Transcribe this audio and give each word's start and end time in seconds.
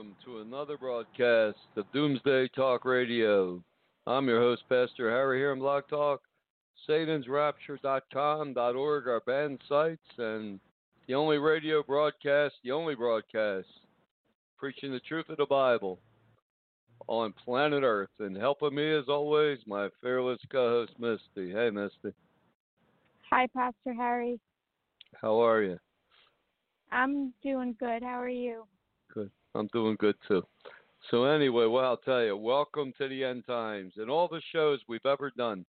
Welcome 0.00 0.16
to 0.24 0.38
another 0.38 0.78
broadcast 0.78 1.58
of 1.76 1.84
Doomsday 1.92 2.48
Talk 2.56 2.86
Radio. 2.86 3.62
I'm 4.06 4.28
your 4.28 4.40
host, 4.40 4.62
Pastor 4.66 5.10
Harry 5.10 5.40
here 5.40 5.52
on 5.52 5.58
Blog 5.58 5.84
Talk, 5.90 6.22
SatansRapture.com.org, 6.88 9.08
our 9.08 9.20
band 9.26 9.60
sites, 9.68 10.00
and 10.16 10.58
the 11.06 11.12
only 11.12 11.36
radio 11.36 11.82
broadcast, 11.82 12.54
the 12.64 12.72
only 12.72 12.94
broadcast, 12.94 13.68
preaching 14.56 14.90
the 14.90 15.00
truth 15.00 15.28
of 15.28 15.36
the 15.36 15.44
Bible 15.44 15.98
on 17.06 17.34
planet 17.44 17.82
Earth. 17.82 18.08
And 18.20 18.34
helping 18.34 18.74
me, 18.74 18.94
as 18.94 19.04
always, 19.06 19.58
my 19.66 19.90
fearless 20.00 20.40
co 20.50 20.70
host, 20.70 20.92
Misty. 20.98 21.52
Hey, 21.52 21.68
Misty. 21.68 22.14
Hi, 23.30 23.46
Pastor 23.54 23.92
Harry. 23.94 24.40
How 25.20 25.44
are 25.44 25.62
you? 25.62 25.78
I'm 26.90 27.34
doing 27.42 27.76
good. 27.78 28.02
How 28.02 28.18
are 28.18 28.30
you? 28.30 28.64
I'm 29.54 29.68
doing 29.72 29.96
good 29.98 30.16
too. 30.28 30.42
So 31.10 31.24
anyway, 31.24 31.66
well, 31.66 31.84
I'll 31.84 31.96
tell 31.96 32.22
you, 32.22 32.36
welcome 32.36 32.92
to 32.98 33.08
the 33.08 33.24
end 33.24 33.44
times. 33.46 33.94
In 33.96 34.10
all 34.10 34.28
the 34.28 34.42
shows 34.52 34.80
we've 34.86 35.06
ever 35.06 35.32
done, 35.36 35.64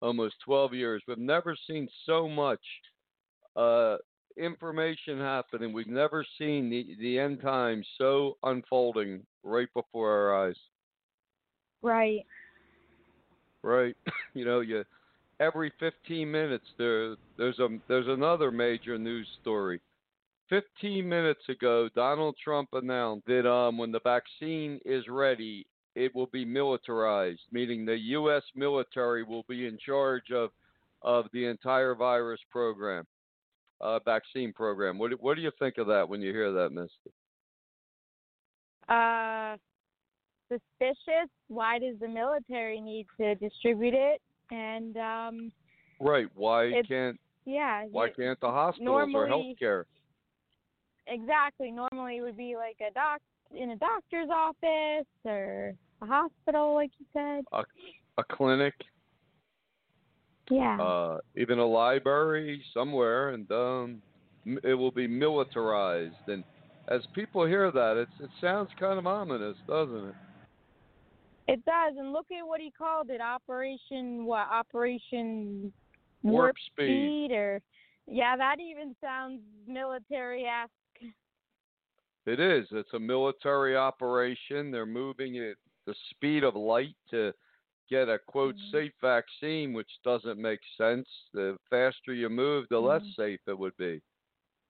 almost 0.00 0.36
12 0.44 0.74
years, 0.74 1.02
we've 1.06 1.18
never 1.18 1.56
seen 1.66 1.88
so 2.06 2.28
much 2.28 2.60
uh, 3.56 3.96
information 4.36 5.18
happening. 5.18 5.72
We've 5.72 5.86
never 5.86 6.24
seen 6.38 6.70
the, 6.70 6.96
the 7.00 7.18
end 7.18 7.40
times 7.40 7.86
so 7.98 8.36
unfolding 8.42 9.22
right 9.42 9.68
before 9.74 10.10
our 10.10 10.46
eyes. 10.46 10.56
Right. 11.82 12.24
Right? 13.62 13.96
you 14.34 14.44
know, 14.44 14.60
you 14.60 14.84
every 15.40 15.70
15 15.78 16.30
minutes 16.30 16.64
there 16.78 17.14
there's 17.36 17.58
a 17.58 17.68
there's 17.88 18.08
another 18.08 18.50
major 18.50 18.98
news 18.98 19.26
story. 19.40 19.80
15 20.48 21.08
minutes 21.08 21.48
ago, 21.48 21.88
Donald 21.94 22.36
Trump 22.42 22.68
announced 22.72 23.26
that 23.26 23.50
um, 23.50 23.78
when 23.78 23.92
the 23.92 24.00
vaccine 24.00 24.78
is 24.84 25.04
ready, 25.08 25.66
it 25.94 26.14
will 26.14 26.26
be 26.26 26.44
militarized, 26.44 27.40
meaning 27.50 27.84
the 27.84 27.98
U.S. 27.98 28.42
military 28.54 29.22
will 29.22 29.44
be 29.48 29.66
in 29.66 29.78
charge 29.84 30.30
of 30.32 30.50
of 31.02 31.26
the 31.32 31.44
entire 31.46 31.94
virus 31.94 32.40
program, 32.50 33.04
uh, 33.80 33.98
vaccine 34.00 34.52
program. 34.52 34.98
What 34.98 35.10
do, 35.10 35.16
what 35.20 35.36
do 35.36 35.42
you 35.42 35.52
think 35.58 35.78
of 35.78 35.86
that 35.88 36.08
when 36.08 36.20
you 36.20 36.32
hear 36.32 36.50
that, 36.52 36.70
Misty? 36.70 37.12
Uh, 38.88 39.56
suspicious. 40.48 41.30
Why 41.48 41.78
does 41.78 41.96
the 42.00 42.08
military 42.08 42.80
need 42.80 43.06
to 43.20 43.34
distribute 43.36 43.94
it? 43.94 44.20
And 44.50 44.96
um, 44.96 45.52
Right? 46.00 46.26
Why 46.34 46.82
can't 46.88 47.18
yeah. 47.44 47.84
why 47.90 48.08
can't 48.10 48.40
the 48.40 48.48
hospitals 48.50 48.88
or 48.88 49.06
normally- 49.06 49.56
healthcare? 49.60 49.84
Exactly. 51.08 51.70
Normally, 51.70 52.18
it 52.18 52.22
would 52.22 52.36
be 52.36 52.56
like 52.56 52.76
a 52.80 52.92
doc 52.92 53.20
in 53.54 53.70
a 53.70 53.76
doctor's 53.76 54.28
office 54.30 55.06
or 55.24 55.74
a 56.02 56.06
hospital, 56.06 56.74
like 56.74 56.90
you 56.98 57.06
said. 57.12 57.44
A 57.52 57.62
a 58.18 58.24
clinic, 58.24 58.74
Yeah. 60.50 60.80
uh, 60.80 61.18
even 61.36 61.58
a 61.58 61.66
library 61.66 62.64
somewhere, 62.72 63.30
and 63.30 63.50
um, 63.52 64.02
it 64.64 64.74
will 64.74 64.90
be 64.90 65.06
militarized. 65.06 66.28
And 66.28 66.42
as 66.88 67.02
people 67.14 67.44
hear 67.44 67.70
that, 67.70 67.96
it's, 67.98 68.20
it 68.20 68.30
sounds 68.40 68.70
kind 68.80 68.98
of 68.98 69.06
ominous, 69.06 69.56
doesn't 69.68 70.08
it? 70.08 70.14
It 71.48 71.64
does, 71.64 71.94
and 71.98 72.12
look 72.12 72.26
at 72.36 72.44
what 72.46 72.60
he 72.60 72.72
called 72.76 73.10
it. 73.10 73.20
Operation 73.20 74.24
what? 74.24 74.48
Operation 74.50 75.72
Warp 76.22 76.56
speed. 76.72 77.30
or 77.30 77.60
yeah, 78.08 78.36
that 78.36 78.56
even 78.60 78.96
sounds 79.00 79.40
military-esque. 79.68 80.70
It 82.26 82.40
is. 82.40 82.66
It's 82.72 82.92
a 82.92 82.98
military 82.98 83.76
operation. 83.76 84.70
They're 84.70 84.84
moving 84.84 85.38
at 85.38 85.56
the 85.86 85.94
speed 86.10 86.42
of 86.42 86.56
light 86.56 86.96
to 87.10 87.32
get 87.88 88.08
a 88.08 88.18
quote 88.18 88.56
Mhm. 88.56 88.70
safe 88.72 88.92
vaccine, 89.00 89.72
which 89.72 89.90
doesn't 90.02 90.40
make 90.40 90.60
sense. 90.76 91.08
The 91.32 91.56
faster 91.70 92.12
you 92.12 92.28
move, 92.28 92.68
the 92.68 92.80
less 92.80 93.02
Mhm. 93.02 93.14
safe 93.14 93.40
it 93.46 93.56
would 93.56 93.76
be. 93.76 94.02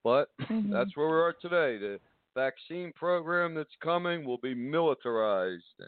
But 0.04 0.28
Mhm. 0.38 0.70
that's 0.70 0.94
where 0.96 1.08
we 1.08 1.14
are 1.14 1.32
today. 1.32 1.78
The 1.78 2.00
vaccine 2.34 2.92
program 2.92 3.54
that's 3.54 3.74
coming 3.76 4.24
will 4.24 4.38
be 4.38 4.54
militarized. 4.54 5.82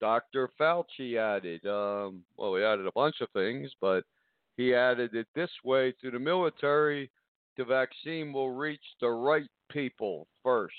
Dr. 0.00 0.48
Fauci 0.58 1.16
added, 1.16 1.66
um, 1.66 2.24
well, 2.36 2.54
he 2.54 2.62
added 2.62 2.86
a 2.86 2.92
bunch 2.92 3.20
of 3.20 3.28
things, 3.30 3.74
but 3.80 4.04
he 4.56 4.74
added 4.74 5.14
it 5.14 5.26
this 5.34 5.52
way 5.64 5.92
through 5.92 6.12
the 6.12 6.18
military, 6.18 7.10
the 7.56 7.64
vaccine 7.64 8.32
will 8.32 8.52
reach 8.52 8.94
the 9.00 9.10
right 9.10 9.50
people 9.68 10.26
first. 10.42 10.74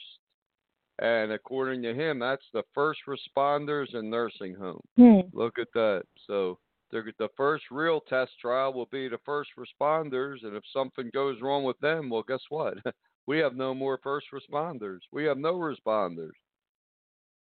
And 0.99 1.31
according 1.31 1.81
to 1.83 1.93
him, 1.93 2.19
that's 2.19 2.45
the 2.53 2.63
first 2.73 2.99
responders 3.07 3.95
and 3.95 4.09
nursing 4.09 4.53
homes. 4.53 4.81
Hmm. 4.97 5.19
Look 5.31 5.57
at 5.57 5.71
that. 5.73 6.03
So 6.27 6.59
the 6.91 7.29
first 7.37 7.65
real 7.71 8.01
test 8.01 8.31
trial 8.41 8.73
will 8.73 8.89
be 8.91 9.07
the 9.07 9.19
first 9.25 9.51
responders, 9.57 10.43
and 10.43 10.55
if 10.55 10.63
something 10.73 11.09
goes 11.13 11.41
wrong 11.41 11.63
with 11.63 11.79
them, 11.79 12.09
well, 12.09 12.23
guess 12.27 12.43
what? 12.49 12.75
We 13.27 13.37
have 13.39 13.55
no 13.55 13.75
more 13.75 13.99
first 14.01 14.25
responders. 14.33 15.01
We 15.11 15.23
have 15.25 15.37
no 15.37 15.53
responders. 15.53 16.31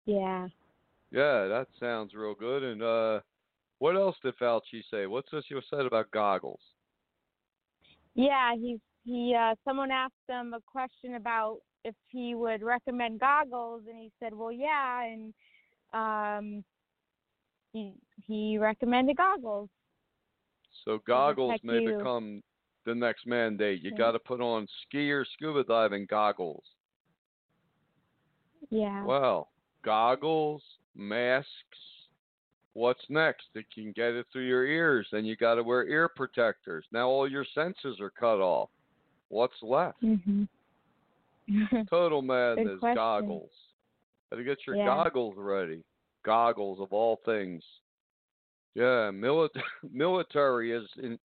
Yeah. 0.04 0.48
Yeah, 1.12 1.46
that 1.46 1.68
sounds 1.78 2.12
real 2.12 2.34
good. 2.34 2.64
And 2.64 2.82
uh, 2.82 3.20
what 3.78 3.94
else 3.94 4.16
did 4.20 4.36
Fauci 4.36 4.82
say? 4.90 5.06
What's 5.06 5.30
this 5.30 5.44
you 5.48 5.60
said 5.70 5.86
about 5.86 6.10
goggles? 6.10 6.58
Yeah, 8.16 8.56
he's 8.56 8.80
he 9.04 9.34
uh 9.38 9.54
someone 9.64 9.90
asked 9.90 10.14
him 10.28 10.54
a 10.54 10.60
question 10.60 11.14
about 11.14 11.58
if 11.84 11.94
he 12.08 12.34
would 12.34 12.62
recommend 12.62 13.20
goggles 13.20 13.82
and 13.88 13.96
he 13.96 14.10
said, 14.20 14.34
"Well, 14.34 14.52
yeah." 14.52 15.04
And 15.04 15.34
um 15.92 16.64
he 17.72 17.94
he 18.26 18.58
recommended 18.58 19.16
goggles. 19.16 19.68
So 20.84 20.98
goggles 21.06 21.60
may 21.62 21.80
you. 21.80 21.96
become 21.96 22.42
the 22.84 22.94
next 22.94 23.26
mandate. 23.26 23.82
You 23.82 23.90
Yeah. 23.90 23.98
got 23.98 24.12
to 24.12 24.18
put 24.18 24.40
on 24.40 24.66
ski 24.82 25.10
or 25.10 25.24
scuba 25.24 25.64
diving 25.64 26.06
goggles. 26.06 26.64
Yeah. 28.70 29.04
Well, 29.04 29.50
goggles, 29.82 30.62
masks. 30.94 31.48
What's 32.74 33.04
next? 33.08 33.48
It 33.54 33.66
can 33.74 33.92
get 33.92 34.12
it 34.14 34.26
through 34.32 34.46
your 34.46 34.64
ears, 34.64 35.08
and 35.12 35.26
you 35.26 35.36
got 35.36 35.56
to 35.56 35.62
wear 35.62 35.86
ear 35.88 36.08
protectors. 36.08 36.86
Now 36.92 37.08
all 37.08 37.28
your 37.28 37.44
senses 37.54 37.98
are 38.00 38.10
cut 38.10 38.40
off. 38.40 38.70
What's 39.30 39.54
left? 39.62 40.02
Mhm. 40.02 40.46
Total 41.88 42.20
madness. 42.20 42.78
Goggles. 42.80 43.50
Got 44.30 44.36
to 44.36 44.44
get 44.44 44.58
your 44.66 44.76
Yeah. 44.76 44.86
goggles 44.86 45.34
ready. 45.36 45.82
Goggles 46.24 46.78
of 46.80 46.92
all 46.92 47.16
things. 47.24 47.62
Yeah, 48.74 49.10
mili- 49.10 49.48
military 49.92 50.72
is 50.72 50.88
in 51.02 51.18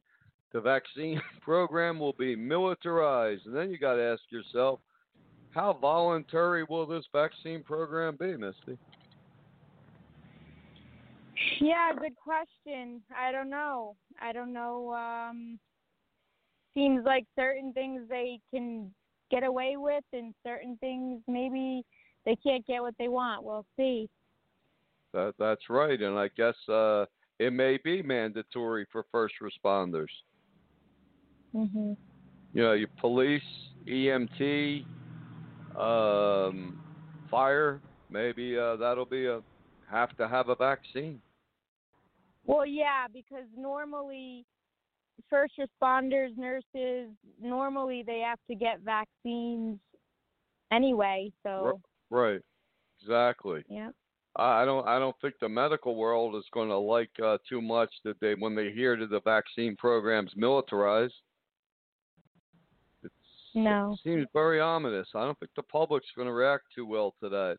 the 0.54 0.62
vaccine 0.62 1.22
program 1.42 2.00
will 2.00 2.14
be 2.14 2.36
militarized, 2.36 3.46
and 3.46 3.56
then 3.56 3.70
you 3.70 3.78
got 3.78 3.96
to 3.96 4.04
ask 4.04 4.22
yourself, 4.30 4.80
how 5.52 5.74
voluntary 5.74 6.64
will 6.64 6.86
this 6.86 7.06
vaccine 7.12 7.62
program 7.64 8.18
be, 8.20 8.36
Misty? 8.38 8.78
Yeah, 11.60 11.92
good 12.00 12.16
question. 12.16 13.02
I 13.16 13.32
don't 13.32 13.50
know. 13.50 13.96
I 14.22 14.32
don't 14.32 14.54
know. 14.54 14.94
Um, 14.94 15.60
seems 16.76 17.04
like 17.06 17.26
certain 17.36 17.74
things 17.74 18.02
they 18.08 18.40
can 18.54 18.94
get 19.32 19.44
away 19.44 19.78
with, 19.78 20.04
and 20.14 20.36
certain 20.46 20.78
things 20.80 21.22
maybe 21.28 21.84
they 22.26 22.36
can't 22.36 22.66
get 22.68 22.82
what 22.82 22.94
they 23.00 23.08
want. 23.08 23.44
We'll 23.44 23.66
see. 23.76 24.08
That 25.14 25.34
that's 25.40 25.70
right, 25.70 26.00
and 26.00 26.20
I 26.20 26.30
guess 26.38 26.56
uh, 26.70 27.06
it 27.40 27.54
may 27.54 27.80
be 27.84 28.04
mandatory 28.04 28.86
for 28.92 29.06
first 29.12 29.36
responders. 29.42 30.12
Mhm. 31.56 31.98
Yeah, 32.54 32.62
you 32.62 32.62
know, 32.64 32.74
your 32.74 32.90
police, 33.00 33.42
EMT, 33.88 34.86
um, 35.76 36.78
fire. 37.32 37.82
Maybe 38.10 38.58
uh, 38.58 38.76
that'll 38.76 39.06
be 39.06 39.26
a 39.26 39.42
have 39.90 40.16
to 40.18 40.28
have 40.28 40.50
a 40.50 40.56
vaccine. 40.56 41.22
Well, 42.46 42.66
yeah, 42.66 43.08
because 43.12 43.46
normally 43.58 44.46
first 45.30 45.54
responders, 45.60 46.38
nurses, 46.38 47.10
normally 47.42 48.04
they 48.06 48.20
have 48.20 48.40
to 48.50 48.56
get 48.56 48.80
vaccines 48.82 49.80
anyway. 50.72 51.32
So 51.44 51.82
Right. 52.10 52.42
Exactly. 53.02 53.64
yeah. 53.70 53.90
I 54.38 54.66
don't 54.66 54.86
I 54.86 55.00
don't 55.00 55.16
think 55.22 55.36
the 55.40 55.48
medical 55.48 55.96
world 55.96 56.36
is 56.36 56.44
going 56.52 56.68
to 56.70 56.78
like 56.78 57.12
uh, 57.24 57.38
too 57.48 57.62
much 57.62 57.90
that 58.04 58.20
they 58.20 58.36
when 58.36 58.54
they 58.54 58.70
hear 58.72 58.98
that 58.98 59.10
the 59.10 59.22
vaccine 59.22 59.76
program's 59.78 60.32
militarized. 60.36 61.14
It's, 63.04 63.14
No. 63.54 63.94
It 63.94 64.00
seems 64.04 64.28
very 64.34 64.60
ominous. 64.60 65.08
I 65.16 65.24
don't 65.24 65.40
think 65.40 65.52
the 65.56 65.64
public's 65.64 66.12
going 66.16 66.28
to 66.28 66.34
react 66.34 66.66
too 66.76 66.86
well 66.86 67.16
to 67.22 67.30
that. 67.30 67.58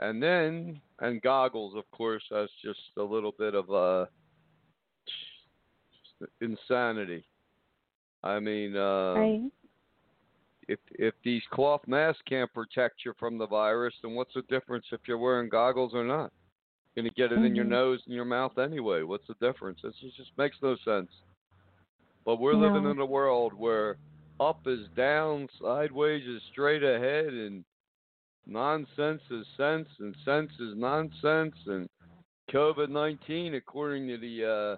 And 0.00 0.20
then 0.20 0.80
and 1.00 1.22
goggles, 1.22 1.76
of 1.76 1.88
course, 1.92 2.24
that's 2.30 2.52
just 2.64 2.80
a 2.98 3.02
little 3.02 3.32
bit 3.38 3.54
of 3.54 3.70
uh, 3.70 4.06
just 4.06 4.19
insanity. 6.40 7.24
I 8.22 8.38
mean, 8.38 8.76
uh, 8.76 9.14
Right. 9.14 9.52
if 10.68 10.78
if 10.90 11.14
these 11.24 11.42
cloth 11.50 11.82
masks 11.86 12.22
can't 12.28 12.52
protect 12.52 13.04
you 13.04 13.12
from 13.18 13.38
the 13.38 13.46
virus, 13.46 13.94
then 14.02 14.14
what's 14.14 14.34
the 14.34 14.42
difference 14.42 14.86
if 14.92 15.00
you're 15.06 15.18
wearing 15.18 15.48
goggles 15.48 15.94
or 15.94 16.04
not? 16.04 16.32
You're 16.94 17.04
gonna 17.04 17.14
get 17.16 17.32
it 17.32 17.44
in 17.44 17.54
your 17.54 17.64
Mhm. 17.64 17.70
nose 17.70 18.02
and 18.06 18.14
your 18.14 18.24
mouth 18.24 18.58
anyway. 18.58 19.02
What's 19.02 19.26
the 19.26 19.34
difference? 19.34 19.80
It 19.84 19.94
just 20.00 20.16
just 20.16 20.36
makes 20.36 20.56
no 20.62 20.76
sense. 20.76 21.10
But 22.24 22.36
we're 22.36 22.54
living 22.54 22.84
in 22.84 22.98
a 22.98 23.06
world 23.06 23.54
where 23.54 23.96
up 24.38 24.66
is 24.66 24.88
down, 24.96 25.48
sideways 25.60 26.26
is 26.26 26.42
straight 26.44 26.82
ahead, 26.82 27.26
and 27.26 27.64
nonsense 28.46 29.22
is 29.30 29.46
sense, 29.56 29.88
and 29.98 30.14
sense 30.24 30.52
is 30.58 30.76
nonsense, 30.76 31.56
and 31.66 31.88
COVID 32.50 32.90
nineteen, 32.90 33.54
according 33.54 34.06
to 34.08 34.18
the 34.18 34.44
uh, 34.44 34.76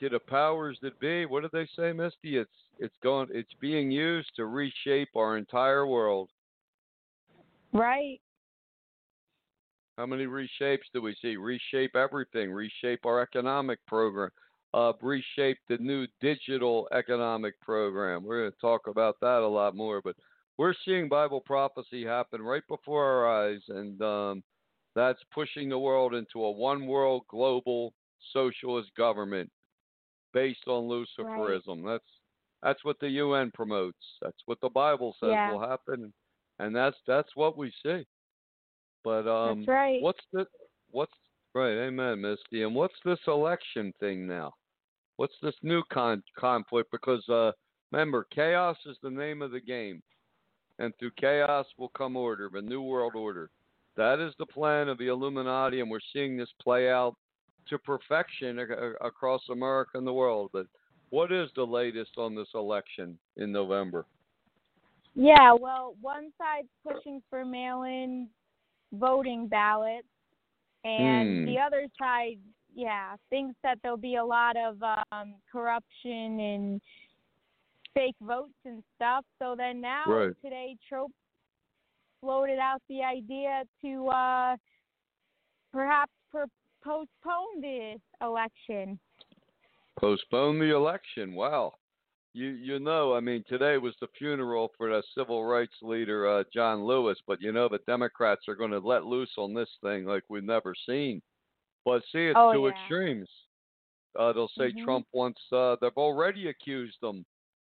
to 0.00 0.08
the 0.08 0.18
powers 0.18 0.78
that 0.82 0.98
be, 1.00 1.26
what 1.26 1.42
did 1.42 1.52
they 1.52 1.68
say, 1.76 1.92
Misty? 1.92 2.36
It's 2.38 2.50
it's 2.78 2.94
going 3.02 3.28
it's 3.32 3.52
being 3.60 3.90
used 3.90 4.30
to 4.36 4.46
reshape 4.46 5.10
our 5.16 5.36
entire 5.36 5.86
world. 5.86 6.28
Right. 7.72 8.20
How 9.96 10.06
many 10.06 10.26
reshapes 10.26 10.90
do 10.92 11.02
we 11.02 11.16
see? 11.22 11.36
Reshape 11.36 11.94
everything, 11.94 12.50
reshape 12.50 13.06
our 13.06 13.20
economic 13.20 13.78
program, 13.86 14.30
uh, 14.72 14.92
reshape 15.00 15.58
the 15.68 15.78
new 15.78 16.06
digital 16.20 16.88
economic 16.92 17.58
program. 17.60 18.24
We're 18.24 18.40
going 18.40 18.52
to 18.52 18.60
talk 18.60 18.88
about 18.88 19.16
that 19.20 19.40
a 19.40 19.46
lot 19.46 19.76
more, 19.76 20.00
but 20.02 20.16
we're 20.58 20.74
seeing 20.84 21.08
Bible 21.08 21.40
prophecy 21.40 22.04
happen 22.04 22.42
right 22.42 22.62
before 22.68 23.04
our 23.04 23.44
eyes, 23.44 23.60
and 23.68 24.00
um, 24.02 24.42
that's 24.96 25.20
pushing 25.32 25.68
the 25.68 25.78
world 25.78 26.14
into 26.14 26.44
a 26.44 26.50
one 26.50 26.86
world 26.86 27.22
global 27.28 27.92
socialist 28.32 28.90
government 28.96 29.50
based 30.34 30.66
on 30.66 30.84
Luciferism. 30.84 31.84
That's 31.86 32.04
that's 32.62 32.84
what 32.84 32.98
the 32.98 33.08
UN 33.08 33.50
promotes. 33.54 33.96
That's 34.20 34.38
what 34.46 34.58
the 34.60 34.70
Bible 34.70 35.14
says 35.20 35.30
Yeah. 35.30 35.52
will 35.52 35.60
happen, 35.60 36.12
and 36.58 36.74
that's 36.74 36.96
that's 37.06 37.34
what 37.34 37.56
we 37.56 37.72
see. 37.82 38.04
But 39.04 39.28
um, 39.28 39.60
That's 39.60 39.68
right. 39.68 40.02
what's 40.02 40.24
the 40.32 40.46
what's 40.90 41.12
right? 41.54 41.86
Amen, 41.86 42.20
Misty. 42.20 42.62
And 42.62 42.74
what's 42.74 42.94
this 43.04 43.18
election 43.26 43.92
thing 44.00 44.26
now? 44.26 44.52
What's 45.16 45.34
this 45.42 45.54
new 45.62 45.82
con- 45.92 46.22
conflict? 46.36 46.90
Because 46.90 47.26
uh, 47.28 47.52
remember, 47.92 48.26
chaos 48.34 48.76
is 48.86 48.96
the 49.02 49.10
name 49.10 49.42
of 49.42 49.52
the 49.52 49.60
game, 49.60 50.02
and 50.78 50.92
through 50.98 51.12
chaos 51.20 51.66
will 51.78 51.90
come 51.90 52.16
order, 52.16 52.50
the 52.52 52.62
new 52.62 52.82
world 52.82 53.14
order. 53.14 53.50
That 53.96 54.18
is 54.18 54.34
the 54.38 54.46
plan 54.46 54.88
of 54.88 54.98
the 54.98 55.06
Illuminati, 55.08 55.80
and 55.80 55.90
we're 55.90 56.00
seeing 56.12 56.36
this 56.36 56.52
play 56.60 56.90
out 56.90 57.14
to 57.68 57.78
perfection 57.78 58.58
a- 58.58 59.06
across 59.06 59.42
America 59.50 59.98
and 59.98 60.06
the 60.06 60.12
world. 60.12 60.50
But 60.52 60.66
what 61.10 61.32
is 61.32 61.48
the 61.54 61.64
latest 61.64 62.12
on 62.18 62.34
this 62.34 62.48
election 62.54 63.18
in 63.36 63.52
November? 63.52 64.06
Yeah, 65.14 65.52
well, 65.52 65.94
one 66.00 66.32
side's 66.36 66.68
pushing 66.86 67.22
for 67.30 67.44
mail-in 67.44 68.28
voting 68.92 69.46
ballots, 69.46 70.08
and 70.84 71.40
Hmm. 71.40 71.44
the 71.46 71.58
other 71.58 71.86
side, 71.98 72.38
yeah, 72.74 73.16
thinks 73.30 73.54
that 73.62 73.78
there'll 73.82 73.96
be 73.96 74.16
a 74.16 74.24
lot 74.24 74.56
of 74.56 74.82
um, 75.12 75.36
corruption 75.50 76.40
and 76.40 76.82
fake 77.94 78.16
votes 78.20 78.58
and 78.64 78.82
stuff. 78.96 79.24
So 79.38 79.54
then 79.56 79.80
now 79.80 80.04
Right. 80.06 80.34
today, 80.42 80.76
Trump 80.88 81.14
floated 82.20 82.58
out 82.58 82.82
the 82.88 83.02
idea 83.02 83.62
to 83.82 84.08
uh, 84.08 84.56
perhaps 85.72 86.12
per- 86.32 86.48
postpone 86.84 87.60
the 87.60 87.96
election. 88.20 88.98
Postpone 89.98 90.58
the 90.58 90.74
election. 90.74 91.34
Wow. 91.34 91.74
You 92.32 92.48
you 92.48 92.78
know, 92.80 93.14
I 93.14 93.20
mean, 93.20 93.44
today 93.48 93.78
was 93.78 93.94
the 94.00 94.08
funeral 94.18 94.72
for 94.76 94.88
the 94.90 95.02
civil 95.16 95.44
rights 95.44 95.76
leader 95.82 96.28
uh, 96.28 96.44
John 96.52 96.84
Lewis, 96.84 97.18
but 97.26 97.40
you 97.40 97.52
know 97.52 97.68
the 97.68 97.78
Democrats 97.86 98.42
are 98.48 98.56
going 98.56 98.72
to 98.72 98.80
let 98.80 99.04
loose 99.04 99.30
on 99.38 99.54
this 99.54 99.70
thing 99.82 100.04
like 100.04 100.24
we've 100.28 100.42
never 100.42 100.74
seen. 100.86 101.22
But 101.84 102.02
see, 102.10 102.26
it's 102.26 102.36
Oh, 102.38 102.52
two 102.52 102.64
yeah. 102.66 102.72
extremes. 102.72 103.28
Uh, 104.18 104.32
they'll 104.32 104.48
say 104.48 104.72
Mhm. 104.72 104.84
Trump 104.84 105.06
wants. 105.12 105.40
Uh, 105.52 105.76
they've 105.80 105.96
already 105.96 106.48
accused 106.48 107.02
him 107.02 107.24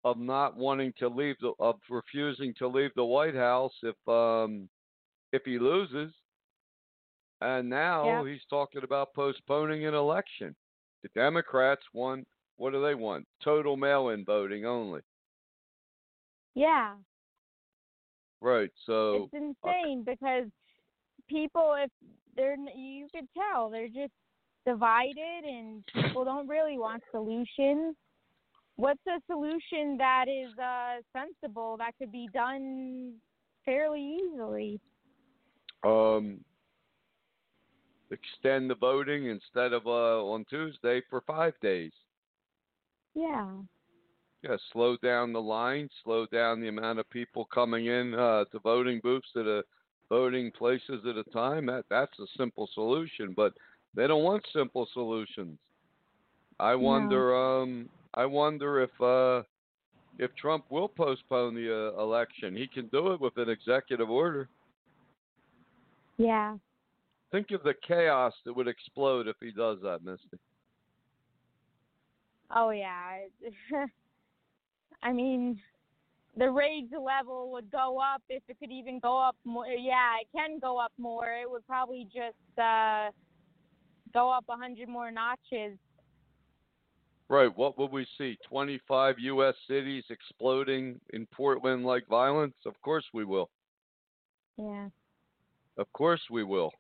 of 0.04 0.18
not 0.18 0.56
wanting 0.56 0.94
to 0.94 1.08
leave 1.08 1.38
the 1.40 1.54
of 1.60 1.80
refusing 1.90 2.54
to 2.56 2.68
leave 2.68 2.94
the 2.96 3.06
White 3.06 3.36
House 3.36 3.78
if 3.84 4.08
um 4.10 4.70
if 5.32 5.44
he 5.46 5.58
loses. 5.58 6.14
And 7.42 7.70
now 7.70 8.06
Yeah. 8.06 8.26
he's 8.26 8.46
talking 8.50 8.84
about 8.84 9.14
postponing 9.14 9.86
an 9.86 9.94
election. 9.94 10.56
The 11.04 11.10
Democrats 11.10 11.84
want 11.94 12.28
what 12.58 12.74
do 12.74 12.82
they 12.82 12.94
want? 12.94 13.26
Total 13.42 13.78
mail-in 13.78 14.26
voting 14.26 14.66
only. 14.66 15.02
Yeah. 16.56 16.98
Right. 18.42 18.72
So 18.86 19.30
it's 19.34 19.34
insane 19.34 20.04
because 20.04 20.52
people 21.28 21.76
if 21.78 21.90
they're 22.36 22.58
you 22.76 23.08
could 23.14 23.28
tell 23.34 23.70
they're 23.70 23.88
just 23.88 24.12
divided 24.66 25.44
and 25.46 25.84
people 25.94 26.26
don't 26.26 26.48
really 26.48 26.78
want 26.78 27.02
solutions 27.12 27.96
what's 28.76 29.06
a 29.08 29.20
solution 29.28 29.98
that 29.98 30.26
is 30.28 30.58
uh 30.58 30.98
sensible 31.14 31.76
that 31.78 31.94
could 31.98 32.12
be 32.12 32.28
done 32.34 33.14
fairly 33.66 34.18
easily 34.22 34.80
um 35.84 36.40
extend 38.12 38.70
the 38.70 38.76
voting 38.76 39.28
instead 39.28 39.74
of 39.74 39.86
uh 39.88 40.24
on 40.24 40.46
Tuesday 40.50 41.02
for 41.10 41.22
5 41.22 41.54
days. 41.62 41.92
yeah 43.16 43.48
Yeah, 44.44 44.58
slow 44.72 44.98
down 44.98 45.34
the 45.34 45.42
line, 45.42 45.90
slow 46.04 46.26
down 46.28 46.62
the 46.62 46.70
amount 46.70 47.00
of 47.00 47.10
people 47.10 47.46
coming 47.46 47.88
in 47.88 48.14
uh, 48.14 48.46
to 48.52 48.60
voting 48.60 49.00
booths 49.04 49.28
at 49.36 49.46
a 49.46 49.64
voting 50.10 50.52
places 50.58 51.06
at 51.08 51.18
a 51.18 51.24
time. 51.32 51.66
That 51.68 51.86
that's 51.90 52.18
a 52.20 52.26
simple 52.38 52.68
solution, 52.74 53.34
but 53.36 53.54
they 53.96 54.08
don't 54.08 54.24
want 54.24 54.46
simple 54.54 54.88
solutions. 54.94 55.58
I 56.60 56.76
wonder 56.76 57.36
um 57.36 57.90
I 58.14 58.26
wonder 58.26 58.82
if 58.82 59.02
uh 59.02 59.44
if 60.18 60.36
Trump 60.36 60.66
will 60.70 60.90
postpone 60.90 61.56
the 61.56 61.94
uh, 61.96 62.02
election. 62.02 62.56
He 62.56 62.68
can 62.68 62.88
do 62.88 63.14
it 63.14 63.22
with 63.22 63.38
an 63.38 63.50
executive 63.50 64.10
order. 64.10 64.50
yeah 66.18 66.56
Think 67.32 67.52
of 67.52 67.64
the 67.64 67.76
chaos 67.88 68.34
that 68.46 68.56
would 68.56 68.68
explode 68.68 69.28
if 69.28 69.36
he 69.40 69.52
does 69.52 69.78
that, 69.84 70.04
Misty. 70.04 70.40
oh 72.56 72.72
yeah 72.72 73.20
i 75.04 75.14
mean 75.14 75.60
the 76.38 76.50
rage 76.50 76.90
level 77.00 77.52
would 77.52 77.70
go 77.72 78.00
up 78.00 78.22
if 78.30 78.42
it 78.48 78.58
could 78.60 78.72
even 78.72 79.00
go 79.00 79.18
up 79.18 79.36
more 79.46 79.68
yeah 79.68 80.16
it 80.22 80.28
can 80.36 80.60
go 80.60 80.80
up 80.80 80.92
more 80.98 81.32
it 81.32 81.50
would 81.50 81.66
probably 81.68 82.06
just 82.06 82.60
uh 82.60 83.10
go 84.14 84.32
up 84.32 84.46
a 84.50 84.56
hundred 84.56 84.90
more 84.90 85.12
notches 85.12 85.78
Right. 87.32 87.56
What 87.56 87.78
would 87.78 87.92
we 87.92 88.08
see? 88.18 88.40
25 88.50 89.20
U.S. 89.20 89.54
cities 89.68 90.04
exploding 90.10 91.00
in 91.14 91.28
Portland 91.28 91.86
like 91.86 92.08
violence? 92.08 92.56
Of 92.66 92.74
course 92.82 93.06
we 93.14 93.24
will. 93.24 93.52
Yeah. 94.58 94.88
Of 95.78 95.94
course 95.94 96.22
we 96.32 96.44
will. 96.44 96.72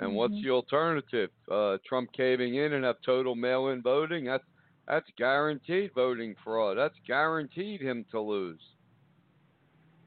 And 0.00 0.16
what's 0.16 0.34
Mhm. 0.34 0.42
the 0.42 0.50
alternative? 0.50 1.30
Uh, 1.50 1.76
Trump 1.84 2.10
caving 2.12 2.54
in 2.54 2.72
and 2.72 2.84
have 2.84 3.00
total 3.02 3.34
mail-in 3.34 3.82
voting? 3.82 4.24
That's 4.24 4.44
that's 4.86 5.08
guaranteed 5.16 5.92
voting 5.94 6.34
fraud. 6.42 6.76
That's 6.76 6.98
guaranteed 7.06 7.80
him 7.80 8.04
to 8.10 8.18
lose. 8.18 8.60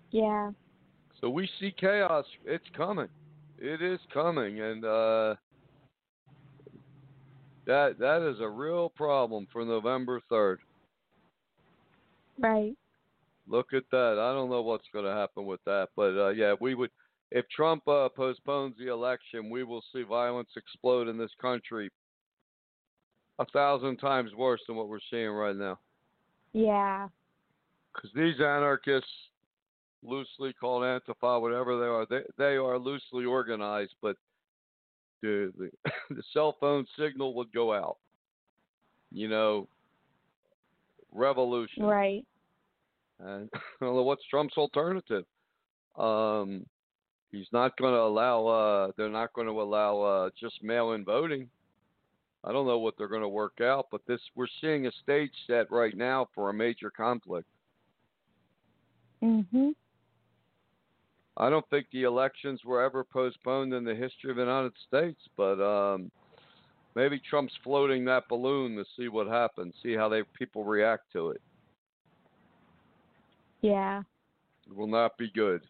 Yeah. 0.09 0.51
So 1.21 1.29
we 1.29 1.47
see 1.59 1.71
chaos. 1.71 2.25
It's 2.43 2.67
coming. 2.71 3.07
It 3.59 3.81
is 3.81 4.01
coming, 4.11 4.59
and 4.59 4.83
uh, 4.83 5.35
that 7.65 7.97
that 7.99 8.21
is 8.23 8.41
a 8.41 8.49
real 8.49 8.89
problem 8.89 9.47
for 9.53 9.63
November 9.63 10.19
third. 10.27 10.59
Right. 12.39 12.75
Look 13.47 13.73
at 13.73 13.89
that. 13.91 14.19
I 14.19 14.33
don't 14.33 14.49
know 14.49 14.63
what's 14.63 14.89
going 14.91 15.05
to 15.05 15.11
happen 15.11 15.45
with 15.45 15.63
that, 15.65 15.89
but 15.95 16.17
uh, 16.17 16.29
yeah, 16.29 16.55
we 16.59 16.75
would. 16.75 16.89
If 17.33 17.49
Trump 17.49 17.87
uh, 17.87 18.09
postpones 18.09 18.75
the 18.77 18.91
election, 18.91 19.49
we 19.49 19.63
will 19.63 19.83
see 19.91 20.03
violence 20.03 20.49
explode 20.55 21.07
in 21.07 21.17
this 21.17 21.31
country 21.41 21.89
a 23.39 23.45
thousand 23.45 23.97
times 23.97 24.35
worse 24.35 24.61
than 24.67 24.75
what 24.75 24.87
we're 24.87 24.99
seeing 25.09 25.31
right 25.31 25.55
now. 25.55 25.79
Yeah. 26.53 27.07
Because 27.91 28.11
these 28.15 28.39
anarchists, 28.39 29.09
loosely 30.03 30.53
called 30.53 30.83
Antifa, 30.83 31.41
whatever 31.41 31.79
they 31.79 31.85
are, 31.87 32.05
they 32.07 32.21
they 32.37 32.55
are 32.55 32.77
loosely 32.77 33.25
organized, 33.25 33.95
but 33.99 34.15
the 35.23 35.51
the, 35.57 35.71
the 36.11 36.21
cell 36.33 36.55
phone 36.59 36.85
signal 36.99 37.33
would 37.33 37.51
go 37.51 37.73
out. 37.73 37.97
You 39.11 39.27
know, 39.27 39.67
revolution. 41.11 41.81
Right. 41.81 42.23
And 43.19 43.49
I 43.55 43.59
don't 43.81 43.95
know 43.95 44.03
what's 44.03 44.23
Trump's 44.29 44.57
alternative. 44.57 45.25
Um, 45.97 46.67
he's 47.33 47.51
not 47.51 47.75
going 47.77 47.93
to 47.93 47.99
allow. 47.99 48.47
Uh, 48.47 48.91
they're 48.95 49.09
not 49.09 49.33
going 49.33 49.47
to 49.47 49.61
allow 49.61 50.01
uh, 50.01 50.29
just 50.39 50.63
mail-in 50.63 51.03
voting. 51.03 51.49
I 52.45 52.51
don't 52.51 52.67
know 52.67 52.79
what 52.79 52.93
they're 52.97 53.07
going 53.07 53.21
to 53.21 53.29
work 53.29 53.59
out, 53.61 53.87
but 53.91 54.01
this 54.07 54.19
we're 54.35 54.47
seeing 54.61 54.87
a 54.87 54.91
stage 55.03 55.31
set 55.47 55.69
right 55.71 55.95
now 55.95 56.29
for 56.35 56.49
a 56.49 56.53
major 56.53 56.89
conflict. 56.89 57.47
Mhm. 59.21 59.73
I 61.37 61.49
don't 61.49 61.67
think 61.69 61.87
the 61.91 62.03
elections 62.03 62.63
were 62.63 62.83
ever 62.83 63.03
postponed 63.03 63.73
in 63.73 63.83
the 63.83 63.95
history 63.95 64.29
of 64.29 64.35
the 64.35 64.43
United 64.43 64.73
States, 64.87 65.19
but 65.35 65.59
um, 65.61 66.11
maybe 66.95 67.19
Trump's 67.19 67.53
floating 67.63 68.05
that 68.05 68.27
balloon 68.27 68.75
to 68.75 68.85
see 68.95 69.07
what 69.07 69.27
happens, 69.27 69.73
see 69.81 69.95
how 69.95 70.09
they 70.09 70.21
people 70.37 70.63
react 70.63 71.11
to 71.13 71.29
it. 71.29 71.41
Yeah. 73.61 74.03
It 74.67 74.75
will 74.75 74.87
not 74.87 75.17
be 75.17 75.31
good, 75.33 75.61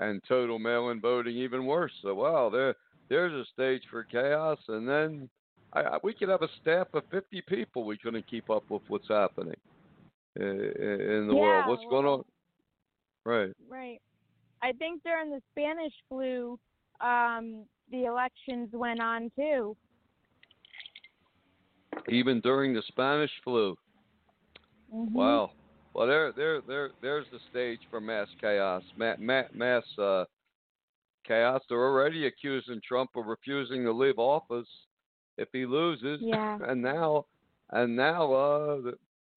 and 0.00 0.22
total 0.26 0.58
mail-in 0.58 1.00
voting 1.00 1.36
even 1.36 1.66
worse. 1.66 1.92
So, 2.02 2.14
wow, 2.14 2.50
there 2.50 2.74
there's 3.08 3.32
a 3.32 3.44
stage 3.52 3.82
for 3.90 4.02
chaos, 4.04 4.58
and 4.68 4.88
then 4.88 5.28
I, 5.72 5.98
we 6.02 6.14
could 6.14 6.28
have 6.28 6.42
a 6.42 6.48
staff 6.60 6.88
of 6.94 7.02
50 7.10 7.42
people. 7.42 7.84
We 7.84 7.98
couldn't 7.98 8.26
keep 8.26 8.50
up 8.50 8.64
with 8.70 8.82
what's 8.88 9.08
happening 9.08 9.56
uh, 10.38 10.44
in 10.44 11.26
the 11.28 11.34
Yeah, 11.34 11.40
world. 11.40 11.66
What's 11.68 11.84
going 11.90 12.06
on? 12.06 12.24
Right. 13.24 13.52
Right. 13.68 14.00
I 14.62 14.72
think 14.72 15.02
during 15.02 15.30
the 15.30 15.40
Spanish 15.52 15.92
flu, 16.08 16.58
um, 17.00 17.64
the 17.90 18.04
elections 18.04 18.68
went 18.72 19.00
on 19.00 19.30
too. 19.36 19.76
Even 22.08 22.40
during 22.40 22.72
the 22.72 22.82
Spanish 22.88 23.30
flu. 23.44 23.76
Mhm. 24.92 25.12
Wow. 25.12 25.50
Well, 26.00 26.08
there, 26.08 26.32
there, 26.32 26.62
there, 26.66 26.90
there's 27.02 27.26
the 27.30 27.38
stage 27.50 27.80
for 27.90 28.00
mass 28.00 28.28
chaos, 28.40 28.82
ma- 28.96 29.16
ma- 29.18 29.42
mass 29.52 29.82
uh, 29.98 30.24
chaos. 31.28 31.60
They're 31.68 31.76
already 31.78 32.26
accusing 32.26 32.80
Trump 32.82 33.10
of 33.16 33.26
refusing 33.26 33.84
to 33.84 33.92
leave 33.92 34.18
office 34.18 34.66
if 35.36 35.48
he 35.52 35.66
loses, 35.66 36.20
Yeah. 36.22 36.56
and 36.66 36.80
now, 36.80 37.26
and 37.72 37.94
now, 37.94 38.32
uh, 38.32 38.78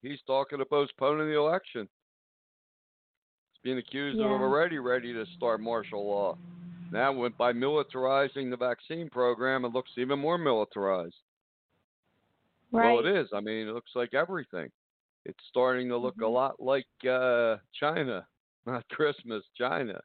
he's 0.00 0.20
talking 0.26 0.56
to 0.58 0.64
postponing 0.64 1.26
the 1.26 1.38
election. 1.38 1.86
He's 3.52 3.60
being 3.62 3.76
accused 3.76 4.16
Yeah. 4.18 4.34
of 4.34 4.40
already 4.40 4.78
ready 4.78 5.12
to 5.12 5.26
start 5.36 5.60
martial 5.60 6.08
law. 6.08 6.38
Now, 6.90 7.12
went 7.12 7.36
by 7.36 7.52
militarizing 7.52 8.48
the 8.48 8.56
vaccine 8.56 9.10
program, 9.10 9.66
it 9.66 9.74
looks 9.74 9.90
even 9.98 10.18
more 10.18 10.38
militarized. 10.38 11.20
Right. 12.72 12.90
Well, 12.94 13.06
it 13.06 13.18
is. 13.20 13.28
I 13.34 13.40
mean, 13.40 13.68
it 13.68 13.74
looks 13.74 13.90
like 13.94 14.14
everything. 14.14 14.70
It's 15.24 15.44
starting 15.48 15.88
to 15.88 15.96
look 15.96 16.20
a 16.20 16.24
Mhm. 16.24 16.32
lot 16.32 16.60
like 16.60 16.86
uh, 17.08 17.56
China, 17.72 18.26
not 18.66 18.88
Christmas, 18.88 19.44
China. 19.56 20.00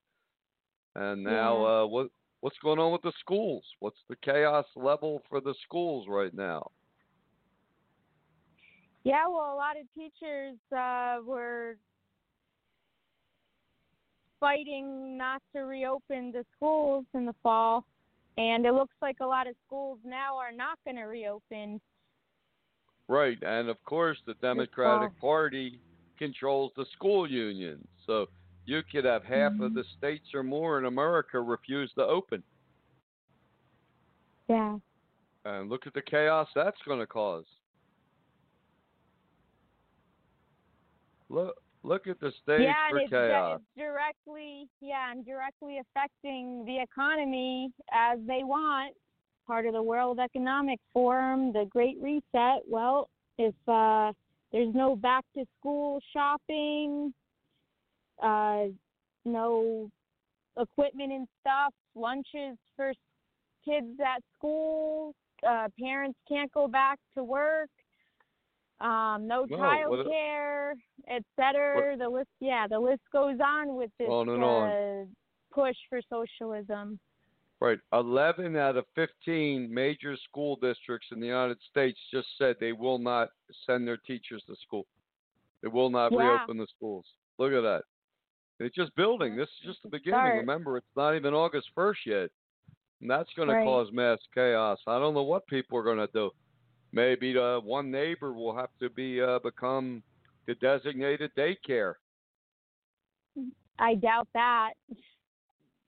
And 0.96 1.24
now, 1.24 1.62
Yeah. 1.62 1.84
uh, 1.84 1.86
what 1.88 2.12
what's 2.42 2.58
going 2.60 2.80
on 2.80 2.92
with 2.92 3.02
the 3.02 3.12
schools? 3.20 3.64
What's 3.80 4.04
the 4.08 4.16
chaos 4.18 4.66
level 4.76 5.22
for 5.30 5.42
the 5.42 5.54
schools 5.64 6.08
right 6.08 6.34
now? 6.34 6.72
Yeah, 9.04 9.28
well, 9.28 9.54
a 9.54 9.56
lot 9.56 9.76
of 9.78 9.86
teachers 9.94 10.58
uh, 10.76 11.20
were 11.26 11.78
fighting 14.40 15.18
not 15.18 15.42
to 15.54 15.62
reopen 15.62 16.32
the 16.32 16.46
schools 16.56 17.06
in 17.14 17.26
the 17.26 17.36
fall, 17.44 17.86
and 18.38 18.66
it 18.66 18.74
looks 18.74 18.96
like 19.02 19.18
a 19.22 19.26
lot 19.26 19.48
of 19.48 19.56
schools 19.66 20.00
now 20.06 20.38
are 20.38 20.52
not 20.52 20.78
going 20.86 20.98
to 20.98 21.04
reopen. 21.04 21.82
Right, 23.10 23.42
and 23.42 23.70
of 23.70 23.84
course, 23.86 24.20
the 24.28 24.36
Democratic 24.36 25.20
Party 25.20 25.80
controls 26.20 26.72
the 26.78 26.86
school 26.94 27.28
unions. 27.28 27.88
So 28.06 28.28
you 28.66 28.84
could 28.84 29.04
have 29.04 29.24
half 29.24 29.54
of 29.54 29.72
Mhm. 29.72 29.74
the 29.74 29.84
states 29.98 30.32
or 30.36 30.44
more 30.44 30.78
in 30.78 30.86
America 30.86 31.42
refuse 31.42 31.92
to 31.96 32.06
open. 32.06 32.44
Yeah. 34.48 34.78
And 35.44 35.70
look 35.70 35.88
at 35.88 35.94
the 35.96 36.04
chaos 36.04 36.50
that's 36.54 36.80
going 36.84 37.00
to 37.00 37.08
cause. 37.08 37.48
Look, 41.30 41.60
look 41.82 42.06
at 42.06 42.20
the 42.20 42.32
stage 42.44 42.62
yeah, 42.62 42.90
for 42.90 43.00
it's, 43.00 43.10
chaos. 43.10 43.60
it's 43.60 43.76
directly, 43.76 44.70
yeah, 44.82 45.12
and 45.12 45.26
directly 45.26 45.80
affecting 45.80 46.64
the 46.66 46.80
economy 46.80 47.74
as 47.92 48.20
they 48.28 48.44
want. 48.44 48.96
Part 49.50 49.66
of 49.66 49.74
the 49.74 49.82
World 49.82 50.20
Economic 50.20 50.80
Forum, 50.94 51.52
the 51.52 51.66
Great 51.72 51.98
Reset. 52.00 52.62
Well, 52.70 53.10
if 53.40 53.56
uh, 53.68 54.14
there's 54.52 54.76
no 54.76 54.96
back 54.96 55.26
to 55.36 55.44
school 55.60 56.00
shopping, 56.14 57.12
uh, 58.22 58.66
no 59.26 59.90
equipment 60.56 61.12
and 61.12 61.28
stuff, 61.42 61.74
lunches 61.96 62.60
for 62.76 62.94
kids 63.66 64.00
at 64.00 64.22
school, 64.38 65.16
uh, 65.48 65.70
parents 65.80 66.20
can't 66.28 66.52
go 66.52 66.68
back 66.68 67.00
to 67.16 67.24
work, 67.24 67.72
um, 68.82 69.28
no 69.28 69.48
No, 69.50 69.58
child 69.58 70.08
care, 70.08 70.76
et 71.08 71.24
cetera. 71.36 71.98
The 71.98 72.08
list, 72.08 72.30
yeah, 72.40 72.68
the 72.70 72.78
list 72.78 73.02
goes 73.12 73.40
on 73.44 73.76
with 73.76 73.90
this 73.98 74.08
uh, 74.08 75.06
push 75.52 75.76
for 75.90 76.02
socialism. 76.08 77.00
Right. 77.62 77.80
11 77.92 78.56
out 78.56 78.78
of 78.78 78.86
15 78.96 79.74
major 79.74 80.16
school 80.30 80.56
districts 80.62 81.10
in 81.12 81.20
the 81.20 81.28
United 81.28 81.58
States 81.70 82.00
just 82.12 82.28
said 82.38 82.56
they 82.60 82.72
will 82.72 82.98
not 82.98 83.30
send 83.66 83.86
their 83.86 83.98
teachers 83.98 84.42
to 84.48 84.56
school. 84.56 84.86
They 85.62 85.68
will 85.68 85.90
not 85.90 86.14
Yeah. 86.14 86.20
reopen 86.20 86.58
the 86.58 86.68
schools. 86.68 87.06
Look 87.38 87.52
at 87.52 87.62
that. 87.62 87.84
It's 88.60 88.76
just 88.76 88.96
building. 88.96 89.36
This 89.36 89.50
is 89.50 89.66
just 89.66 89.84
the 89.84 89.90
beginning. 89.90 90.20
Start. 90.20 90.38
Remember, 90.38 90.78
it's 90.78 90.96
not 90.96 91.16
even 91.16 91.34
August 91.34 91.70
1st 91.76 92.06
yet. 92.06 92.30
And 93.02 93.10
that's 93.10 93.34
going 93.34 93.50
Right. 93.50 93.60
to 93.60 93.66
cause 93.66 93.92
mass 93.92 94.20
chaos. 94.34 94.80
I 94.88 95.00
don't 95.00 95.14
know 95.14 95.24
what 95.24 95.46
people 95.48 95.78
are 95.78 95.84
going 95.84 95.98
to 95.98 96.08
do. 96.14 96.32
Maybe 96.92 97.38
uh, 97.38 97.60
one 97.60 97.92
neighbor 97.92 98.34
will 98.34 98.56
have 98.56 98.72
to 98.80 98.90
be 98.90 99.22
uh, 99.22 99.40
become 99.40 100.02
the 100.46 100.56
designated 100.56 101.34
daycare. 101.36 101.96
I 103.78 103.96
doubt 103.96 104.28
that. 104.34 104.74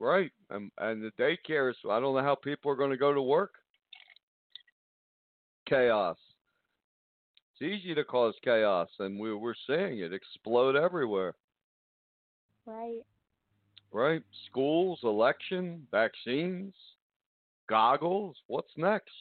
Right. 0.02 0.32
And 0.50 0.72
and 0.80 1.04
the 1.04 1.12
daycare 1.22 1.70
is 1.70 1.78
I 1.88 2.00
don't 2.00 2.16
know 2.16 2.24
how 2.24 2.34
people 2.34 2.72
are 2.72 2.76
going 2.76 2.90
to 2.90 2.98
go 2.98 3.14
to 3.14 3.22
work. 3.22 3.52
Chaos. 5.70 6.18
It's 7.54 7.72
easy 7.72 7.94
to 7.94 8.04
cause 8.04 8.34
chaos 8.44 8.90
and 8.98 9.20
we 9.20 9.32
we're 9.36 9.54
seeing 9.68 10.00
it 10.00 10.12
explode 10.12 10.76
everywhere. 10.76 11.36
Right. 12.66 13.02
Right? 13.92 14.24
Schools, 14.50 15.00
election, 15.04 15.86
vaccines, 15.92 16.74
goggles, 17.70 18.36
what's 18.48 18.72
next? 18.78 19.14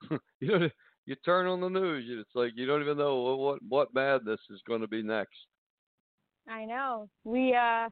you 0.40 0.58
know 0.58 0.68
you 1.04 1.14
turn 1.16 1.46
on 1.46 1.60
the 1.60 1.68
news, 1.68 2.06
it's 2.08 2.34
like 2.34 2.52
you 2.54 2.64
don't 2.64 2.80
even 2.80 2.96
know 2.96 3.36
what 3.36 3.58
what 3.68 3.94
madness 3.94 4.40
is 4.48 4.62
going 4.66 4.80
to 4.80 4.88
be 4.88 5.02
next. 5.02 5.36
I 6.48 6.64
know. 6.64 7.10
We 7.22 7.54
uh 7.54 7.90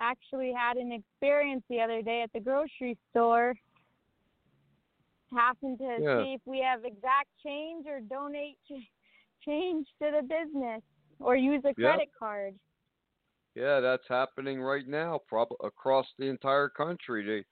actually 0.00 0.52
had 0.52 0.76
an 0.76 0.92
experience 0.92 1.62
the 1.68 1.80
other 1.80 2.02
day 2.02 2.22
at 2.22 2.32
the 2.32 2.40
grocery 2.40 2.96
store. 3.10 3.54
Happened 5.34 5.78
to 5.78 5.98
Yeah. 6.00 6.22
see 6.22 6.34
if 6.34 6.40
we 6.44 6.60
have 6.60 6.84
exact 6.84 7.28
change 7.44 7.86
or 7.86 8.00
donate 8.00 8.56
ch- 8.68 8.90
change 9.44 9.86
to 10.00 10.10
the 10.10 10.22
business 10.22 10.82
or 11.18 11.36
use 11.36 11.62
a 11.64 11.74
credit 11.74 12.10
card. 12.18 12.54
Yeah, 13.54 13.80
that's 13.80 14.06
happening 14.08 14.60
right 14.60 14.86
now, 14.86 15.20
prob- 15.26 15.48
across 15.64 16.06
the 16.18 16.26
entire 16.26 16.68
country. 16.68 17.24
They 17.24 17.44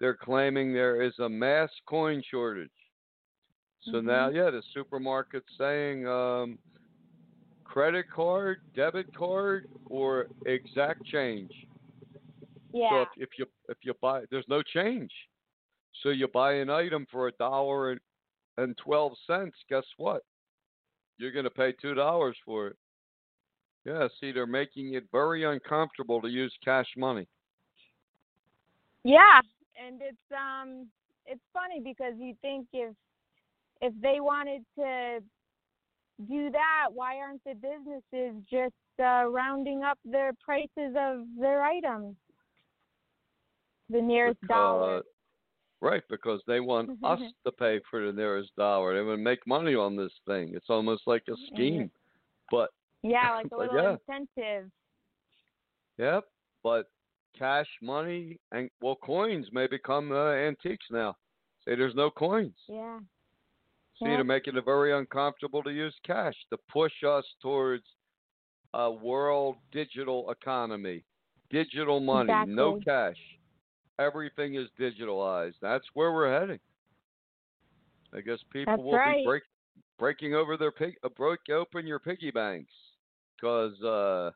they're 0.00 0.16
claiming 0.16 0.72
there 0.72 1.00
is 1.00 1.18
a 1.20 1.28
mass 1.28 1.70
coin 1.86 2.22
shortage. 2.28 2.68
So 3.90 4.00
Mhm. 4.00 4.04
now, 4.04 4.28
yeah, 4.28 4.50
the 4.50 4.62
supermarket's 4.76 5.56
saying 5.56 6.06
um, 6.06 6.58
credit 7.64 8.06
card, 8.10 8.58
debit 8.74 9.06
card, 9.14 9.66
or 9.86 10.26
exact 10.44 11.04
change. 11.04 11.52
So 12.74 12.80
Yeah. 12.80 13.02
if, 13.02 13.08
if 13.16 13.28
you 13.38 13.46
if 13.68 13.78
you 13.82 13.94
buy, 14.02 14.24
there's 14.32 14.48
no 14.48 14.60
change. 14.60 15.12
So 16.02 16.08
you 16.08 16.26
buy 16.26 16.54
an 16.54 16.70
item 16.70 17.06
for 17.08 17.28
a 17.28 17.32
dollar 17.32 17.92
and 17.92 18.00
and 18.56 18.76
twelve 18.76 19.12
cents. 19.28 19.56
Guess 19.68 19.84
what? 19.96 20.24
You're 21.18 21.30
going 21.30 21.44
to 21.44 21.50
pay 21.50 21.72
two 21.80 21.94
dollars 21.94 22.36
for 22.44 22.66
it. 22.68 22.76
Yeah. 23.84 24.08
See, 24.20 24.32
they're 24.32 24.46
making 24.46 24.94
it 24.94 25.04
very 25.12 25.44
uncomfortable 25.44 26.20
to 26.20 26.28
use 26.28 26.52
cash 26.64 26.88
money. 26.96 27.28
Yeah, 29.04 29.40
and 29.80 30.00
it's 30.02 30.32
um 30.32 30.88
it's 31.26 31.44
funny 31.52 31.80
because 31.80 32.14
you 32.18 32.34
think 32.42 32.66
if 32.72 32.92
if 33.80 33.94
they 34.02 34.18
wanted 34.18 34.64
to 34.76 35.20
do 36.28 36.50
that, 36.50 36.88
why 36.92 37.18
aren't 37.18 37.44
the 37.44 37.54
businesses 37.54 38.42
just 38.50 38.74
uh, 39.00 39.28
rounding 39.28 39.82
up 39.82 39.98
their 40.04 40.32
prices 40.44 40.96
of 40.96 41.26
their 41.38 41.62
items? 41.62 42.16
The 43.90 44.00
nearest 44.00 44.40
dollar. 44.48 45.02
Right, 45.80 46.02
because 46.08 46.40
they 46.46 46.60
want 46.60 46.88
mm-hmm, 46.88 47.04
us 47.04 47.18
mm-hmm. 47.18 47.48
to 47.48 47.52
pay 47.52 47.80
for 47.90 48.06
the 48.06 48.12
nearest 48.12 48.56
dollar. 48.56 48.94
They 48.94 49.06
want 49.06 49.18
to 49.18 49.22
make 49.22 49.46
money 49.46 49.74
on 49.74 49.96
this 49.96 50.12
thing. 50.26 50.52
It's 50.54 50.70
almost 50.70 51.02
like 51.06 51.24
a 51.28 51.32
mm-hmm. 51.32 51.54
scheme. 51.54 51.90
But 52.50 52.70
Yeah, 53.02 53.34
like 53.34 53.52
a 53.52 53.56
little 53.56 53.74
yeah. 53.76 53.96
incentive. 54.08 54.70
Yep, 55.98 56.24
but 56.62 56.86
cash 57.38 57.68
money 57.82 58.38
and 58.52 58.70
well, 58.80 58.96
coins 58.96 59.46
may 59.52 59.66
become 59.66 60.10
uh, 60.10 60.32
antiques 60.32 60.86
now. 60.90 61.16
Say 61.64 61.76
there's 61.76 61.94
no 61.94 62.10
coins. 62.10 62.54
Yeah. 62.68 62.98
See, 63.98 64.06
Yeah. 64.06 64.16
they're 64.16 64.24
making 64.24 64.56
it 64.56 64.64
very 64.64 64.92
uncomfortable 64.92 65.62
to 65.62 65.70
use 65.70 65.94
cash 66.04 66.34
to 66.50 66.58
push 66.70 66.92
us 67.04 67.24
towards 67.42 67.84
a 68.74 68.90
world 68.90 69.56
digital 69.70 70.30
economy, 70.30 71.04
digital 71.50 72.00
money, 72.00 72.32
no 72.46 72.80
cash. 72.80 73.18
Everything 73.98 74.56
is 74.56 74.68
digitalized. 74.78 75.54
That's 75.62 75.84
where 75.94 76.12
we're 76.12 76.40
heading. 76.40 76.58
I 78.14 78.20
guess 78.20 78.38
people 78.52 78.72
That's 78.72 78.82
will 78.82 78.96
right. 78.96 79.18
be 79.18 79.24
break, 79.24 79.42
breaking 79.98 80.34
over 80.34 80.56
their 80.56 80.70
pig, 80.70 80.96
uh, 81.04 81.08
break 81.16 81.40
open 81.52 81.86
your 81.86 81.98
piggy 81.98 82.30
banks 82.30 82.72
because 83.36 83.80
uh, 83.82 84.30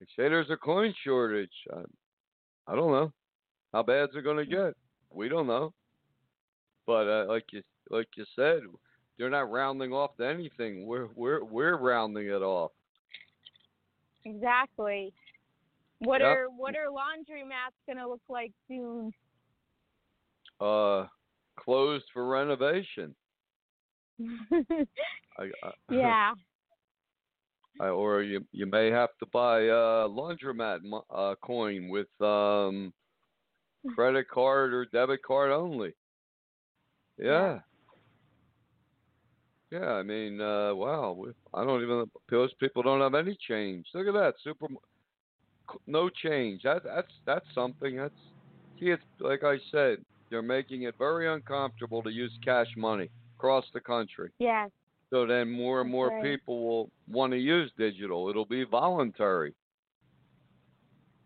they 0.00 0.06
say 0.16 0.28
there's 0.28 0.50
a 0.50 0.56
coin 0.56 0.92
shortage. 1.04 1.48
I, 1.72 2.72
I 2.72 2.74
don't 2.74 2.92
know 2.92 3.12
how 3.72 3.82
bad's 3.82 4.12
it 4.16 4.24
going 4.24 4.36
to 4.38 4.46
get. 4.46 4.74
We 5.10 5.28
don't 5.28 5.46
know. 5.46 5.72
But 6.86 7.08
uh, 7.08 7.26
like 7.28 7.44
you 7.52 7.62
like 7.90 8.08
you 8.16 8.24
said, 8.36 8.60
they're 9.18 9.30
not 9.30 9.50
rounding 9.50 9.92
off 9.92 10.16
to 10.18 10.26
anything. 10.26 10.86
We're 10.86 11.08
we're 11.14 11.44
we're 11.44 11.76
rounding 11.76 12.26
it 12.26 12.42
off. 12.42 12.72
Exactly. 14.24 15.12
What 16.00 16.20
Yep. 16.20 16.28
are 16.28 16.46
what 16.50 16.76
are 16.76 16.90
laundry 16.90 17.42
mats 17.44 17.74
gonna 17.88 18.06
look 18.06 18.20
like 18.28 18.52
soon? 18.68 19.12
Uh, 20.60 21.06
closed 21.58 22.04
for 22.12 22.26
renovation. 22.26 23.14
I, 24.20 25.44
I, 25.62 25.70
yeah. 25.90 26.32
I, 27.80 27.88
or 27.88 28.22
you 28.22 28.44
you 28.52 28.66
may 28.66 28.90
have 28.90 29.10
to 29.20 29.26
buy 29.32 29.60
a 29.62 30.08
laundromat 30.08 30.80
uh, 31.10 31.34
coin 31.42 31.88
with 31.88 32.08
um 32.20 32.92
credit 33.94 34.28
card 34.28 34.72
or 34.74 34.86
debit 34.86 35.22
card 35.22 35.50
only. 35.50 35.92
Yeah. 37.18 37.60
Yeah, 39.70 39.90
I 39.94 40.02
mean, 40.04 40.40
uh, 40.40 40.74
wow. 40.74 41.12
we- 41.12 41.32
I 41.52 41.64
don't 41.64 41.82
even. 41.82 42.08
Most 42.30 42.58
people 42.60 42.82
don't 42.82 43.00
have 43.00 43.14
any 43.14 43.36
change. 43.48 43.86
Look 43.94 44.06
at 44.06 44.14
that, 44.14 44.34
super. 44.42 44.68
No 45.86 46.08
change. 46.08 46.62
That 46.62 46.82
that's 46.84 47.12
that's 47.24 47.46
something. 47.54 47.96
That's 47.96 48.14
see. 48.78 48.86
It's 48.86 49.02
like 49.20 49.44
I 49.44 49.56
said. 49.70 49.98
They're 50.30 50.42
making 50.42 50.82
it 50.82 50.94
very 50.98 51.32
uncomfortable 51.32 52.02
to 52.02 52.10
use 52.10 52.32
cash 52.44 52.66
money 52.76 53.10
across 53.36 53.64
the 53.72 53.80
country. 53.80 54.30
Yes. 54.38 54.70
So 55.10 55.26
then 55.26 55.50
more 55.50 55.82
and 55.82 55.90
more 55.90 56.08
right. 56.08 56.22
people 56.22 56.66
will 56.66 56.90
want 57.08 57.32
to 57.32 57.38
use 57.38 57.70
digital. 57.78 58.28
It'll 58.28 58.44
be 58.44 58.64
voluntary. 58.64 59.54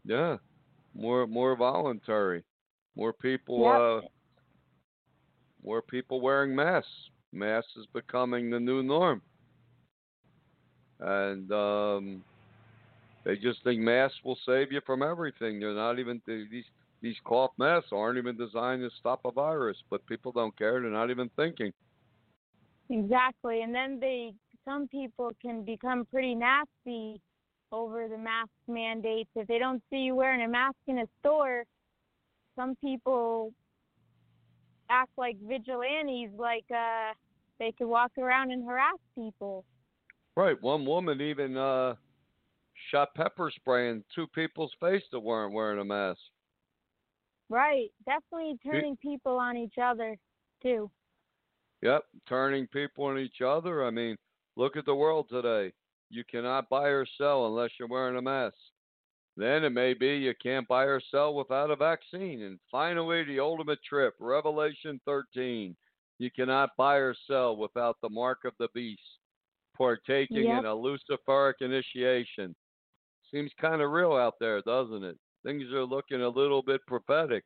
Yeah. 0.04 0.36
More 0.94 1.26
more 1.26 1.56
voluntary. 1.56 2.44
More 2.94 3.12
people 3.12 3.66
uh 3.66 4.06
more 5.64 5.80
people 5.82 6.20
wearing 6.20 6.54
masks. 6.54 6.88
Masks 7.32 7.70
is 7.76 7.86
becoming 7.94 8.50
the 8.50 8.60
new 8.60 8.82
norm. 8.82 9.22
And 10.98 11.50
um 11.52 12.24
they 13.30 13.36
just 13.36 13.62
think 13.62 13.80
masks 13.80 14.18
will 14.24 14.38
save 14.44 14.72
you 14.72 14.80
from 14.84 15.04
everything. 15.04 15.60
They're 15.60 15.72
not 15.72 16.00
even 16.00 16.20
these 16.26 16.64
these 17.00 17.14
cloth 17.24 17.52
masks 17.58 17.90
aren't 17.92 18.18
even 18.18 18.36
designed 18.36 18.82
to 18.82 18.90
stop 18.98 19.20
a 19.24 19.30
virus, 19.30 19.76
but 19.88 20.04
people 20.06 20.32
don't 20.32 20.56
care. 20.58 20.80
They're 20.80 20.90
not 20.90 21.10
even 21.10 21.30
thinking. 21.36 21.72
Exactly. 22.90 23.62
And 23.62 23.72
then 23.72 24.00
they 24.00 24.34
some 24.64 24.88
people 24.88 25.30
can 25.40 25.62
become 25.62 26.06
pretty 26.10 26.34
nasty 26.34 27.20
over 27.70 28.08
the 28.08 28.18
mask 28.18 28.50
mandates. 28.66 29.30
If 29.36 29.46
they 29.46 29.60
don't 29.60 29.80
see 29.90 29.98
you 29.98 30.16
wearing 30.16 30.42
a 30.42 30.48
mask 30.48 30.78
in 30.88 30.98
a 30.98 31.06
store, 31.20 31.62
some 32.56 32.74
people 32.80 33.52
act 34.90 35.12
like 35.16 35.36
vigilantes 35.48 36.30
like 36.36 36.64
uh 36.74 37.12
they 37.60 37.70
could 37.78 37.86
walk 37.86 38.10
around 38.18 38.50
and 38.50 38.64
harass 38.66 38.98
people. 39.14 39.64
Right. 40.36 40.60
One 40.60 40.84
woman 40.84 41.20
even 41.20 41.56
uh, 41.56 41.94
shot 42.90 43.14
pepper 43.14 43.50
spray 43.54 43.90
in 43.90 44.04
two 44.14 44.26
people's 44.28 44.72
face 44.80 45.02
that 45.12 45.20
weren't 45.20 45.52
wearing 45.54 45.80
a 45.80 45.84
mask. 45.84 46.20
Right. 47.48 47.90
Definitely 48.06 48.58
turning 48.64 48.96
people 48.96 49.36
on 49.36 49.56
each 49.56 49.74
other 49.82 50.16
too. 50.62 50.90
Yep. 51.82 52.04
Turning 52.28 52.66
people 52.68 53.04
on 53.06 53.18
each 53.18 53.40
other. 53.44 53.84
I 53.84 53.90
mean, 53.90 54.16
look 54.56 54.76
at 54.76 54.84
the 54.86 54.94
world 54.94 55.28
today. 55.28 55.72
You 56.10 56.24
cannot 56.24 56.68
buy 56.68 56.88
or 56.88 57.06
sell 57.18 57.46
unless 57.46 57.70
you're 57.78 57.88
wearing 57.88 58.16
a 58.16 58.22
mask. 58.22 58.56
Then 59.36 59.64
it 59.64 59.70
may 59.70 59.94
be 59.94 60.16
you 60.16 60.34
can't 60.42 60.68
buy 60.68 60.84
or 60.84 61.00
sell 61.10 61.34
without 61.34 61.70
a 61.70 61.76
vaccine. 61.76 62.42
And 62.42 62.58
finally, 62.70 63.24
the 63.24 63.40
ultimate 63.40 63.78
trip, 63.82 64.14
Revelation 64.18 65.00
13. 65.06 65.76
You 66.18 66.30
cannot 66.30 66.70
buy 66.76 66.96
or 66.96 67.14
sell 67.26 67.56
without 67.56 67.96
the 68.02 68.08
mark 68.10 68.40
of 68.44 68.52
the 68.58 68.68
beast, 68.74 69.00
partaking 69.76 70.44
Yep. 70.44 70.58
in 70.58 70.66
a 70.66 70.74
Luciferic 70.74 71.62
initiation. 71.62 72.54
Seems 73.30 73.50
kind 73.60 73.80
of 73.80 73.90
real 73.90 74.12
out 74.12 74.34
there, 74.40 74.60
doesn't 74.62 75.04
it? 75.04 75.16
Things 75.44 75.64
are 75.72 75.84
looking 75.84 76.22
a 76.22 76.28
little 76.28 76.62
bit 76.62 76.84
prophetic. 76.86 77.44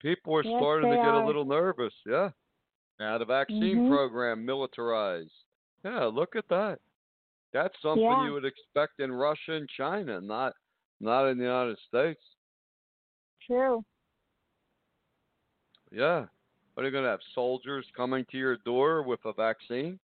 People 0.00 0.34
are 0.36 0.44
Yes, 0.44 0.58
starting 0.58 0.90
to 0.90 0.96
get 0.96 1.06
are. 1.06 1.22
a 1.22 1.26
little 1.26 1.44
nervous. 1.44 1.94
Yeah. 2.06 2.30
Now 2.98 3.18
the 3.18 3.24
vaccine 3.24 3.78
Mhm. 3.78 3.88
program 3.90 4.44
militarized. 4.44 5.34
Yeah, 5.84 6.04
look 6.04 6.36
at 6.36 6.48
that. 6.48 6.80
That's 7.52 7.78
something 7.80 8.02
Yeah. 8.04 8.24
you 8.26 8.32
would 8.32 8.44
expect 8.44 9.00
in 9.00 9.12
Russia 9.12 9.52
and 9.52 9.68
China, 9.68 10.20
not 10.20 10.54
not 11.00 11.26
in 11.26 11.36
the 11.36 11.42
United 11.44 11.76
States. 11.80 12.22
True. 13.40 13.84
Yeah. 15.90 16.28
Are 16.76 16.82
they 16.82 16.90
going 16.90 17.02
to 17.02 17.10
have 17.10 17.20
soldiers 17.34 17.90
coming 17.90 18.24
to 18.26 18.38
your 18.38 18.56
door 18.58 19.02
with 19.02 19.18
a 19.24 19.32
vaccine? 19.32 19.98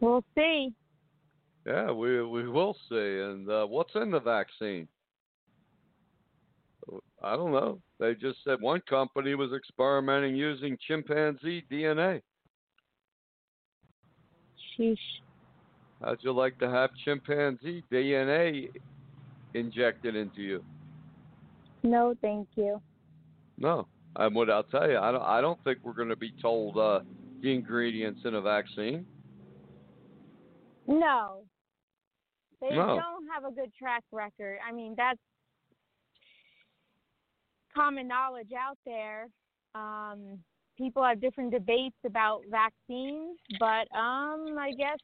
We'll 0.00 0.24
see. 0.34 0.74
Yeah, 1.66 1.92
we 1.92 2.22
we 2.24 2.48
will 2.48 2.74
see. 2.88 2.96
And 2.96 3.48
uh, 3.48 3.66
what's 3.66 3.94
in 3.94 4.10
the 4.10 4.20
vaccine? 4.20 4.88
I 7.22 7.36
don't 7.36 7.52
know. 7.52 7.78
They 8.00 8.14
just 8.14 8.38
said 8.44 8.60
one 8.60 8.82
company 8.88 9.36
was 9.36 9.52
experimenting 9.52 10.34
using 10.34 10.76
chimpanzee 10.86 11.64
DNA. 11.70 12.20
Sheesh. 14.76 14.96
How'd 16.02 16.18
you 16.22 16.32
like 16.32 16.58
to 16.58 16.68
have 16.68 16.90
chimpanzee 17.04 17.84
DNA 17.92 18.70
injected 19.54 20.16
into 20.16 20.42
you? 20.42 20.64
No, 21.84 22.14
thank 22.20 22.48
you. 22.56 22.80
No. 23.56 23.86
And 24.16 24.34
what 24.34 24.50
I'll 24.50 24.64
tell 24.64 24.90
you, 24.90 24.98
I 24.98 25.12
don't, 25.12 25.22
I 25.22 25.40
don't 25.40 25.62
think 25.62 25.78
we're 25.84 25.92
going 25.92 26.08
to 26.08 26.16
be 26.16 26.32
told 26.42 26.76
uh, 26.76 27.00
the 27.40 27.54
ingredients 27.54 28.22
in 28.24 28.34
a 28.34 28.40
vaccine. 28.40 29.06
No. 30.88 31.42
They 32.62 32.70
No. 32.70 32.94
don't 32.94 33.26
have 33.34 33.44
a 33.44 33.50
good 33.50 33.74
track 33.74 34.04
record. 34.12 34.58
I 34.66 34.70
mean, 34.72 34.94
that's 34.96 35.18
common 37.74 38.06
knowledge 38.06 38.52
out 38.56 38.78
there. 38.86 39.28
Um, 39.74 40.38
people 40.78 41.02
have 41.02 41.20
different 41.20 41.50
debates 41.50 41.96
about 42.06 42.42
vaccines, 42.48 43.36
but 43.58 43.88
um, 43.96 44.56
I 44.58 44.72
guess 44.78 44.98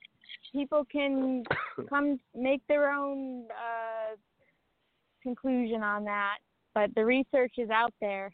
people 0.53 0.85
can 0.91 1.43
come 1.91 2.21
make 2.35 2.63
their 2.69 2.93
own 2.93 3.47
uh, 3.51 4.15
conclusion 5.23 5.83
on 5.83 6.05
that, 6.05 6.37
but 6.75 6.95
the 6.95 7.05
research 7.05 7.55
is 7.59 7.71
out 7.71 7.93
there. 8.01 8.31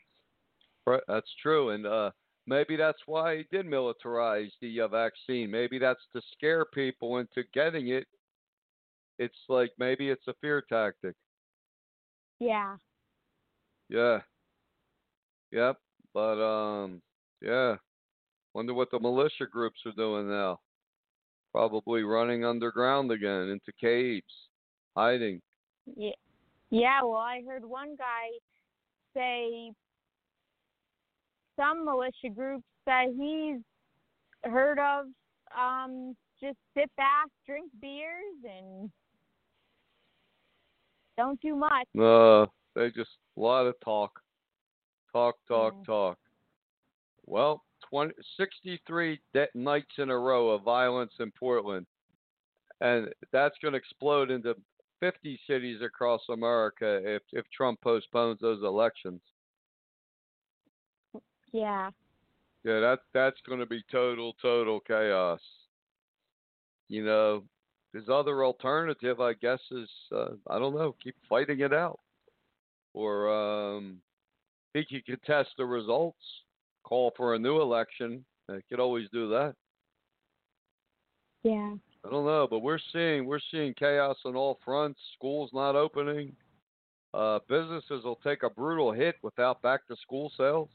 Right, 0.87 1.03
that's 1.09 1.31
true, 1.41 1.71
and 1.71 1.87
uh, 1.87 2.11
maybe 2.47 2.77
that's 2.77 3.01
why 3.07 3.39
he 3.39 3.47
did 3.51 3.65
militarize 3.65 4.51
the 4.61 4.83
uh, 4.83 4.89
vaccine. 4.89 5.51
Maybe 5.51 5.79
that's 5.79 6.05
to 6.15 6.21
scare 6.33 6.67
people 6.67 7.19
into 7.19 7.43
getting 7.55 7.89
it. 7.89 8.07
It's 9.19 9.39
like 9.49 9.73
maybe 9.79 10.11
it's 10.11 10.27
a 10.29 10.35
fear 10.41 10.63
tactic. 10.69 11.15
Yeah. 12.41 12.77
Yeah. 13.89 14.21
Yep. 15.53 15.77
But 16.13 16.45
um, 16.45 17.01
yeah. 17.41 17.77
Wonder 18.55 18.75
what 18.75 18.91
the 18.91 19.01
militia 19.01 19.47
groups 19.51 19.81
are 19.87 19.93
doing 19.93 20.29
now. 20.29 20.61
Probably 21.53 22.03
running 22.03 22.45
underground 22.45 23.11
again 23.13 23.49
into 23.49 23.73
caves, 23.81 24.49
hiding. 24.97 25.41
Yeah. 25.97 26.11
Yeah, 26.71 27.03
well, 27.03 27.19
I 27.19 27.43
heard 27.47 27.65
one 27.65 27.95
guy 27.97 28.31
say 29.15 29.71
some 31.57 31.85
militia 31.85 32.31
groups 32.35 32.65
that 32.87 33.07
he's 33.17 33.61
heard 34.51 34.79
of 34.81 35.07
um 35.57 36.17
just 36.41 36.59
sit 36.77 36.91
back, 36.97 37.29
drink 37.47 37.71
beers 37.81 38.43
and 38.43 38.91
don't 41.17 41.41
do 41.41 41.55
much. 41.57 41.87
Uh, 41.99 42.47
they 42.75 42.91
just 42.91 43.11
a 43.37 43.41
lot 43.41 43.67
of 43.67 43.75
talk. 43.85 44.21
Talk, 45.13 45.37
talk, 45.47 45.75
Yeah. 45.79 45.85
talk. 45.85 46.19
Well, 47.27 47.65
20, 47.91 48.15
63 48.37 49.21
de- 49.33 49.49
nights 49.55 49.95
in 49.99 50.11
a 50.11 50.19
row 50.19 50.51
of 50.51 50.63
violence 50.63 51.13
in 51.21 51.31
Portland. 51.33 51.87
And 52.81 53.13
that's 53.31 53.57
going 53.63 53.73
to 53.73 53.79
explode 53.79 54.31
into 54.31 54.57
50 55.01 55.39
cities 55.47 55.81
across 55.83 56.23
America 56.29 57.01
if, 57.05 57.23
if 57.33 57.49
Trump 57.51 57.81
postpones 57.81 58.41
those 58.41 58.63
elections. 58.63 59.21
Yeah. 61.53 61.91
Yeah, 62.65 62.81
that 62.81 63.01
that's 63.13 63.41
going 63.47 63.61
to 63.61 63.67
be 63.67 63.85
total, 63.93 64.35
total 64.41 64.81
chaos. 64.81 65.41
You 66.89 67.05
know, 67.05 67.45
his 67.95 68.09
other 68.09 68.45
alternative, 68.45 69.21
I 69.21 69.35
guess, 69.35 69.61
is 69.71 69.89
uh, 70.15 70.31
I 70.51 70.59
don't 70.59 70.75
know, 70.75 70.97
keep 71.03 71.15
fighting 71.29 71.61
it 71.61 71.73
out, 71.73 72.01
or 72.93 73.33
um, 73.33 73.99
he 74.75 74.85
could 74.85 75.07
contest 75.07 75.51
the 75.57 75.65
results, 75.65 76.19
call 76.83 77.13
for 77.17 77.35
a 77.35 77.39
new 77.39 77.63
election. 77.63 78.25
He 78.49 78.61
could 78.69 78.81
always 78.81 79.09
do 79.13 79.31
that. 79.31 79.55
Yeah. 81.45 81.75
I 82.05 82.11
don't 82.11 82.27
know, 82.27 82.47
but 82.51 82.59
we're 82.59 82.79
seeing 82.93 83.27
we're 83.27 83.39
seeing 83.51 83.73
chaos 83.75 84.17
on 84.25 84.35
all 84.35 84.59
fronts. 84.65 85.01
Schools 85.15 85.51
not 85.55 85.77
opening. 85.77 86.35
Uh, 87.15 87.39
businesses 87.49 88.03
will 88.03 88.19
take 88.25 88.43
a 88.43 88.51
brutal 88.51 88.93
hit 88.93 89.15
without 89.23 89.63
back 89.63 89.87
to 89.87 89.97
school 90.03 90.33
sales. 90.37 90.69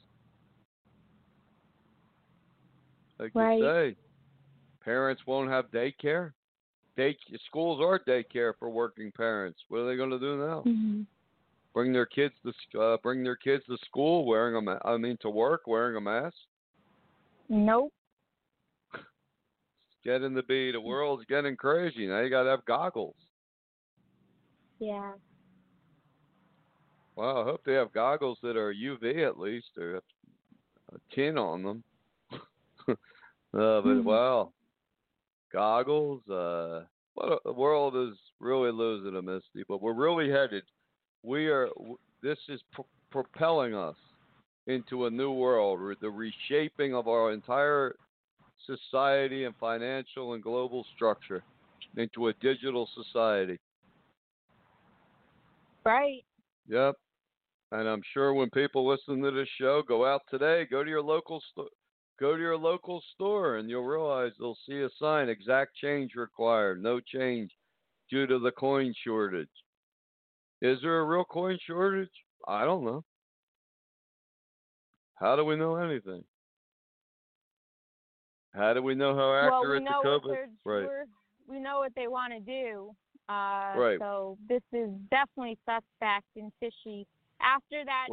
Like 3.20 3.32
Right. 3.36 3.60
you 3.60 3.66
say, 3.66 3.96
parents 4.82 5.22
won't 5.28 5.50
have 5.50 5.70
daycare. 5.70 6.32
Day 7.00 7.16
schools 7.48 7.80
are 7.82 7.98
daycare 7.98 8.52
for 8.60 8.70
working 8.70 9.10
parents. 9.14 9.58
What 9.70 9.80
are 9.80 9.88
they 9.88 9.96
going 9.96 10.10
to 10.10 10.20
do 10.20 10.38
now? 10.38 10.62
hmm 10.64 11.02
Bring 11.74 11.94
their 11.94 12.06
kids 12.06 12.34
to 12.44 12.82
uh, 12.82 12.98
bring 12.98 13.24
their 13.24 13.38
kids 13.38 13.64
to 13.68 13.78
school 13.86 14.26
wearing 14.26 14.56
a 14.58 14.62
ma- 14.62 14.80
I 14.84 14.98
mean 14.98 15.18
to 15.22 15.30
work 15.30 15.62
wearing 15.66 15.96
a 15.96 16.02
mask. 16.02 16.36
Nope. 17.48 17.94
Getting 20.04 20.36
to 20.36 20.44
be 20.44 20.74
the 20.74 20.82
world's 20.82 21.24
getting 21.30 21.56
crazy. 21.56 22.06
Now 22.06 22.20
you 22.20 22.30
got 22.30 22.44
to 22.44 22.50
have 22.50 22.66
goggles. 22.66 23.16
Yeah. 24.80 25.14
Well, 27.16 27.38
I 27.38 27.44
hope 27.46 27.62
they 27.66 27.74
have 27.76 27.94
goggles 27.94 28.40
that 28.44 28.58
are 28.58 28.74
UV 28.74 29.24
at 29.24 29.40
least, 29.40 29.68
or 29.78 29.94
have 29.94 30.04
a 30.96 31.16
tin 31.16 31.38
on 31.38 31.64
them. 31.64 31.84
uh, 32.90 32.96
but 33.54 33.86
Mhm. 33.86 34.04
wow, 34.04 34.52
goggles. 35.52 36.22
Uh, 36.28 36.86
what 37.16 37.32
a, 37.32 37.38
the 37.46 37.54
world 37.54 37.96
is 37.96 38.18
really 38.40 38.72
losing 38.72 39.16
a 39.18 39.22
Misty, 39.22 39.64
but 39.68 39.82
we're 39.82 39.94
really 39.94 40.30
headed. 40.30 40.64
We 41.24 41.48
are. 41.48 41.68
This 42.22 42.38
is 42.48 42.62
pro- 42.72 42.86
propelling 43.12 43.76
us 43.76 43.96
into 44.68 45.06
a 45.06 45.10
new 45.10 45.32
world. 45.32 45.80
The 46.02 46.10
reshaping 46.10 46.94
of 46.94 47.08
our 47.08 47.34
entire 47.34 47.96
society 48.66 49.46
and 49.46 49.56
financial 49.60 50.34
and 50.34 50.44
global 50.44 50.86
structure 50.96 51.44
into 51.98 52.28
a 52.28 52.34
digital 52.42 52.88
society. 52.94 53.60
Right. 55.86 56.24
Yep. 56.68 56.96
And 57.72 57.88
I'm 57.88 58.02
sure 58.14 58.34
when 58.34 58.50
people 58.50 58.88
listen 58.88 59.22
to 59.22 59.32
this 59.32 59.48
show, 59.60 59.82
go 59.88 60.06
out 60.06 60.22
today, 60.30 60.68
go 60.70 60.84
to 60.84 60.90
your 60.90 61.02
local 61.02 61.42
store, 61.52 61.68
go 62.20 62.36
to 62.36 62.42
your 62.42 62.58
local 62.58 63.02
store, 63.14 63.58
and 63.58 63.70
you'll 63.70 63.86
realize 63.86 64.32
they'll 64.40 64.58
see 64.68 64.82
a 64.82 64.90
sign: 65.00 65.30
exact 65.30 65.76
change 65.76 66.16
required, 66.16 66.82
no 66.82 67.00
change 67.00 67.52
due 68.10 68.28
to 68.28 68.40
the 68.40 68.52
coin 68.52 68.94
shortage. 69.04 69.48
Is 70.62 70.80
there 70.82 71.00
a 71.00 71.06
real 71.06 71.24
coin 71.24 71.58
shortage? 71.66 72.10
I 72.48 72.66
don't 72.66 72.84
know. 72.84 73.04
How 75.16 75.36
do 75.36 75.44
we 75.46 75.56
know 75.56 75.76
anything? 75.76 76.24
How 78.54 78.74
do 78.74 78.82
we 78.82 78.96
know 78.96 79.16
how 79.16 79.32
well, 79.32 79.62
we 79.62 79.78
accurate 79.78 79.84
know 79.84 80.02
the 80.04 80.28
COVID? 80.28 80.46
Right. 80.66 81.06
we 81.48 81.60
know 81.60 81.80
what 81.80 81.94
they 81.96 82.08
want 82.08 82.34
to 82.34 82.40
do. 82.40 82.92
Uh, 83.28 83.78
Right. 83.78 84.00
So 84.00 84.38
this 84.48 84.62
is 84.74 84.90
definitely 85.12 85.58
suspect 85.66 86.26
and 86.36 86.52
fishy. 86.60 87.06
After 87.42 87.86
that 87.86 88.08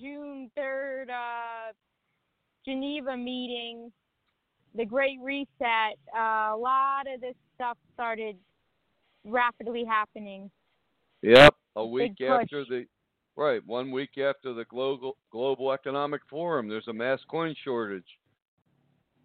June 0.00 0.50
third 0.56 1.10
uh, 1.10 1.72
Geneva 2.64 3.16
meeting, 3.16 3.90
the 4.74 4.84
Great 4.84 5.18
Reset, 5.22 5.98
uh, 6.16 6.54
a 6.54 6.56
lot 6.56 7.06
of 7.12 7.20
this 7.20 7.34
stuff 7.54 7.76
started 7.94 8.36
rapidly 9.24 9.84
happening. 9.84 10.50
Yep. 11.22 11.54
A 11.76 11.86
week 11.86 12.16
Big 12.18 12.28
after 12.28 12.60
push. 12.60 12.68
the 12.68 12.86
right, 13.36 13.64
one 13.66 13.90
week 13.90 14.18
after 14.18 14.52
the 14.52 14.64
global 14.64 15.16
global 15.30 15.72
economic 15.72 16.22
forum, 16.28 16.68
there's 16.68 16.88
a 16.88 16.92
mass 16.92 17.20
coin 17.28 17.54
shortage. 17.64 18.18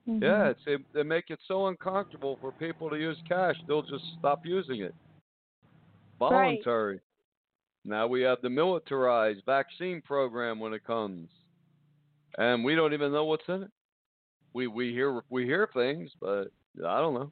Mhm. 0.08 0.21
Yeah, 0.21 0.50
it's 0.50 0.63
they, 0.65 0.78
they 0.93 1.04
make 1.04 1.30
it 1.30 1.39
so 1.48 1.67
uncomfortable 1.67 2.38
for 2.39 2.52
people 2.52 2.89
to 2.89 2.98
use 2.98 3.17
cash, 3.28 3.56
they'll 3.67 3.82
just 3.82 4.04
stop 4.19 4.45
using 4.45 4.82
it. 4.82 4.93
Voluntary. 6.19 7.00
Now 7.84 8.08
we 8.08 8.21
have 8.21 8.41
the 8.41 8.50
militarized 8.50 9.43
vaccine 9.45 10.02
program 10.02 10.60
when 10.60 10.74
it 10.74 10.84
comes, 10.84 11.30
and 12.38 12.63
we 12.63 12.76
don't 12.76 12.93
even 12.93 13.12
know 13.12 13.26
what's 13.26 13.48
in 13.48 13.63
it. 13.63 13.71
We 14.54 14.67
we 14.67 14.91
hear 14.91 15.21
we 15.30 15.45
hear 15.45 15.67
things, 15.74 16.12
but 16.19 16.45
I 16.86 17.00
don't 17.00 17.13
know. 17.13 17.32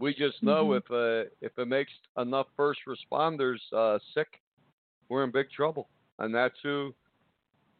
We 0.00 0.14
just 0.14 0.42
know 0.42 0.68
Mhm. 0.68 0.76
if 0.78 0.90
uh, 0.90 1.30
if 1.40 1.58
it 1.58 1.68
makes 1.68 1.92
enough 2.16 2.46
first 2.56 2.80
responders 2.86 3.60
uh, 3.72 3.98
sick, 4.14 4.40
we're 5.08 5.24
in 5.24 5.30
big 5.30 5.50
trouble, 5.50 5.88
and 6.18 6.34
that's 6.34 6.58
who 6.62 6.94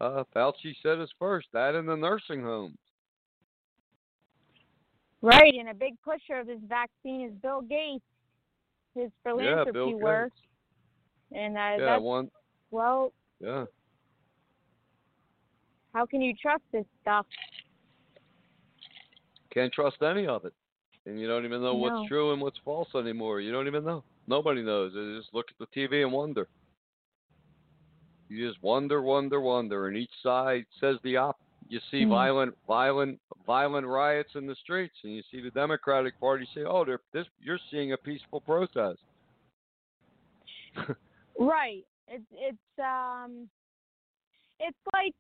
uh, 0.01 0.25
Fauci 0.35 0.75
said 0.83 1.01
is 1.01 1.13
first. 1.19 1.49
That 1.53 1.75
in 1.75 1.87
the 1.87 1.97
nursing 1.97 2.43
homes. 2.43 2.79
Right, 5.21 5.55
and 5.55 5.69
a 5.69 5.75
big 5.75 6.01
pusher 6.03 6.39
of 6.41 6.47
this 6.47 6.61
vaccine 6.69 7.23
is 7.23 7.33
Bill 7.43 7.61
Gates, 7.61 8.05
his 8.95 9.11
philanthropy 9.25 9.67
Yeah, 9.67 9.73
Bill 9.73 9.99
work, 9.99 10.33
Gates. 10.33 11.41
and 11.41 11.57
uh, 11.57 11.61
Yeah, 11.61 11.79
that's 11.79 12.03
one. 12.03 12.31
well, 12.71 13.13
Yeah. 13.41 13.65
How 15.93 16.07
can 16.07 16.21
you 16.21 16.35
trust 16.41 16.63
this 16.73 16.85
stuff? 17.03 17.27
Can't 19.53 19.73
trust 19.73 20.03
any 20.03 20.27
of 20.27 20.45
it. 20.45 20.53
And 21.07 21.19
you 21.19 21.27
don't 21.27 21.45
even 21.45 21.63
know 21.63 21.73
No. 21.73 21.77
what's 21.77 22.09
true 22.09 22.33
and 22.33 22.43
what's 22.43 22.59
false 22.65 22.89
anymore. 22.95 23.41
You 23.41 23.51
don't 23.51 23.67
even 23.67 23.85
know. 23.85 24.05
Nobody 24.27 24.63
knows. 24.63 24.93
You 24.95 25.19
just 25.19 25.33
look 25.33 25.47
at 25.51 25.59
the 25.59 25.81
TV 25.81 26.03
and 26.03 26.13
wonder. 26.13 26.49
You 28.29 28.47
just 28.47 28.63
wonder, 28.63 29.01
wonder, 29.01 29.41
wonder. 29.41 29.89
And 29.89 29.97
each 29.97 30.13
side 30.23 30.67
says 30.81 30.97
the 31.03 31.17
op. 31.17 31.39
You 31.69 31.81
see 31.91 32.05
Mhm. 32.05 32.11
violent, 32.11 32.59
violent, 32.67 33.21
violent 33.47 33.87
riots 33.87 34.35
in 34.35 34.47
the 34.47 34.55
streets, 34.57 34.95
and 35.03 35.13
you 35.15 35.23
see 35.31 35.41
the 35.41 35.51
Democratic 35.51 36.19
Party 36.21 36.47
say, 36.55 36.65
"Oh, 36.65 36.85
they're 36.85 37.01
this. 37.13 37.27
You're 37.41 37.59
seeing 37.71 37.93
a 37.93 37.97
peaceful 37.97 38.41
protest." 38.41 39.01
Right. 41.39 41.87
It's 42.09 42.25
it's 42.33 42.79
um 42.79 43.49
it's 44.59 44.79
like 44.93 45.15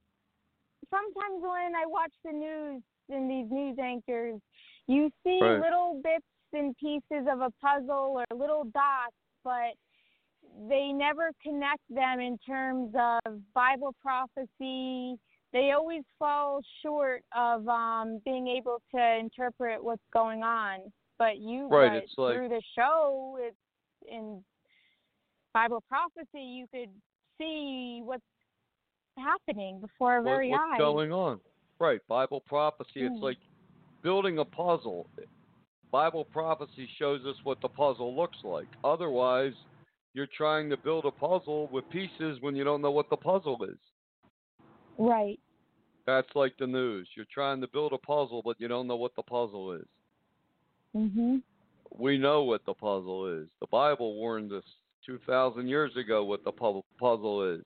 sometimes 0.91 1.43
when 1.43 1.75
I 1.75 1.85
watch 1.87 2.13
the 2.25 2.33
news 2.33 2.83
and 3.09 3.31
these 3.31 3.51
news 3.51 3.79
anchors, 3.79 4.41
you 4.87 5.11
see 5.25 5.39
Right. 5.41 5.61
little 5.61 6.01
bits 6.03 6.25
and 6.53 6.77
pieces 6.77 7.27
of 7.31 7.41
a 7.41 7.51
puzzle 7.61 8.19
or 8.19 8.37
little 8.37 8.65
dots, 8.65 9.15
but 9.45 9.75
they 10.69 10.93
never 10.93 11.33
connect 11.43 11.83
them 11.91 12.21
in 12.21 12.39
terms 12.39 12.95
of 12.95 13.53
Bible 13.53 13.95
prophecy. 14.01 15.19
They 15.53 15.73
always 15.73 16.05
fall 16.19 16.61
short 16.83 17.23
of 17.33 17.67
um 17.69 18.19
being 18.25 18.49
able 18.49 18.81
to 18.95 19.17
interpret 19.17 19.83
what's 19.83 20.07
going 20.13 20.43
on. 20.43 20.93
But 21.19 21.39
you, 21.39 21.69
Right, 21.69 21.89
but 21.93 22.03
it's 22.05 22.19
like- 22.19 22.35
through 22.37 22.49
the 22.49 22.63
show, 22.75 23.37
it's 23.41 23.57
in 24.07 24.45
Bible 25.53 25.81
prophecy. 25.89 26.43
You 26.43 26.67
could 26.69 26.91
see 27.39 28.01
what's 28.03 28.23
happening 29.19 29.81
before 29.81 30.13
our 30.13 30.23
what- 30.23 30.31
very 30.31 30.51
what's 30.51 30.63
eyes. 30.73 30.79
going 30.79 31.13
on. 31.13 31.41
Right, 31.79 32.01
Bible 32.09 32.41
prophecy. 32.41 33.03
It's 33.05 33.15
Mm. 33.17 33.23
like 33.23 33.39
building 34.03 34.39
a 34.39 34.45
puzzle. 34.45 35.07
Bible 35.91 36.25
prophecy 36.25 36.87
shows 36.99 37.25
us 37.25 37.37
what 37.45 37.61
the 37.61 37.69
puzzle 37.69 38.15
looks 38.15 38.43
like. 38.45 38.69
Otherwise, 38.85 39.55
you're 40.13 40.27
trying 40.27 40.69
to 40.71 40.77
build 40.77 41.05
a 41.05 41.11
puzzle 41.11 41.69
with 41.69 41.89
pieces 41.91 42.41
when 42.41 42.57
you 42.57 42.65
don't 42.65 42.83
know 42.83 42.91
what 42.91 43.09
the 43.11 43.17
puzzle 43.17 43.63
is. 43.65 43.79
Right. 44.99 45.39
That's 46.05 46.35
like 46.35 46.57
the 46.57 46.67
news. 46.67 47.09
You're 47.15 47.27
trying 47.27 47.61
to 47.61 47.69
build 47.69 47.93
a 47.93 47.99
puzzle, 47.99 48.43
but 48.43 48.61
you 48.61 48.67
don't 48.69 48.87
know 48.87 48.97
what 48.97 49.15
the 49.15 49.23
puzzle 49.23 49.73
is. 49.73 49.87
Mhm. 50.95 51.43
We 51.97 52.19
know 52.19 52.45
what 52.45 52.65
the 52.65 52.75
puzzle 52.75 53.27
is. 53.27 53.49
The 53.61 53.67
Bible 53.69 54.15
warned 54.15 54.53
us 54.53 54.65
2,000 55.05 55.69
years 55.69 55.97
ago 55.97 56.25
what 56.25 56.45
the 56.45 56.53
pu- 56.53 56.85
puzzle 56.99 57.43
is. 57.45 57.65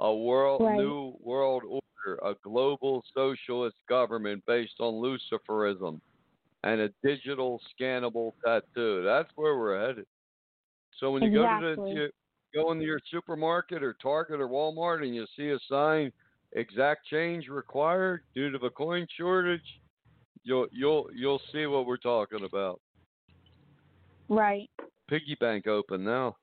A 0.00 0.14
world, 0.14 0.62
Right. 0.62 0.76
new 0.76 1.16
world 1.20 1.64
order, 1.64 2.18
a 2.22 2.34
global 2.42 3.02
socialist 3.12 3.76
government 3.88 4.44
based 4.46 4.76
on 4.80 4.94
Luciferism, 4.94 6.00
and 6.62 6.80
a 6.80 6.92
digital 7.02 7.60
scannable 7.72 8.32
tattoo. 8.44 9.02
That's 9.02 9.30
where 9.34 9.58
we're 9.58 9.86
headed. 9.86 10.06
So 10.98 11.10
when 11.12 11.22
you 11.22 11.30
go 11.30 11.46
to 11.60 11.76
the, 11.76 11.90
you 11.90 12.10
go 12.54 12.72
into 12.72 12.84
your 12.84 13.00
supermarket 13.10 13.82
or 13.82 13.94
Target 13.94 14.40
or 14.40 14.48
Walmart 14.48 15.02
and 15.02 15.14
you 15.14 15.26
see 15.36 15.50
a 15.50 15.58
sign, 15.68 16.12
exact 16.52 17.06
change 17.06 17.48
required 17.48 18.22
due 18.34 18.50
to 18.50 18.58
the 18.58 18.70
coin 18.70 19.06
shortage, 19.16 19.80
you'll 20.44 20.66
you'll 20.72 21.08
you'll 21.14 21.42
see 21.52 21.66
what 21.66 21.86
we're 21.86 21.96
talking 21.96 22.44
about. 22.44 22.80
Right. 24.28 24.70
Piggy 25.08 25.36
bank 25.40 25.66
open 25.66 26.04
now. 26.04 26.36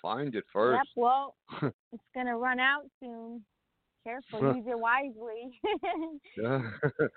Find 0.00 0.34
it 0.34 0.44
first. 0.52 0.76
Yep. 0.76 0.86
Well, 0.96 1.36
it's 1.62 2.02
gonna 2.14 2.36
run 2.36 2.60
out 2.60 2.84
soon. 3.00 3.42
Careful. 4.04 4.54
use 4.56 4.64
it 4.66 4.78
wisely. 4.78 5.60
yeah. 6.36 6.62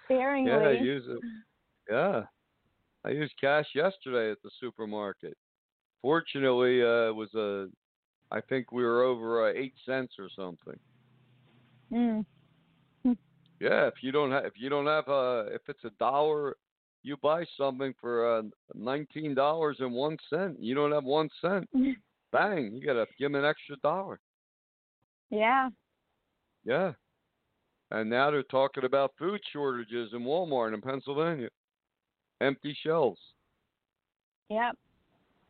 Sparingly. 0.06 0.52
yeah, 0.52 0.70
use 0.72 1.04
it. 1.08 1.20
Yeah. 1.90 2.24
I 3.04 3.10
used 3.10 3.34
cash 3.40 3.68
yesterday 3.74 4.32
at 4.32 4.42
the 4.44 4.52
supermarket. 4.60 5.36
Fortunately, 6.02 6.82
uh, 6.82 7.10
it 7.10 7.16
was 7.16 7.34
a 7.36 7.68
I 8.34 8.42
think 8.42 8.72
we 8.72 8.84
were 8.84 9.04
over 9.04 9.50
uh, 9.50 9.54
8 9.54 9.74
cents 9.86 10.14
or 10.18 10.30
something. 10.36 10.80
Mm. 11.92 12.26
Yeah, 13.60 13.86
if 13.86 13.96
you 14.02 14.12
don't 14.12 14.32
have 14.32 14.46
if 14.46 14.54
you 14.56 14.70
don't 14.70 14.88
have 14.88 15.08
uh 15.08 15.44
if 15.52 15.62
it's 15.68 15.84
a 15.84 15.92
dollar 16.00 16.56
you 17.04 17.18
buy 17.18 17.46
something 17.58 17.94
for 18.00 18.38
uh, 18.38 18.44
nineteen 18.74 19.34
dollars 19.34 19.78
and 19.80 19.92
one 19.94 20.18
cent. 20.30 20.60
You 20.60 20.76
don't 20.76 20.92
have 20.92 21.04
one 21.04 21.30
cent. 21.42 21.70
Bang! 22.32 22.72
You 22.74 22.86
gotta 22.86 23.06
give 23.20 23.32
them 23.32 23.42
an 23.44 23.46
extra 23.50 23.76
dollar. 23.78 24.20
yeah. 25.30 25.70
Yeah. 26.64 26.92
And 27.90 28.10
now 28.10 28.30
they're 28.32 28.44
talking 28.44 28.86
about 28.86 29.14
food 29.18 29.42
shortages 29.52 30.12
in 30.14 30.22
Walmart 30.22 30.74
in 30.74 30.80
Pennsylvania. 30.82 31.50
Empty 32.40 32.78
shelves. 32.84 33.20
Yep. 34.50 34.78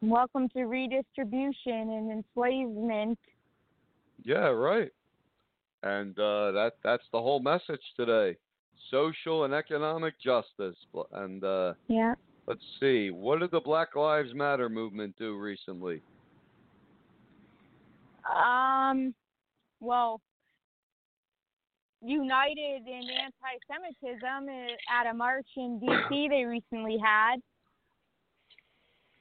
Welcome 0.01 0.49
to 0.49 0.63
redistribution 0.63 1.53
and 1.91 2.11
enslavement. 2.11 3.19
Yeah, 4.23 4.47
right. 4.47 4.89
And 5.83 6.17
uh, 6.17 6.51
that 6.53 6.73
that's 6.83 7.03
the 7.11 7.19
whole 7.21 7.39
message 7.41 7.81
today. 7.95 8.37
Social 8.89 9.43
and 9.43 9.53
economic 9.53 10.19
justice. 10.19 10.75
And 11.13 11.43
uh, 11.43 11.73
Yeah. 11.89 12.15
let's 12.47 12.63
see, 12.79 13.11
what 13.11 13.39
did 13.39 13.51
the 13.51 13.59
Black 13.59 13.95
Lives 13.95 14.33
Matter 14.33 14.69
movement 14.69 15.15
do 15.19 15.37
recently? 15.37 16.01
Um. 18.35 19.13
Well, 19.79 20.21
united 22.01 22.87
in 22.87 23.01
anti-Semitism 23.09 24.49
at 24.89 25.09
a 25.09 25.13
march 25.13 25.47
in 25.55 25.79
D.C. 25.79 26.27
they 26.29 26.43
recently 26.43 26.97
had. 27.03 27.37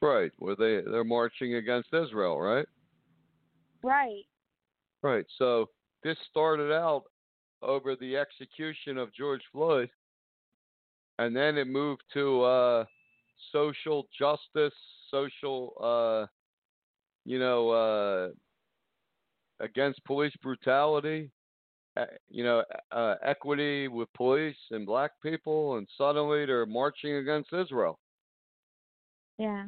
Right, 0.02 0.32
where 0.38 0.56
they 0.56 0.80
they're 0.90 1.04
marching 1.04 1.56
against 1.56 1.88
Israel, 1.92 2.40
right? 2.40 2.66
Right. 3.82 4.24
Right. 5.02 5.26
So 5.38 5.68
this 6.02 6.16
started 6.30 6.72
out 6.72 7.04
over 7.62 7.96
the 7.96 8.16
execution 8.16 8.96
of 8.96 9.12
George 9.14 9.42
Floyd, 9.52 9.90
and 11.18 11.36
then 11.36 11.58
it 11.58 11.66
moved 11.66 12.02
to 12.14 12.42
uh, 12.42 12.84
social 13.52 14.08
justice, 14.18 14.72
social, 15.10 15.74
uh, 15.82 16.26
you 17.26 17.38
know, 17.38 17.70
uh, 17.70 18.28
against 19.60 20.04
police 20.04 20.34
brutality, 20.42 21.30
uh, 21.96 22.06
you 22.28 22.44
know, 22.44 22.64
uh, 22.92 23.14
equity 23.24 23.88
with 23.88 24.12
police 24.14 24.56
and 24.70 24.86
black 24.86 25.12
people, 25.22 25.76
and 25.76 25.88
suddenly 25.96 26.46
they're 26.46 26.66
marching 26.66 27.16
against 27.16 27.52
Israel. 27.52 27.98
Yeah. 29.38 29.66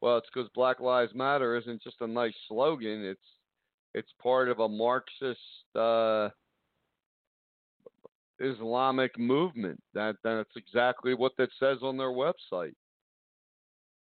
Well, 0.00 0.18
it's 0.18 0.28
because 0.34 0.50
Black 0.54 0.80
Lives 0.80 1.14
Matter 1.14 1.56
isn't 1.56 1.82
just 1.82 2.00
a 2.00 2.06
nice 2.06 2.34
slogan. 2.48 3.04
It's 3.04 3.20
it's 3.94 4.10
part 4.20 4.48
of 4.48 4.58
a 4.58 4.68
Marxist 4.68 5.38
uh, 5.76 6.30
Islamic 8.40 9.16
movement. 9.18 9.80
That 9.94 10.16
that's 10.24 10.50
exactly 10.56 11.14
what 11.14 11.32
that 11.38 11.50
says 11.60 11.78
on 11.82 11.96
their 11.96 12.10
website. 12.10 12.74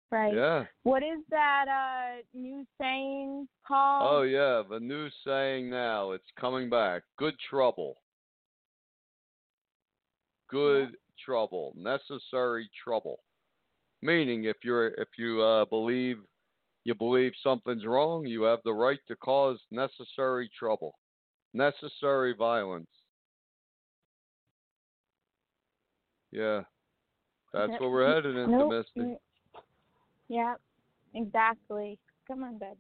Right. 0.10 0.34
Yeah. 0.34 0.64
What 0.84 1.04
is 1.04 1.20
that 1.32 1.66
uh 1.68 2.22
new 2.34 2.66
saying 2.80 3.48
called? 3.68 4.08
Oh 4.10 4.22
yeah, 4.22 4.64
the 4.70 4.80
new 4.80 5.10
saying 5.26 5.70
now. 5.70 6.12
It's 6.12 6.24
coming 6.40 6.70
back. 6.70 7.04
Good 7.18 7.36
trouble. 7.50 7.96
Good 10.50 10.96
trouble. 11.26 11.74
Necessary 11.76 12.70
trouble. 12.84 13.20
Meaning, 14.02 14.46
if 14.46 14.58
you're 14.64 14.88
if 14.90 15.10
you 15.18 15.42
uh, 15.42 15.66
believe 15.66 16.18
you 16.86 16.96
believe 16.96 17.34
something's 17.44 17.86
wrong, 17.86 18.26
you 18.26 18.44
have 18.44 18.60
the 18.64 18.74
right 18.74 19.00
to 19.10 19.16
cause 19.18 19.60
necessary 19.72 20.50
trouble, 20.58 20.96
necessary 21.54 22.34
violence. 22.34 22.88
Yeah, 26.32 26.62
that's 27.54 27.74
where 27.80 27.90
we're 27.90 28.14
headed 28.14 28.38
into. 28.38 28.70
Misty. 28.70 29.18
Yeah. 30.30 30.56
Exactly. 31.14 31.98
Come 32.28 32.44
on, 32.44 32.58
bud. 32.58 32.76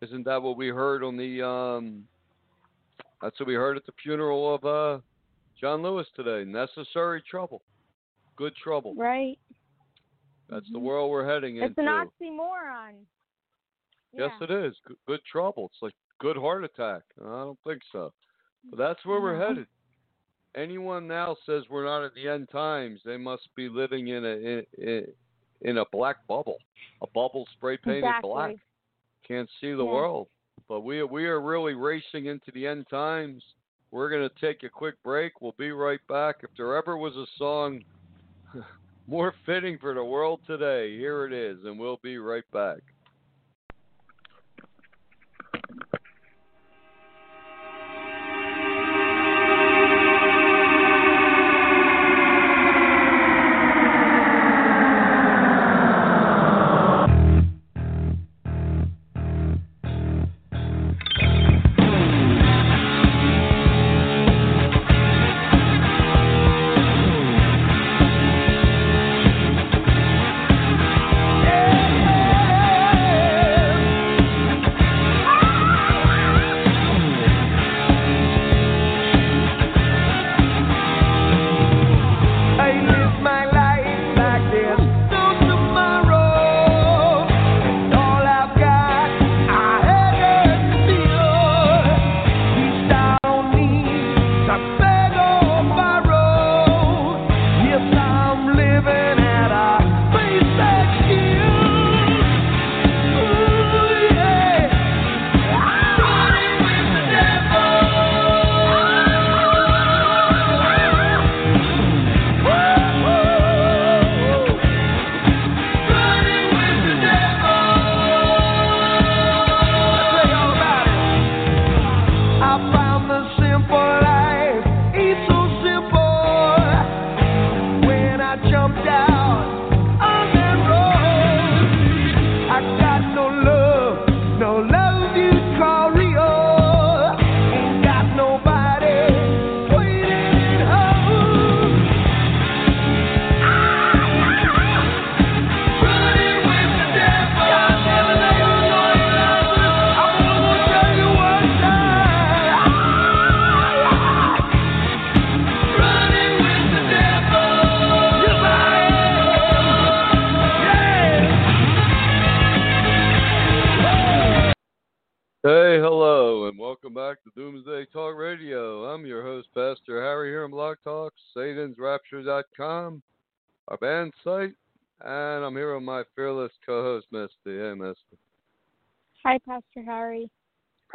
Isn't 0.00 0.24
that 0.24 0.42
what 0.42 0.56
we 0.56 0.68
heard 0.68 1.04
on 1.04 1.16
the 1.16 1.46
um? 1.46 2.04
That's 3.20 3.38
what 3.38 3.46
we 3.46 3.54
heard 3.54 3.76
at 3.76 3.86
the 3.86 3.92
funeral 4.02 4.54
of 4.54 4.64
uh, 4.64 5.00
John 5.60 5.82
Lewis 5.82 6.06
today. 6.16 6.44
Necessary 6.50 7.22
trouble, 7.30 7.62
good 8.36 8.54
trouble. 8.56 8.94
Right. 8.96 9.38
That's 10.48 10.68
the 10.72 10.78
Mhm. 10.78 10.82
world 10.82 11.10
we're 11.10 11.24
heading 11.26 11.56
It's 11.58 11.76
into. 11.78 11.82
an 11.82 11.86
oxymoron. 12.08 13.04
Yes, 14.12 14.32
Yeah. 14.40 14.44
it 14.44 14.50
is. 14.50 14.76
Good, 14.84 14.96
good 15.06 15.24
trouble. 15.24 15.66
It's 15.72 15.80
like 15.82 15.94
good 16.18 16.36
heart 16.36 16.64
attack. 16.64 17.02
I 17.20 17.24
don't 17.24 17.58
think 17.64 17.82
so. 17.92 18.12
But 18.64 18.78
that's 18.78 19.04
where 19.04 19.20
we're 19.20 19.38
headed. 19.38 19.66
Anyone 20.54 21.06
now 21.06 21.36
says 21.46 21.68
we're 21.70 21.84
not 21.84 22.02
at 22.04 22.14
the 22.14 22.28
end 22.28 22.48
times, 22.50 23.00
they 23.04 23.16
must 23.16 23.54
be 23.54 23.68
living 23.68 24.08
in 24.08 24.24
a 24.24 24.64
in, 24.78 25.14
in 25.62 25.78
a 25.78 25.84
black 25.92 26.26
bubble, 26.26 26.58
a 27.02 27.06
bubble 27.08 27.46
spray 27.52 27.76
painted 27.76 28.04
exactly. 28.04 28.30
black. 28.30 28.56
Can't 29.26 29.50
see 29.60 29.72
the 29.72 29.84
Yeah. 29.84 29.92
world. 29.92 30.28
But 30.68 30.80
we 30.80 31.02
we 31.02 31.26
are 31.26 31.40
really 31.40 31.74
racing 31.74 32.26
into 32.26 32.50
the 32.52 32.66
end 32.66 32.88
times. 32.88 33.42
We're 33.90 34.10
gonna 34.10 34.30
take 34.40 34.62
a 34.62 34.68
quick 34.68 35.02
break. 35.02 35.40
We'll 35.40 35.52
be 35.58 35.72
right 35.72 36.00
back. 36.08 36.42
If 36.42 36.50
there 36.56 36.76
ever 36.76 36.96
was 36.96 37.16
a 37.16 37.26
song 37.36 37.84
more 39.06 39.34
fitting 39.44 39.78
for 39.78 39.94
the 39.94 40.04
world 40.04 40.40
today, 40.46 40.96
here 40.96 41.24
it 41.26 41.32
is, 41.32 41.64
and 41.64 41.78
we'll 41.78 41.98
be 42.02 42.18
right 42.18 42.48
back. 42.52 42.80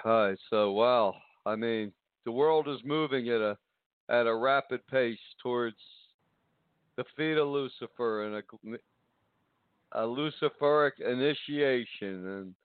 Hi. 0.08 0.38
So, 0.50 0.72
wow, 0.72 1.15
I 1.46 1.58
mean, 1.58 1.91
the 2.24 2.32
world 2.32 2.70
is 2.70 2.80
moving 2.86 3.28
at 3.28 3.41
a 3.41 3.58
at 4.08 4.26
a 4.26 4.34
rapid 4.34 4.88
pace 4.88 5.20
towards 5.43 5.76
the 6.96 7.04
feet 7.17 7.36
of 7.38 7.50
Lucifer 7.50 8.24
and 8.24 8.36
a, 8.36 10.02
a 10.02 10.08
Luciferic 10.08 11.02
initiation, 11.06 12.26
and 12.26 12.56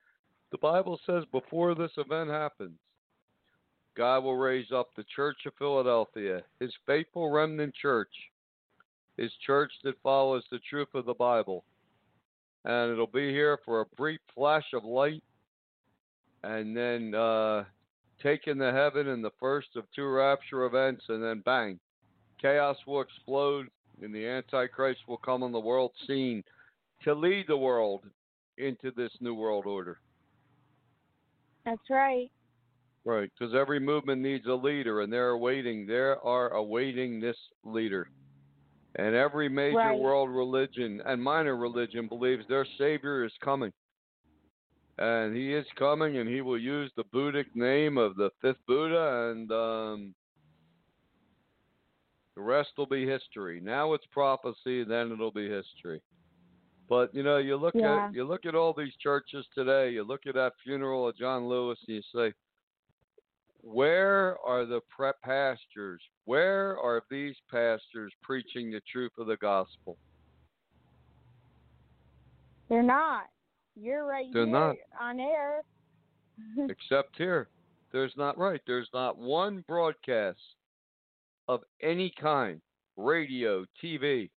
the 0.52 0.58
Bible 0.58 1.00
says 1.04 1.24
before 1.32 1.74
this 1.74 1.90
event 1.96 2.30
happens, 2.30 2.78
God 3.96 4.22
will 4.22 4.36
raise 4.36 4.70
up 4.70 4.90
the 4.94 5.04
Church 5.16 5.38
of 5.44 5.52
Philadelphia, 5.58 6.42
his 6.60 6.72
faithful 6.86 7.28
remnant 7.28 7.74
church, 7.74 8.14
his 9.16 9.32
church 9.44 9.72
that 9.82 10.00
follows 10.04 10.44
the 10.52 10.60
truth 10.70 10.94
of 10.94 11.06
the 11.06 11.14
Bible. 11.14 11.64
And 12.64 12.92
it'll 12.92 13.08
be 13.08 13.30
here 13.30 13.58
for 13.64 13.80
a 13.80 13.96
brief 13.96 14.20
flash 14.32 14.66
of 14.74 14.84
light 14.84 15.24
and 16.44 16.76
then 16.76 17.14
uh, 17.14 17.64
taken 18.22 18.58
to 18.58 18.72
heaven 18.72 19.08
in 19.08 19.22
the 19.22 19.30
first 19.38 19.68
of 19.76 19.84
two 19.94 20.06
rapture 20.06 20.64
events, 20.64 21.04
and 21.08 21.22
then 21.22 21.42
bang, 21.44 21.78
chaos 22.40 22.76
will 22.86 23.00
explode, 23.00 23.68
and 24.02 24.14
the 24.14 24.26
Antichrist 24.26 25.00
will 25.06 25.18
come 25.18 25.42
on 25.42 25.52
the 25.52 25.60
world 25.60 25.92
scene 26.06 26.42
to 27.02 27.14
lead 27.14 27.46
the 27.48 27.56
world 27.56 28.04
into 28.58 28.90
this 28.96 29.12
new 29.20 29.34
world 29.34 29.66
order. 29.66 29.98
That's 31.64 31.90
right. 31.90 32.30
Right, 33.04 33.30
because 33.36 33.54
every 33.54 33.80
movement 33.80 34.22
needs 34.22 34.46
a 34.46 34.54
leader, 34.54 35.00
and 35.00 35.12
they're 35.12 35.30
awaiting. 35.30 35.86
They 35.86 35.94
are 35.94 36.50
awaiting 36.50 37.20
this 37.20 37.36
leader, 37.64 38.08
and 38.96 39.16
every 39.16 39.48
major 39.48 39.76
Right. 39.76 39.98
world 39.98 40.30
religion 40.30 41.02
and 41.04 41.20
minor 41.20 41.56
religion 41.56 42.06
believes 42.06 42.46
their 42.46 42.66
savior 42.78 43.24
is 43.24 43.32
coming, 43.42 43.72
and 44.98 45.34
he 45.34 45.54
is 45.54 45.66
coming, 45.78 46.18
and 46.18 46.28
he 46.28 46.40
will 46.40 46.58
use 46.58 46.90
the 46.96 47.04
Buddhic 47.04 47.46
name 47.54 47.98
of 47.98 48.16
the 48.16 48.30
fifth 48.40 48.64
Buddha, 48.66 49.30
and 49.30 49.50
um, 49.50 50.14
the 52.36 52.42
rest 52.42 52.70
will 52.76 52.86
be 52.86 53.06
history. 53.06 53.60
Now 53.60 53.94
it's 53.94 54.06
prophecy, 54.12 54.84
then 54.84 55.12
it'll 55.12 55.32
be 55.32 55.48
history. 55.48 56.00
But 56.88 57.14
you 57.14 57.22
know, 57.22 57.38
you 57.38 57.56
look 57.56 57.74
Yeah. 57.74 58.06
at 58.06 58.14
you 58.14 58.24
look 58.24 58.44
at 58.44 58.54
all 58.54 58.74
these 58.74 58.94
churches 58.96 59.46
today. 59.54 59.90
You 59.90 60.04
look 60.04 60.26
at 60.26 60.34
that 60.34 60.52
funeral 60.62 61.08
of 61.08 61.16
John 61.16 61.48
Lewis, 61.48 61.78
and 61.86 61.96
you 61.96 62.02
say, 62.14 62.34
where 63.62 64.36
are 64.44 64.66
the 64.66 64.80
prep 64.94 65.20
pastors? 65.22 66.02
Where 66.24 66.78
are 66.78 67.02
these 67.10 67.36
pastors 67.50 68.12
preaching 68.22 68.70
the 68.70 68.82
truth 68.90 69.12
of 69.18 69.26
the 69.26 69.36
gospel? 69.36 69.96
They're 72.68 72.82
not. 72.82 73.26
You're 73.74 74.06
right 74.06 74.26
They're 74.32 74.44
here 74.46 74.52
not. 74.52 74.76
on 75.00 75.20
air. 75.20 75.62
Except 76.68 77.16
here, 77.16 77.48
there's 77.92 78.12
not 78.16 78.38
right. 78.38 78.60
There's 78.66 78.88
not 78.92 79.18
one 79.18 79.64
broadcast 79.68 80.38
of 81.48 81.60
any 81.82 82.12
kind, 82.20 82.60
radio, 82.96 83.64
TV, 83.82 84.30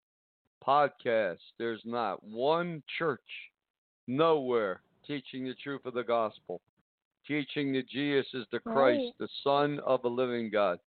podcast. 0.67 1.39
There's 1.59 1.83
not 1.85 2.23
one 2.25 2.83
church 2.99 3.21
nowhere 4.07 4.83
teaching 5.07 5.45
the 5.45 5.55
truth 5.63 5.85
of 5.85 5.95
the 5.95 6.03
gospel, 6.03 6.61
teaching 7.27 7.73
that 7.75 7.89
Jesus 7.89 8.27
is 8.35 8.47
the 8.53 8.59
Christ, 8.61 8.99
Right. 8.99 9.13
the 9.19 9.29
Son 9.43 9.81
of 9.87 10.03
the 10.03 10.09
living 10.11 10.51
God. 10.51 10.79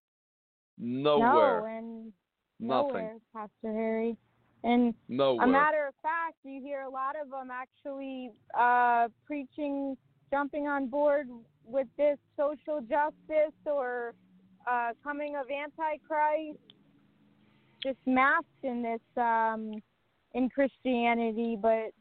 no, 0.80 1.20
Nowhere. 1.20 1.68
and 1.78 2.14
Nothing. 2.60 2.94
nowhere, 2.94 3.18
Pastor 3.34 3.74
Harry. 3.74 4.18
And 4.64 4.94
Nowhere. 5.08 5.46
a 5.46 5.50
matter 5.50 5.88
of 5.88 5.94
fact, 6.02 6.36
you 6.44 6.62
hear 6.62 6.82
a 6.82 6.90
lot 6.90 7.16
of 7.22 7.30
them 7.30 7.50
actually 7.52 8.32
uh, 8.58 9.08
preaching, 9.26 9.96
jumping 10.32 10.68
on 10.68 10.88
board 10.88 11.28
with 11.64 11.88
this 11.98 12.18
social 12.36 12.82
justice 12.82 13.56
or 13.66 14.14
uh, 14.70 14.90
coming 15.04 15.36
of 15.36 15.46
Antichrist, 15.50 16.60
just 17.84 18.00
masked 18.06 18.48
in 18.64 18.82
this 18.82 19.24
um, 19.24 19.82
in 20.34 20.50
Christianity, 20.50 21.58
but 21.62 21.92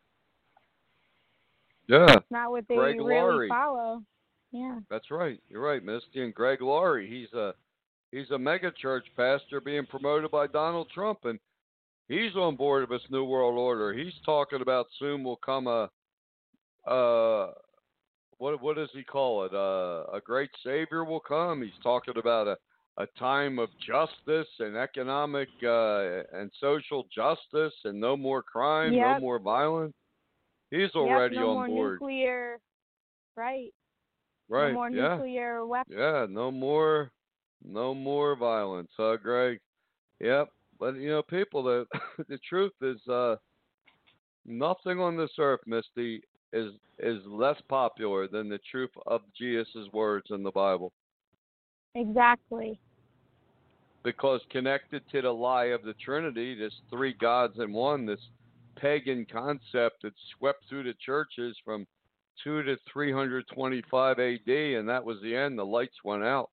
yeah. 1.89 2.17
it's 2.17 2.27
not 2.31 2.51
what 2.51 2.65
they 2.69 2.77
Greg 2.77 2.97
really 2.97 3.15
Laurie. 3.15 3.49
follow. 3.49 4.03
Yeah. 4.53 4.79
That's 4.91 5.11
right. 5.11 5.41
You're 5.49 5.63
right, 5.63 5.85
Misty. 5.85 6.23
And 6.23 6.35
Greg 6.35 6.63
Laurie, 6.63 7.09
he's 7.09 7.33
a 7.39 7.55
he's 8.13 8.31
a 8.31 8.39
mega 8.39 8.73
church 8.73 9.07
pastor 9.17 9.61
being 9.61 9.87
promoted 9.87 10.31
by 10.31 10.47
Donald 10.47 10.89
Trump, 10.95 11.25
and 11.25 11.39
he's 12.09 12.35
on 12.37 12.57
board 12.57 12.83
of 12.83 12.89
this 12.89 13.03
new 13.11 13.25
world 13.25 13.59
order. 13.59 13.93
He's 13.93 14.15
talking 14.25 14.63
about 14.63 14.87
soon 14.99 15.25
will 15.25 15.37
come 15.37 15.67
a 15.67 15.91
uh 16.89 17.53
what 18.39 18.61
what 18.63 18.77
does 18.77 18.91
he 18.93 19.03
call 19.03 19.45
it? 19.45 19.55
Uh, 19.55 20.05
a 20.13 20.21
great 20.25 20.51
savior 20.63 21.05
will 21.05 21.21
come. 21.21 21.63
He's 21.63 21.73
talking 21.83 22.15
about 22.19 22.47
a 22.47 22.57
a 22.99 23.07
time 23.19 23.59
of 23.59 23.69
justice 23.87 24.49
and 24.59 24.77
economic 24.77 25.49
uh, 25.63 26.23
and 26.33 26.51
social 26.61 27.07
justice 27.15 27.75
and 27.85 28.01
no 28.01 28.17
more 28.17 28.43
crime, 28.43 28.97
no 28.97 29.21
more 29.21 29.39
violence. 29.39 29.95
He's 30.71 30.95
already 30.95 31.37
Yep, 31.37 31.45
no 31.45 31.51
on 31.51 31.55
more 31.57 31.67
board. 31.69 31.93
nuclear. 32.01 32.59
Right. 33.37 33.75
right. 34.49 34.69
No 34.69 34.75
more 34.75 34.91
yeah. 34.91 35.17
nuclear 35.17 35.67
weapons. 35.67 35.97
Yeah, 35.99 36.27
no 36.29 36.51
more, 36.51 37.13
no 37.63 37.95
more 37.95 38.35
violence, 38.35 38.91
huh, 38.97 39.19
Greg? 39.23 39.61
Yep. 40.21 40.49
But 40.79 40.97
you 40.97 41.09
know, 41.09 41.23
people, 41.23 41.63
the 41.63 41.87
the 42.29 42.39
truth 42.49 42.73
is, 42.83 42.99
uh, 43.09 43.37
nothing 44.45 45.01
on 45.01 45.17
this 45.17 45.31
earth, 45.39 45.61
Misty, 45.67 46.23
is 46.53 46.73
is 46.99 47.21
less 47.27 47.61
popular 47.69 48.27
than 48.29 48.49
the 48.49 48.61
truth 48.71 48.91
of 49.07 49.21
Jesus' 49.39 49.89
words 49.93 50.27
in 50.31 50.43
the 50.43 50.51
Bible, 50.51 50.93
Exactly. 51.95 52.79
because 54.03 54.41
connected 54.51 55.03
to 55.13 55.23
the 55.23 55.31
lie 55.31 55.67
of 55.67 55.83
the 55.83 55.95
Trinity, 55.95 56.55
this 56.55 56.73
three 56.91 57.13
gods 57.13 57.59
in 57.59 57.73
one, 57.73 58.07
this 58.07 58.21
pagan 58.77 59.27
concept 59.31 60.03
that 60.03 60.13
swept 60.39 60.65
through 60.69 60.85
the 60.85 60.95
churches 61.05 61.57
from 61.65 61.87
two 62.43 62.63
to 62.63 62.77
three 62.93 63.13
hundred 63.13 63.45
twenty-five 63.53 64.19
A.D., 64.19 64.75
and 64.75 64.89
that 64.89 65.05
was 65.05 65.19
the 65.23 65.35
end. 65.35 65.59
The 65.59 65.65
lights 65.65 65.97
went 66.05 66.23
out. 66.23 66.51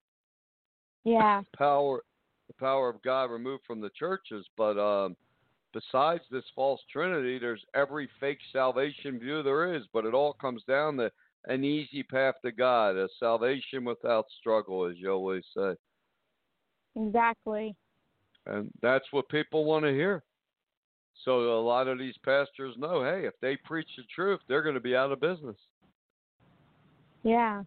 Yeah. 1.05 1.41
power 1.57 2.01
the 2.47 2.53
power 2.53 2.89
of 2.89 3.01
God 3.03 3.25
removed 3.25 3.63
from 3.65 3.81
the 3.81 3.91
churches. 3.97 4.45
But 4.57 4.77
um, 4.77 5.15
besides 5.73 6.23
this 6.31 6.43
false 6.55 6.81
trinity, 6.91 7.39
there's 7.39 7.63
every 7.75 8.09
fake 8.19 8.39
salvation 8.51 9.19
view 9.19 9.43
there 9.43 9.75
is. 9.75 9.83
But 9.93 10.05
it 10.05 10.13
all 10.13 10.33
comes 10.33 10.63
down 10.67 10.97
to 10.97 11.11
an 11.45 11.63
easy 11.63 12.03
path 12.03 12.35
to 12.43 12.51
God, 12.51 12.95
a 12.95 13.07
salvation 13.19 13.85
without 13.85 14.25
struggle, 14.39 14.85
as 14.85 14.97
you 14.97 15.11
always 15.11 15.43
say. 15.55 15.75
Exactly. 16.95 17.75
And 18.45 18.71
that's 18.81 19.05
what 19.11 19.29
people 19.29 19.65
want 19.65 19.85
to 19.85 19.91
hear. 19.91 20.23
So 21.25 21.59
a 21.59 21.61
lot 21.61 21.87
of 21.87 21.99
these 21.99 22.15
pastors 22.25 22.75
know, 22.77 23.03
hey, 23.03 23.25
if 23.25 23.33
they 23.41 23.55
preach 23.63 23.89
the 23.97 24.03
truth, 24.13 24.39
they're 24.47 24.63
going 24.63 24.75
to 24.75 24.81
be 24.81 24.95
out 24.95 25.11
of 25.11 25.21
business. 25.21 25.55
Yeah. 27.23 27.63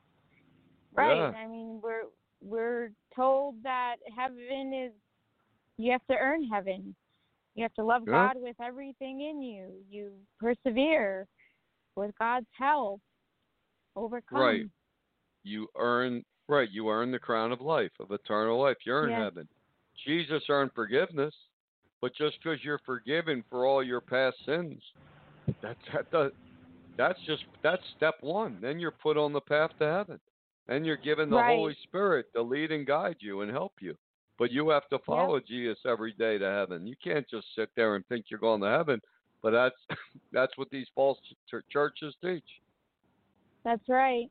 Right. 0.95 1.17
Yeah. 1.17 1.33
I 1.39 1.47
mean, 1.47 1.81
we're 1.83 2.05
we're 2.43 2.91
told 3.17 3.57
that 3.63 3.97
heaven 4.17 4.73
is 4.73 4.93
you 5.79 5.91
have 5.93 6.07
to 6.09 6.17
earn 6.17 6.45
heaven. 6.45 6.95
You 7.55 7.63
have 7.63 7.75
to 7.75 7.85
love 7.85 8.03
Yeah. 8.07 8.29
God 8.33 8.37
with 8.37 8.57
everything 8.61 9.23
in 9.23 9.43
you. 9.43 9.83
You 9.89 10.13
persevere 10.39 11.27
with 11.97 12.17
God's 12.19 12.47
help. 12.53 13.01
Overcome. 13.97 14.39
Right. 14.39 14.71
You 15.43 15.69
earn 15.77 16.25
right. 16.49 16.71
You 16.71 16.91
earn 16.91 17.11
the 17.11 17.19
crown 17.19 17.51
of 17.51 17.61
life, 17.61 17.93
of 17.99 18.11
eternal 18.11 18.61
life. 18.61 18.77
You 18.85 18.93
earn 18.93 19.11
Yeah. 19.11 19.25
heaven. 19.25 19.49
Jesus 20.05 20.43
earned 20.51 20.73
forgiveness, 20.75 21.35
but 22.03 22.15
just 22.15 22.37
because 22.43 22.63
you're 22.63 22.81
forgiven 22.85 23.43
for 23.49 23.65
all 23.65 23.83
your 23.83 24.03
past 24.03 24.37
sins, 24.45 24.83
that 25.63 25.79
that 25.93 26.11
does, 26.11 26.33
that's 26.99 27.19
just 27.27 27.45
that's 27.63 27.83
step 27.97 28.17
one. 28.21 28.59
Then 28.61 28.79
you're 28.79 28.91
put 28.91 29.17
on 29.17 29.33
the 29.33 29.41
path 29.41 29.71
to 29.79 29.87
heaven, 29.87 30.21
and 30.69 30.85
you're 30.87 30.97
given 30.97 31.31
the 31.31 31.37
Right. 31.37 31.57
Holy 31.57 31.77
Spirit 31.85 32.27
to 32.35 32.43
lead 32.43 32.73
and 32.73 32.87
guide 32.87 33.17
you 33.21 33.43
and 33.43 33.51
help 33.51 33.75
you. 33.81 33.97
But 34.39 34.53
you 34.53 34.69
have 34.71 34.89
to 34.91 34.99
follow 35.07 35.41
Jesus 35.41 35.79
every 35.87 36.13
day 36.13 36.37
to 36.39 36.45
heaven. 36.45 36.87
You 36.87 36.95
can't 37.03 37.27
just 37.29 37.47
sit 37.57 37.71
there 37.75 37.97
and 37.97 38.07
think 38.07 38.27
you're 38.29 38.41
going 38.41 38.61
to 38.61 38.69
heaven. 38.69 39.01
But 39.43 39.53
that's 39.53 39.77
that's 40.33 40.57
what 40.59 40.69
these 40.71 40.89
false 40.95 41.19
ch- 41.49 41.55
churches 41.71 42.15
teach. 42.23 42.45
That's 43.65 43.89
right. 43.89 44.31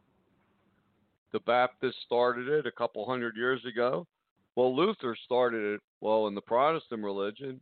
the 1.33 1.39
Baptists 1.41 2.01
started 2.05 2.47
it 2.47 2.65
a 2.65 2.71
couple 2.71 3.05
hundred 3.05 3.35
years 3.35 3.61
ago. 3.65 4.07
Well, 4.55 4.73
Luther 4.73 5.17
started 5.25 5.75
it, 5.75 5.81
well, 5.99 6.27
in 6.27 6.35
the 6.35 6.41
Protestant 6.41 7.03
religion. 7.03 7.59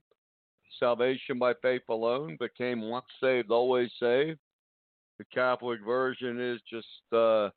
Salvation 0.80 1.40
by 1.40 1.54
faith 1.62 1.82
alone 1.90 2.38
became 2.40 2.82
once 2.82 3.06
saved, 3.22 3.50
always 3.52 3.90
saved. 4.00 4.40
The 5.18 5.26
Catholic 5.34 5.80
version 5.84 6.40
is 6.40 6.60
just 6.70 7.14
uh, 7.14 7.50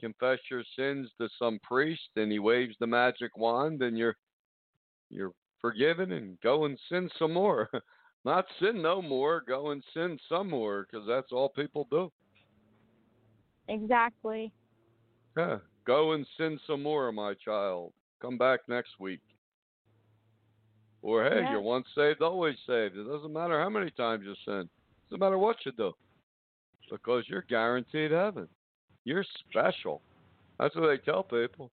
confess 0.00 0.38
your 0.50 0.64
sins 0.76 1.10
to 1.20 1.28
some 1.38 1.58
priest, 1.62 2.08
and 2.16 2.30
he 2.32 2.38
waves 2.38 2.74
the 2.80 2.86
magic 2.86 3.36
wand, 3.36 3.82
and 3.82 3.96
you're 3.96 4.16
you're 5.10 5.32
forgiven, 5.60 6.12
and 6.12 6.40
go 6.40 6.64
and 6.66 6.78
sin 6.88 7.08
some 7.18 7.32
more. 7.32 7.68
Not 8.24 8.46
sin 8.60 8.82
no 8.82 9.00
more, 9.00 9.42
go 9.46 9.70
and 9.70 9.82
sin 9.94 10.18
some 10.28 10.50
more, 10.50 10.86
because 10.90 11.06
that's 11.06 11.32
all 11.32 11.48
people 11.50 11.86
do. 11.90 12.10
Exactly. 13.68 14.52
Yeah, 15.36 15.58
go 15.86 16.12
and 16.12 16.26
sin 16.36 16.58
some 16.66 16.82
more, 16.82 17.12
my 17.12 17.34
child. 17.34 17.92
Come 18.20 18.36
back 18.36 18.60
next 18.68 18.98
week. 18.98 19.20
Or 21.00 21.24
hey, 21.24 21.42
Yeah. 21.42 21.52
you're 21.52 21.60
once 21.60 21.86
saved, 21.94 22.22
always 22.22 22.56
saved. 22.66 22.96
It 22.96 23.04
doesn't 23.04 23.32
matter 23.32 23.60
how 23.60 23.68
many 23.68 23.90
times 23.92 24.24
you 24.24 24.34
sin. 24.44 24.62
It 24.62 25.10
doesn't 25.10 25.20
matter 25.20 25.38
what 25.38 25.64
you 25.64 25.72
do. 25.72 25.92
Because 26.90 27.28
you're 27.28 27.42
guaranteed 27.42 28.10
heaven. 28.10 28.48
You're 29.04 29.24
special. 29.48 30.02
That's 30.58 30.74
what 30.74 30.88
they 30.88 30.98
tell 30.98 31.22
people. 31.22 31.70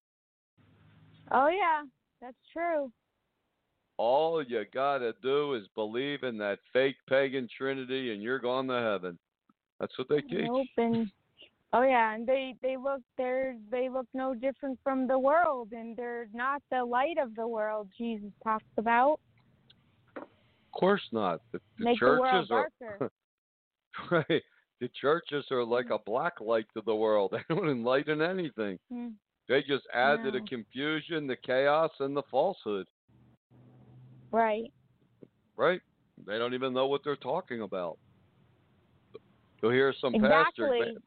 Oh 1.30 1.48
yeah, 1.48 1.82
that's 2.20 2.36
true. 2.52 2.90
All 3.98 4.42
you 4.42 4.64
gotta 4.72 5.14
do 5.22 5.54
is 5.54 5.64
believe 5.74 6.22
in 6.22 6.38
that 6.38 6.58
fake 6.72 6.96
pagan 7.08 7.48
trinity 7.56 8.12
and 8.12 8.22
you're 8.22 8.38
going 8.38 8.68
to 8.68 8.80
heaven. 8.80 9.18
That's 9.80 9.96
what 9.98 10.08
they 10.08 10.20
teach. 10.20 10.46
Nope, 10.46 10.66
and 10.76 11.10
oh 11.72 11.82
yeah, 11.82 12.14
and 12.14 12.26
they 12.26 12.54
they 12.62 12.76
look 12.76 13.00
they're 13.16 13.56
they 13.70 13.88
look 13.88 14.06
no 14.14 14.34
different 14.34 14.78
from 14.84 15.06
the 15.06 15.18
world, 15.18 15.72
and 15.72 15.96
they're 15.96 16.28
not 16.32 16.62
the 16.70 16.84
light 16.84 17.18
of 17.20 17.34
the 17.34 17.46
world. 17.46 17.88
Jesus 17.96 18.30
talks 18.44 18.64
about 18.78 19.18
Of 20.16 20.24
course 20.72 21.02
not. 21.12 21.40
The, 21.52 21.60
the 21.78 21.84
make 21.84 22.00
the 22.00 22.06
world 22.06 22.48
churches 22.48 22.50
are 23.00 23.10
right. 24.10 24.42
The 24.80 24.90
churches 25.00 25.44
are 25.50 25.64
like 25.64 25.90
a 25.90 25.98
black 25.98 26.40
light 26.40 26.66
to 26.74 26.82
the 26.84 26.94
world. 26.94 27.32
They 27.48 27.54
don't 27.54 27.68
enlighten 27.68 28.20
anything. 28.20 28.78
Hmm. 28.92 29.08
They 29.48 29.62
just 29.62 29.84
add 29.94 30.24
to 30.24 30.30
the 30.32 30.40
confusion, 30.40 31.26
the 31.26 31.36
chaos, 31.36 31.92
and 32.00 32.16
the 32.16 32.24
falsehood. 32.30 32.86
Right. 34.32 34.72
Right? 35.56 35.80
They 36.26 36.38
don't 36.38 36.54
even 36.54 36.72
know 36.72 36.88
what 36.88 37.02
they're 37.04 37.16
talking 37.16 37.62
about. 37.62 37.98
You'll 39.62 39.72
hear 39.72 39.94
some 40.00 40.14
Exactly. 40.14 40.78
pastor, 40.80 41.00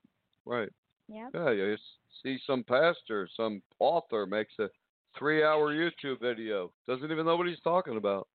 right? 0.45 0.69
Yep. 1.09 1.29
Yeah, 1.33 1.51
you 1.51 1.77
see 2.23 2.39
some 2.47 2.63
pastor, 2.63 3.27
some 3.35 3.61
author 3.79 4.25
makes 4.25 4.53
a 4.59 4.69
three-hour 5.17 5.73
YouTube 5.73 6.21
video. 6.21 6.71
Doesn't 6.87 7.11
even 7.11 7.25
know 7.25 7.35
what 7.35 7.47
he's 7.47 7.59
talking 7.61 7.97
about. 7.97 8.27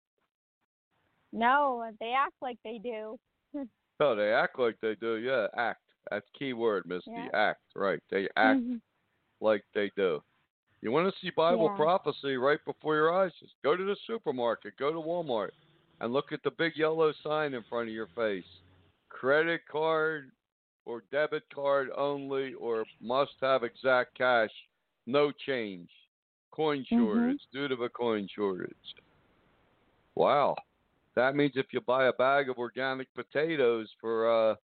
No, 1.32 1.90
they 1.98 2.12
act 2.16 2.34
like 2.42 2.58
they 2.62 2.78
do. 2.78 3.18
No, 4.00 4.14
they 4.16 4.32
act 4.32 4.58
like 4.58 4.76
they 4.80 4.94
do. 4.96 5.16
Yeah, 5.16 5.46
act. 5.56 5.80
That's 6.10 6.26
key 6.38 6.52
word, 6.52 6.84
Misty. 6.86 7.10
Yeah. 7.12 7.28
Act. 7.32 7.62
Right. 7.74 8.00
They 8.10 8.28
act 8.36 8.60
Mhm. 8.60 8.80
like 9.40 9.64
they 9.74 9.90
do. 9.96 10.22
You 10.82 10.90
want 10.90 11.12
to 11.12 11.20
see 11.20 11.30
Bible 11.30 11.68
Yeah. 11.70 11.76
prophecy 11.76 12.36
right 12.36 12.62
before 12.66 12.94
your 12.94 13.12
eyes? 13.12 13.32
Just 13.38 13.54
go 13.62 13.76
to 13.76 13.84
the 13.84 13.96
supermarket, 14.06 14.76
go 14.76 14.92
to 14.92 14.98
Walmart, 14.98 15.52
and 16.00 16.12
look 16.12 16.32
at 16.32 16.42
the 16.42 16.50
big 16.50 16.76
yellow 16.76 17.12
sign 17.12 17.54
in 17.54 17.62
front 17.64 17.88
of 17.88 17.94
your 17.94 18.08
face. 18.08 18.60
Credit 19.08 19.64
card 19.66 20.30
or 20.84 21.02
debit 21.10 21.48
card 21.48 21.90
only, 21.96 22.52
or 22.54 22.84
must 23.00 23.40
have 23.40 23.64
exact 23.64 24.14
cash, 24.14 24.50
no 25.06 25.32
change. 25.32 25.90
Coin 26.50 26.84
Mhm. 26.84 26.98
shortage 26.98 27.46
due 27.50 27.68
to 27.68 27.84
a 27.84 27.88
coin 27.88 28.28
shortage. 28.28 28.94
Wow. 30.14 30.56
That 31.16 31.36
means 31.36 31.52
if 31.54 31.66
you 31.72 31.80
buy 31.80 32.06
a 32.06 32.12
bag 32.12 32.48
of 32.48 32.58
organic 32.58 33.06
potatoes 33.14 33.88
for 34.00 34.50
uh, 34.50 34.54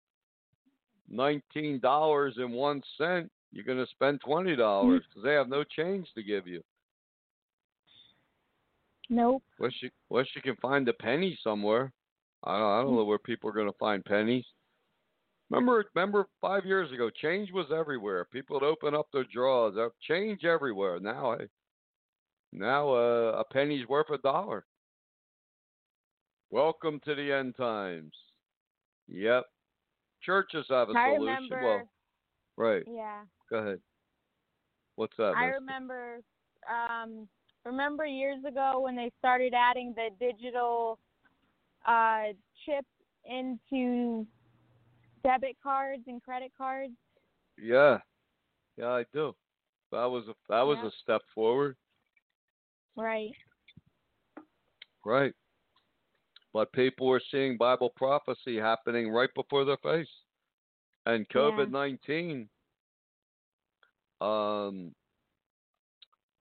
nineteen 1.09 1.79
dollars 1.81 2.35
and 2.39 2.53
one 2.53 2.83
cent, 2.99 3.31
you're 3.53 3.65
going 3.65 3.79
to 3.79 3.87
spend 3.91 4.21
twenty 4.21 4.57
dollars 4.57 5.03
because 5.09 5.23
they 5.25 5.35
have 5.35 5.49
no 5.49 5.63
change 5.65 6.09
to 6.15 6.23
give 6.23 6.47
you. 6.47 6.63
Nope. 9.09 9.43
Unless 9.59 9.75
you, 9.83 9.91
unless 10.11 10.27
you 10.35 10.43
can 10.43 10.57
find 10.57 10.89
a 10.89 10.93
penny 10.93 11.39
somewhere. 11.43 11.93
I 12.45 12.57
don't, 12.59 12.71
I 12.71 12.83
don't 12.83 12.95
know 12.97 13.05
where 13.05 13.19
people 13.19 13.51
are 13.51 13.55
going 13.55 13.71
to 13.71 13.79
find 13.79 14.05
pennies. 14.05 14.45
Remember, 15.51 15.85
remember 15.95 16.27
five 16.41 16.65
years 16.65 16.93
ago, 16.93 17.11
change 17.11 17.51
was 17.53 17.67
everywhere. 17.77 18.25
People 18.33 18.55
would 18.59 18.67
open 18.67 18.95
up 18.95 19.09
their 19.13 19.25
drawers. 19.25 19.75
There- 19.75 19.91
Change 20.07 20.45
everywhere. 20.45 21.01
Now, 21.01 21.37
now 22.53 22.91
uh, 22.91 23.33
a 23.41 23.45
penny's 23.53 23.87
worth 23.89 24.11
a 24.11 24.19
dollar. 24.19 24.65
Welcome 26.51 27.01
to 27.05 27.15
the 27.15 27.33
end 27.33 27.57
times. 27.57 28.13
Yep. 29.09 29.45
Churches 30.23 30.67
have 30.69 30.91
a 30.91 30.95
I 30.95 31.15
solution. 31.15 31.21
remember. 31.49 31.61
Well, 31.63 31.89
right. 32.57 32.83
yeah. 32.87 33.21
Go 33.49 33.57
ahead. 33.59 33.81
What's 34.97 35.17
that? 35.17 35.35
I 35.37 35.47
remember 35.47 36.21
um 36.69 37.29
remember 37.65 38.05
years 38.05 38.45
ago 38.45 38.81
when 38.81 38.97
they 38.97 39.11
started 39.19 39.55
adding 39.55 39.95
the 39.97 40.09
digital 40.19 40.99
uh 41.87 42.33
chip 42.67 42.85
into 43.25 44.27
debit 45.23 45.57
cards 45.63 46.03
and 46.07 46.23
credit 46.23 46.53
cards. 46.59 46.93
Yeah, 47.63 47.99
yeah, 48.77 48.89
I 48.89 49.05
do. 49.13 49.35
That 49.93 50.07
was 50.07 50.25
a 50.29 50.35
that 50.49 50.63
was 50.63 50.79
Yeah. 50.83 50.89
a 50.89 50.91
step 51.03 51.23
forward, 51.35 51.77
Right. 52.97 53.33
right? 55.05 55.35
But 56.53 56.73
people 56.73 57.07
were 57.07 57.23
seeing 57.31 57.57
Bible 57.57 57.91
prophecy 57.97 58.57
happening 58.59 59.11
right 59.11 59.31
before 59.35 59.65
their 59.65 59.77
face, 59.79 60.09
and 61.07 61.29
COVID 61.29 61.71
nineteen. 61.71 62.49
Um, 64.21 64.93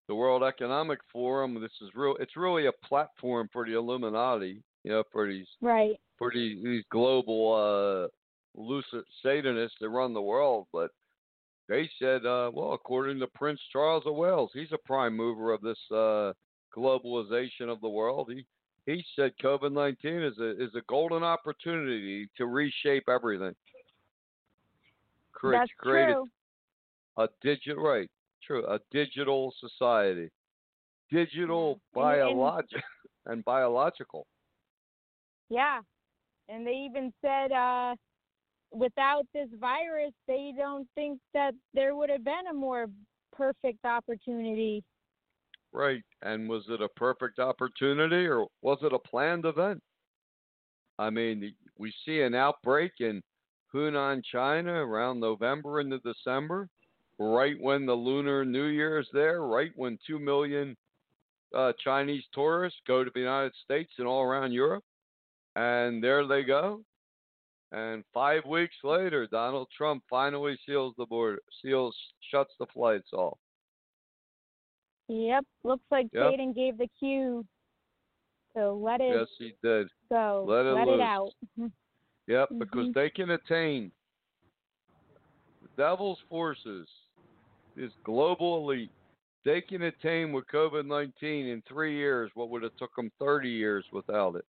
the 0.08 0.16
World 0.16 0.44
Economic 0.44 1.00
Forum. 1.14 1.62
This 1.62 1.72
is 1.82 1.90
real. 1.94 2.16
It's 2.20 2.36
really 2.36 2.66
a 2.66 2.72
platform 2.88 3.48
for 3.54 3.66
the 3.66 3.74
Illuminati. 3.74 4.62
You 4.84 4.92
know, 4.92 5.04
for 5.12 5.28
these 5.28 5.48
Right. 5.62 6.00
for 6.18 6.32
these, 6.34 6.64
these 6.64 6.84
global 6.90 7.54
uh, 7.54 8.08
lucid 8.60 9.04
Satanists 9.22 9.78
that 9.80 9.90
run 9.90 10.14
the 10.14 10.22
world, 10.22 10.68
but 10.74 10.90
they 11.68 11.88
said, 12.00 12.26
uh, 12.26 12.50
well, 12.54 12.74
according 12.74 13.20
to 13.20 13.28
Prince 13.28 13.60
Charles 13.72 14.04
of 14.08 14.16
Wales, 14.16 14.50
he's 14.54 14.72
a 14.72 14.78
prime 14.88 15.16
mover 15.16 15.54
of 15.54 15.62
this 15.62 15.78
uh, 15.92 16.34
globalization 16.76 17.70
of 17.70 17.80
the 17.82 17.90
world. 17.90 18.32
He 18.34 18.46
he 18.86 19.04
said 19.16 19.34
COVID 19.44 19.72
nineteen 19.72 20.22
is 20.22 20.38
a 20.40 20.52
is 20.62 20.74
a 20.76 20.82
golden 20.88 21.24
opportunity 21.24 22.28
to 22.38 22.46
reshape 22.46 23.08
everything. 23.10 23.56
Create 25.34 25.60
That's 25.60 25.72
create 25.78 26.14
true. 26.14 26.28
a, 27.18 27.24
a 27.24 27.28
digital 27.42 27.84
right, 27.84 28.10
true, 28.46 28.66
a 28.66 28.80
digital 28.92 29.54
society, 29.60 30.30
digital 31.12 31.80
Yeah. 31.96 32.02
And- 32.02 32.22
and- 32.22 32.84
and 33.26 33.46
biological. 33.46 34.26
Yeah. 35.50 35.82
And 36.48 36.66
they 36.66 36.74
even 36.90 37.14
said 37.22 37.52
uh 37.52 37.96
without 38.72 39.26
this 39.34 39.50
virus 39.60 40.14
they 40.28 40.54
don't 40.58 40.88
think 40.96 41.20
that 41.34 41.54
there 41.74 41.96
would 41.96 42.10
have 42.10 42.24
been 42.24 42.48
a 42.50 42.54
more 42.54 42.88
perfect 43.36 43.84
opportunity. 43.86 44.84
Right. 45.72 46.04
And 46.22 46.50
was 46.50 46.66
it 46.70 46.82
a 46.82 46.90
perfect 46.90 47.40
opportunity 47.40 48.26
or 48.28 48.48
was 48.62 48.80
it 48.82 48.94
a 48.94 49.00
planned 49.00 49.46
event? 49.46 49.82
I 50.98 51.10
mean, 51.10 51.54
we 51.78 51.94
see 52.06 52.22
an 52.22 52.36
outbreak 52.36 52.94
in 53.00 53.22
Hunan, 53.74 54.22
China 54.24 54.74
around 54.74 55.20
November 55.20 55.80
into 55.80 56.00
December, 56.00 56.68
right 57.20 57.56
when 57.60 57.86
the 57.86 57.94
Lunar 57.94 58.44
New 58.44 58.66
Year 58.66 59.00
is 59.00 59.08
there, 59.14 59.44
right 59.44 59.72
when 59.76 59.98
2 60.08 60.20
million 60.20 60.76
uh, 61.56 61.74
Chinese 61.84 62.24
tourists 62.34 62.80
go 62.88 63.04
to 63.04 63.12
the 63.14 63.20
United 63.20 63.54
States 63.64 63.92
and 63.98 64.08
all 64.08 64.24
around 64.24 64.52
Europe. 64.52 64.84
And 65.56 66.04
there 66.04 66.28
they 66.28 66.44
go. 66.44 66.82
And 67.72 68.04
five 68.14 68.46
weeks 68.46 68.76
later, 68.84 69.28
Donald 69.28 69.68
Trump 69.76 70.04
finally 70.10 70.58
seals 70.66 70.96
the 70.98 71.06
border, 71.06 71.40
seals, 71.62 71.96
shuts 72.32 72.54
the 72.60 72.66
flights 72.74 73.14
off. 73.14 73.38
Yep. 75.10 75.44
Looks 75.64 75.84
like 75.92 76.08
Yep. 76.14 76.32
Satan 76.32 76.54
gave 76.54 76.78
the 76.78 76.88
cue 77.00 77.46
to 78.56 78.72
let 78.72 79.02
it 79.02 79.12
Yes, 79.20 79.28
he 79.38 79.54
did. 79.64 79.90
go. 80.10 80.46
Let 80.48 80.66
it 80.66 80.74
let 80.74 80.88
it 80.88 81.02
out. 81.02 81.32
Yep, 82.28 82.50
because 82.60 82.88
Mhm. 82.88 82.94
they 82.94 83.10
can 83.10 83.32
attain 83.32 83.92
the 85.64 85.70
devil's 85.78 86.20
forces, 86.30 86.88
this 87.76 87.92
global 88.06 88.58
elite. 88.58 88.92
They 89.46 89.62
can 89.62 89.82
attain 89.82 90.32
with 90.32 90.46
COVID 90.48 90.86
nineteen 90.86 91.48
in 91.48 91.64
three 91.64 91.96
years 91.96 92.30
what 92.36 92.50
would 92.50 92.62
have 92.62 92.76
took 92.76 92.96
them 92.96 93.12
thirty 93.18 93.50
years 93.50 93.84
without 93.92 94.36
it. 94.36 94.46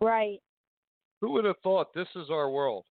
Right. 0.00 0.40
Who 1.20 1.32
would 1.32 1.44
have 1.46 1.58
thought 1.64 1.92
this 1.94 2.08
is 2.14 2.30
our 2.30 2.48
world? 2.48 2.86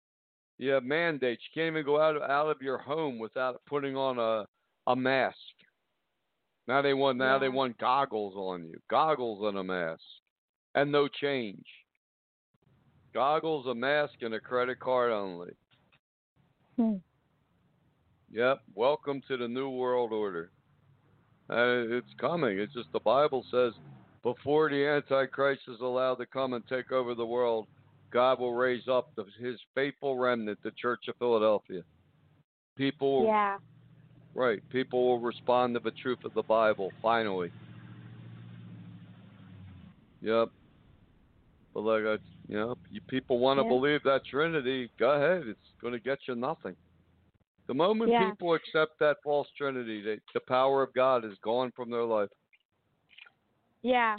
You 0.57 0.71
have 0.71 0.83
mandates. 0.83 1.41
You 1.49 1.61
can't 1.61 1.73
even 1.73 1.85
go 1.85 1.99
out 2.01 2.21
out 2.21 2.49
of 2.49 2.61
your 2.61 2.77
home 2.77 3.19
without 3.19 3.63
putting 3.65 3.95
on 3.95 4.19
a 4.19 4.45
a 4.87 4.95
mask. 4.95 5.37
Now 6.67 6.81
they 6.81 6.93
want 6.93 7.17
now 7.17 7.39
they 7.39 7.49
want 7.49 7.77
goggles 7.77 8.35
on 8.35 8.65
you, 8.65 8.79
goggles 8.89 9.47
and 9.47 9.57
a 9.57 9.63
mask, 9.63 10.01
and 10.75 10.91
no 10.91 11.07
change. 11.07 11.65
Goggles, 13.13 13.65
a 13.67 13.75
mask, 13.75 14.13
and 14.21 14.33
a 14.35 14.39
credit 14.39 14.79
card 14.79 15.11
only. 15.11 15.51
Hmm. 16.77 16.95
Yep. 18.31 18.61
Welcome 18.73 19.21
to 19.27 19.35
the 19.35 19.47
New 19.47 19.69
World 19.69 20.13
Order. 20.13 20.51
Uh, 21.49 21.97
it's 21.97 22.13
coming. 22.17 22.59
It's 22.59 22.73
just 22.73 22.87
the 22.93 23.01
Bible 23.01 23.43
says 23.51 23.73
before 24.23 24.69
the 24.69 24.85
Antichrist 24.85 25.63
is 25.67 25.81
allowed 25.81 26.15
to 26.15 26.25
come 26.25 26.53
and 26.53 26.65
take 26.67 26.91
over 26.91 27.15
the 27.15 27.25
world, 27.25 27.67
God 28.11 28.39
will 28.39 28.53
raise 28.53 28.87
up 28.87 29.09
the, 29.15 29.25
his 29.39 29.59
faithful 29.73 30.17
remnant, 30.17 30.59
the 30.63 30.71
Church 30.71 31.07
of 31.07 31.15
Philadelphia. 31.17 31.81
People, 32.77 33.25
Yeah. 33.25 33.57
Right? 34.35 34.61
People 34.69 35.07
will 35.07 35.19
respond 35.19 35.73
to 35.75 35.79
the 35.79 35.91
truth 35.91 36.19
of 36.25 36.33
the 36.33 36.43
Bible 36.43 36.91
finally. 37.01 37.51
Yep. 40.21 40.49
But 41.73 41.79
like 41.81 42.03
I, 42.03 42.17
you 42.47 42.57
know, 42.57 42.75
you 42.89 43.01
people 43.07 43.39
want 43.39 43.59
to 43.59 43.63
Yeah. 43.63 43.69
believe 43.69 44.03
that 44.03 44.25
Trinity. 44.25 44.89
Go 44.99 45.11
ahead. 45.11 45.47
It's 45.47 45.59
going 45.81 45.93
to 45.93 45.99
get 45.99 46.19
you 46.27 46.35
nothing. 46.35 46.75
The 47.67 47.73
moment 47.73 48.11
Yeah. 48.11 48.29
people 48.29 48.53
accept 48.53 48.99
that 48.99 49.17
false 49.23 49.47
Trinity, 49.57 50.01
they, 50.01 50.19
the 50.33 50.41
power 50.41 50.83
of 50.83 50.93
God 50.93 51.23
is 51.23 51.37
gone 51.39 51.71
from 51.71 51.89
their 51.89 52.03
life. 52.03 52.29
Yeah. 53.81 54.15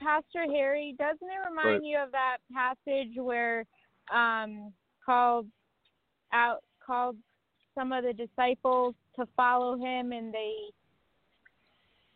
Pastor 0.00 0.44
Harry, 0.52 0.94
doesn't 0.98 1.16
it 1.22 1.48
remind 1.48 1.66
Right. 1.66 1.82
you 1.82 1.96
of 1.98 2.10
that 2.12 2.38
passage 2.52 3.16
where 3.16 3.64
um 4.10 4.72
called 5.04 5.46
out 6.32 6.62
called 6.84 7.16
some 7.78 7.92
of 7.92 8.04
the 8.04 8.12
disciples 8.12 8.94
to 9.16 9.26
follow 9.36 9.76
him 9.76 10.12
and 10.12 10.34
they 10.34 10.54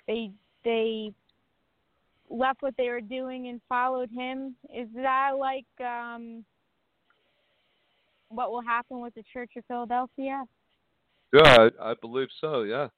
they 0.07 0.31
they 0.65 1.13
left 2.29 2.63
what 2.63 2.75
they 2.77 2.89
were 2.89 3.01
doing 3.01 3.49
and 3.49 3.61
followed 3.69 4.11
him? 4.11 4.57
Is 4.75 4.89
that 4.95 5.33
like 5.39 5.67
um 5.81 6.45
what 8.29 8.51
will 8.51 8.63
happen 8.63 9.01
with 9.01 9.15
the 9.15 9.23
Church 9.33 9.53
of 9.57 9.65
Philadelphia? 9.67 10.45
Yeah, 11.33 11.69
I, 11.81 11.91
I 11.91 11.95
believe 12.01 12.29
so. 12.41 12.63
Yeah. 12.63 12.89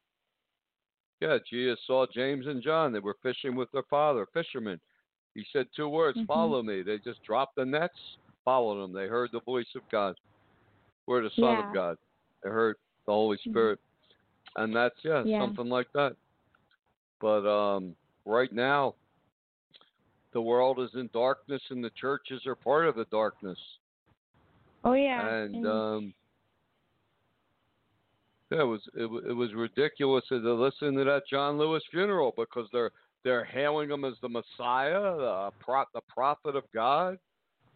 Yeah, 1.20 1.38
Jesus 1.48 1.78
saw 1.86 2.06
James 2.12 2.46
and 2.46 2.62
John. 2.62 2.92
They 2.92 2.98
were 3.00 3.16
fishing 3.22 3.56
with 3.56 3.70
their 3.72 3.84
father, 3.90 4.26
fishermen. 4.32 4.80
He 5.34 5.44
said 5.52 5.66
two 5.74 5.88
words, 5.88 6.18
Mhm. 6.18 6.26
follow 6.26 6.62
me. 6.62 6.82
They 6.82 6.98
just 6.98 7.22
dropped 7.22 7.56
the 7.56 7.64
nets, 7.64 8.18
followed 8.44 8.84
him. 8.84 8.92
They 8.92 9.06
heard 9.06 9.30
the 9.32 9.40
voice 9.40 9.72
of 9.74 9.82
God. 9.90 10.14
We're 11.06 11.22
the 11.22 11.30
Son 11.30 11.56
Yeah. 11.56 11.68
of 11.68 11.74
God. 11.74 11.96
They 12.44 12.50
heard 12.50 12.76
the 13.06 13.12
Holy 13.12 13.38
Mhm. 13.38 13.50
Spirit. 13.50 13.80
And 14.56 14.74
that's, 14.74 15.02
yeah, 15.02 15.24
Yeah. 15.24 15.40
something 15.40 15.68
like 15.68 15.90
that. 15.92 16.16
But 17.20 17.46
um, 17.46 17.96
right 18.24 18.52
now, 18.52 18.94
the 20.32 20.42
world 20.42 20.78
is 20.80 20.94
in 20.94 21.08
darkness 21.12 21.62
and 21.70 21.82
the 21.82 21.90
churches 21.90 22.46
are 22.46 22.54
part 22.54 22.86
of 22.86 22.94
the 22.96 23.06
darkness. 23.06 23.58
Oh 24.86 24.92
yeah. 24.92 25.26
and 25.26 25.66
um 25.66 26.14
yeah, 28.50 28.60
it 28.60 28.64
was 28.64 28.82
it, 28.94 29.04
it 29.04 29.32
was 29.32 29.54
ridiculous 29.54 30.26
to 30.28 30.36
listen 30.36 30.94
to 30.96 31.04
that 31.04 31.26
John 31.30 31.56
Lewis 31.56 31.82
funeral 31.90 32.34
because 32.36 32.68
they're 32.70 32.90
they're 33.22 33.44
hailing 33.44 33.90
him 33.90 34.04
as 34.04 34.14
the 34.20 34.28
Messiah, 34.28 35.16
the 35.16 35.50
pro, 35.60 35.84
the 35.94 36.02
prophet 36.02 36.54
of 36.54 36.64
God, 36.74 37.18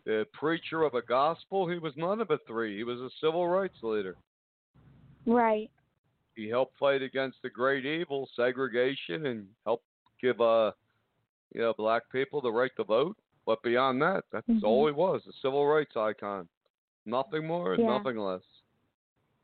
the 0.05 0.27
preacher 0.35 0.83
of 0.83 0.95
a 0.95 1.03
gospel. 1.03 1.67
He 1.67 1.79
was 1.79 1.95
none 1.97 2.21
of 2.21 2.29
the 2.29 2.39
three. 2.47 2.77
He 2.77 2.85
was 2.85 3.01
a 3.01 3.09
civil 3.23 3.49
rights 3.49 3.79
leader. 3.83 4.17
Right. 5.29 5.71
He 6.35 6.49
helped 6.49 6.79
fight 6.79 7.03
against 7.03 7.39
the 7.43 7.51
great 7.51 7.85
evil, 7.85 8.29
segregation, 8.35 9.27
and 9.27 9.47
helped 9.65 9.85
give 10.21 10.41
uh 10.41 10.73
you 11.55 11.61
know 11.61 11.75
black 11.77 12.03
people 12.11 12.41
the 12.41 12.53
right 12.53 12.71
to 12.77 12.85
vote. 12.85 13.17
But 13.47 13.63
beyond 13.63 14.01
that, 14.03 14.25
that's 14.31 14.47
Mhm. 14.49 14.63
all 14.63 14.87
he 14.87 14.93
was, 14.93 15.27
a 15.27 15.33
civil 15.41 15.67
rights 15.67 15.97
icon. 15.97 16.49
Nothing 17.07 17.47
more, 17.47 17.77
Yeah. 17.77 17.87
nothing 17.87 18.19
less. 18.19 18.43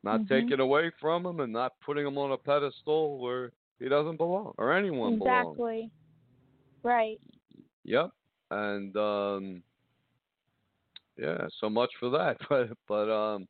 Not 0.03 0.21
Mhm. 0.21 0.27
taking 0.27 0.59
away 0.59 0.91
from 1.01 1.25
him 1.25 1.39
and 1.39 1.51
not 1.51 1.79
putting 1.81 2.05
him 2.05 2.17
on 2.17 2.31
a 2.31 2.37
pedestal 2.37 3.17
where 3.17 3.51
he 3.79 3.89
doesn't 3.89 4.17
belong 4.17 4.53
or 4.57 4.71
anyone 4.71 5.17
belongs. 5.17 5.47
Exactly. 5.57 5.91
Right. 6.83 7.19
Yep. 7.83 8.11
And 8.51 8.95
um 8.95 9.63
yeah, 11.17 11.47
so 11.59 11.69
much 11.69 11.91
for 11.99 12.09
that. 12.11 12.37
But 12.49 12.77
but 12.87 13.09
um 13.09 13.47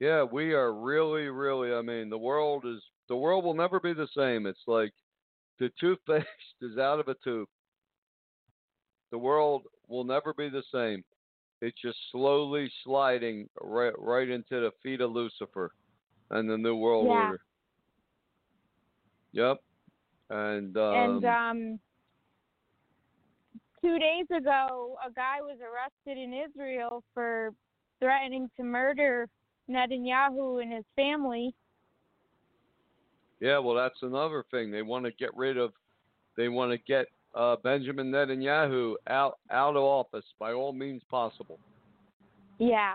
yeah, 0.00 0.22
we 0.22 0.52
are 0.52 0.72
really, 0.74 1.28
really 1.28 1.72
I 1.72 1.82
mean 1.82 2.10
the 2.10 2.18
world 2.18 2.64
is 2.66 2.82
the 3.08 3.16
world 3.16 3.44
will 3.44 3.54
never 3.54 3.80
be 3.80 3.92
the 3.94 4.08
same. 4.16 4.46
It's 4.46 4.66
like 4.66 4.92
the 5.58 5.70
toothpaste 5.80 6.26
is 6.60 6.78
out 6.78 7.00
of 7.00 7.08
a 7.08 7.16
tube. 7.24 7.48
The 9.10 9.18
world 9.18 9.62
will 9.88 10.04
never 10.04 10.34
be 10.34 10.48
the 10.48 10.64
same. 10.72 11.04
It's 11.62 11.80
just 11.80 11.96
slowly 12.12 12.70
sliding 12.84 13.48
right 13.62 13.94
right 13.98 14.28
into 14.28 14.60
the 14.60 14.70
feet 14.82 15.00
of 15.00 15.12
Lucifer 15.12 15.72
and 16.30 16.50
the 16.50 16.58
New 16.58 16.76
World 16.76 17.06
Yeah. 17.06 17.12
Order. 17.12 17.40
Yep. 19.32 19.56
And 20.28 20.76
um, 20.76 20.94
and 20.94 21.24
um 21.24 21.80
two 23.80 23.98
days 23.98 24.26
ago 24.36 24.96
a 25.06 25.10
guy 25.10 25.40
was 25.40 25.58
arrested 25.60 26.20
in 26.20 26.34
Israel 26.34 27.02
for 27.14 27.52
threatening 28.00 28.50
to 28.56 28.64
murder 28.64 29.28
Netanyahu 29.70 30.62
and 30.62 30.72
his 30.72 30.84
family. 30.94 31.54
Yeah, 33.40 33.58
well, 33.58 33.74
that's 33.74 34.02
another 34.02 34.44
thing. 34.50 34.70
They 34.70 34.82
want 34.82 35.04
to 35.04 35.10
get 35.12 35.36
rid 35.36 35.58
of, 35.58 35.72
they 36.36 36.48
want 36.48 36.72
to 36.72 36.78
get 36.78 37.06
uh, 37.34 37.56
Benjamin 37.62 38.10
Netanyahu 38.10 38.94
out 39.08 39.38
out 39.50 39.76
of 39.76 39.82
office 39.82 40.24
by 40.38 40.52
all 40.52 40.72
means 40.72 41.02
possible. 41.10 41.58
Yeah. 42.58 42.94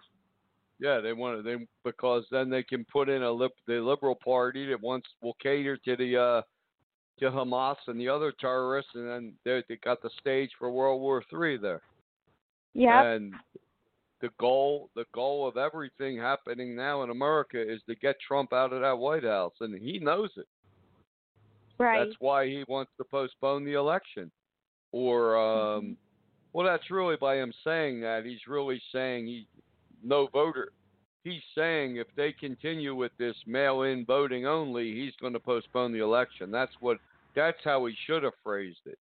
Yeah, 0.80 1.00
they 1.00 1.14
want 1.14 1.38
to, 1.38 1.44
they 1.44 1.68
because 1.84 2.24
then 2.32 2.50
they 2.50 2.64
can 2.64 2.86
put 2.86 3.08
in 3.08 3.22
a 3.22 3.32
lib, 3.32 3.52
the 3.68 3.76
liberal 3.76 4.16
party 4.16 4.68
that 4.70 4.82
wants 4.82 5.08
will 5.22 5.36
cater 5.42 5.78
to 5.78 5.96
the 5.96 6.18
uh, 6.18 6.42
to 7.20 7.30
Hamas 7.30 7.76
and 7.86 8.00
the 8.00 8.10
other 8.10 8.34
terrorists, 8.40 8.92
and 8.96 9.08
then 9.08 9.34
they 9.46 9.64
they 9.70 9.76
got 9.76 10.02
the 10.02 10.10
stage 10.20 10.50
for 10.58 10.72
World 10.72 11.02
War 11.02 11.24
Three 11.30 11.58
there. 11.58 11.82
Yeah. 12.74 13.04
And 13.04 13.36
the 14.22 14.30
goal 14.40 14.90
the 14.96 15.06
goal 15.14 15.48
of 15.48 15.58
everything 15.58 16.18
happening 16.18 16.76
now 16.76 17.04
in 17.04 17.10
America 17.10 17.60
is 17.62 17.82
to 17.88 17.96
get 17.96 18.16
Trump 18.26 18.54
out 18.54 18.74
of 18.74 18.82
that 18.82 18.98
White 18.98 19.24
House, 19.24 19.54
and 19.60 19.80
he 19.82 20.00
knows 20.00 20.30
it. 20.38 20.48
right. 21.80 22.06
That's 22.06 22.18
why 22.20 22.46
he 22.46 22.64
wants 22.68 22.92
to 22.98 23.04
postpone 23.04 23.66
the 23.66 23.74
election. 23.74 24.32
Or, 24.94 25.38
um, 25.38 25.96
well, 26.54 26.66
that's 26.68 26.92
really 26.92 27.16
by 27.16 27.38
him 27.38 27.54
saying 27.64 28.02
that. 28.02 28.26
He's 28.26 28.46
really 28.48 28.82
saying 28.92 29.26
he 29.26 29.48
no 30.04 30.28
voter. 30.28 30.72
He's 31.24 31.42
saying 31.56 31.98
if 31.98 32.08
they 32.18 32.34
continue 32.34 32.96
with 32.96 33.12
this 33.18 33.36
mail-in 33.46 34.06
voting 34.06 34.48
only, 34.48 34.94
he's 34.94 35.14
going 35.22 35.34
to 35.34 35.40
postpone 35.40 35.94
the 35.94 36.04
election. 36.04 36.52
That's 36.52 36.74
what. 36.80 36.98
That's 37.34 37.60
how 37.64 37.86
he 37.86 37.96
should 38.06 38.24
have 38.24 38.34
phrased 38.44 38.86
it. 38.86 39.00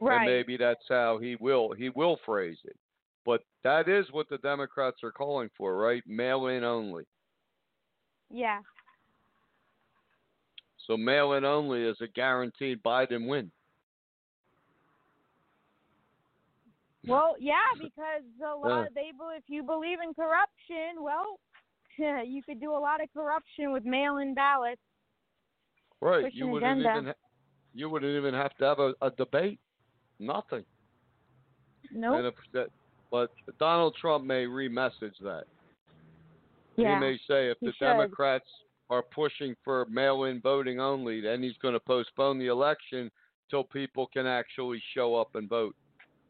right. 0.00 0.16
And 0.16 0.24
maybe 0.24 0.56
that's 0.56 0.84
how 0.88 1.18
he 1.18 1.36
will 1.36 1.72
he 1.72 1.90
will 1.90 2.18
phrase 2.24 2.56
it. 2.64 2.76
But 3.24 3.42
that 3.62 3.88
is 3.88 4.06
what 4.12 4.28
the 4.28 4.38
Democrats 4.38 4.98
are 5.02 5.12
calling 5.12 5.48
for, 5.56 5.76
right? 5.76 6.02
Mail-in 6.06 6.62
only. 6.64 7.04
Yeah. 8.30 8.60
So 10.86 10.96
mail-in 10.96 11.44
only 11.44 11.82
is 11.82 11.96
a 12.02 12.08
guaranteed 12.08 12.82
Biden 12.82 13.26
win. 13.26 13.50
Well, 17.06 17.36
yeah, 17.40 17.54
because 17.78 18.22
a 18.42 18.54
lot 18.54 18.82
Yeah. 18.82 18.88
they 18.94 19.10
if 19.36 19.44
you 19.48 19.62
believe 19.62 19.98
in 20.06 20.12
corruption, 20.14 21.02
well, 21.02 21.38
you 22.26 22.42
could 22.42 22.60
do 22.60 22.72
a 22.72 22.78
lot 22.78 23.02
of 23.02 23.08
corruption 23.12 23.72
with 23.72 23.84
mail-in 23.84 24.34
ballots. 24.34 24.80
Right. 26.00 26.32
You 26.34 26.48
wouldn't 26.48 26.80
agenda. 26.80 26.90
even 26.92 27.06
ha- 27.06 27.28
you 27.72 27.88
wouldn't 27.88 28.14
even 28.14 28.34
have 28.34 28.54
to 28.58 28.64
have 28.64 28.78
a, 28.78 28.94
a 29.00 29.10
debate. 29.12 29.58
Nothing. 30.20 30.64
Nope. 31.92 32.16
And 32.18 32.26
if 32.26 32.34
that, 32.52 32.68
but 33.14 33.30
Donald 33.60 33.94
Trump 34.00 34.24
may 34.24 34.44
remessage 34.44 35.14
that. 35.22 35.44
yeah. 36.74 36.94
He 36.94 37.00
may 37.00 37.16
say 37.28 37.48
if 37.48 37.60
the 37.60 37.72
should. 37.78 37.84
Democrats 37.84 38.48
are 38.90 39.02
pushing 39.02 39.54
for 39.62 39.86
mail-in 39.88 40.40
voting 40.40 40.80
only, 40.80 41.20
then 41.20 41.40
he's 41.40 41.56
going 41.62 41.74
to 41.74 41.80
postpone 41.80 42.40
the 42.40 42.48
election 42.48 43.12
till 43.48 43.62
people 43.62 44.08
can 44.12 44.26
actually 44.26 44.82
show 44.94 45.14
up 45.14 45.36
and 45.36 45.48
vote. 45.48 45.76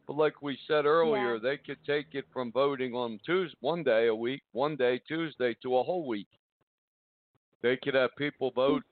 But 0.05 0.15
like 0.17 0.43
we 0.43 0.59
said 0.67 0.85
earlier, 0.85 1.33
Yeah. 1.33 1.39
they 1.41 1.57
could 1.57 1.79
take 1.87 2.13
it 2.13 2.25
from 2.31 2.51
voting 2.51 2.93
on 2.93 3.19
Tuesday, 3.25 3.57
one 3.61 3.81
day 3.81 4.05
a 4.05 4.13
week, 4.13 4.43
one 4.51 4.75
day 4.75 5.01
Tuesday 5.07 5.55
to 5.63 5.77
a 5.77 5.83
whole 5.83 6.05
week. 6.05 6.27
They 7.63 7.77
could 7.77 7.95
have 7.95 8.11
people 8.15 8.51
vote 8.51 8.83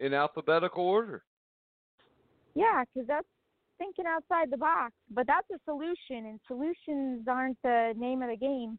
in 0.00 0.12
alphabetical 0.12 0.84
order. 0.84 1.24
Yeah, 2.54 2.84
because 2.84 3.08
that's 3.08 3.26
thinking 3.82 4.04
outside 4.06 4.50
the 4.50 4.56
box. 4.56 4.92
But 5.10 5.26
that's 5.26 5.46
a 5.50 5.58
solution, 5.64 6.26
and 6.26 6.40
solutions 6.46 7.26
aren't 7.28 7.58
the 7.62 7.94
name 7.96 8.22
of 8.22 8.30
the 8.30 8.36
game. 8.36 8.78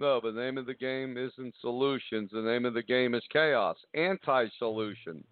No, 0.00 0.20
the 0.20 0.32
name 0.32 0.58
of 0.58 0.66
the 0.66 0.74
game 0.74 1.16
isn't 1.16 1.54
solutions. 1.60 2.30
The 2.32 2.42
name 2.42 2.64
of 2.64 2.74
the 2.74 2.82
game 2.82 3.14
is 3.14 3.22
chaos, 3.32 3.76
anti-solution. 3.94 5.24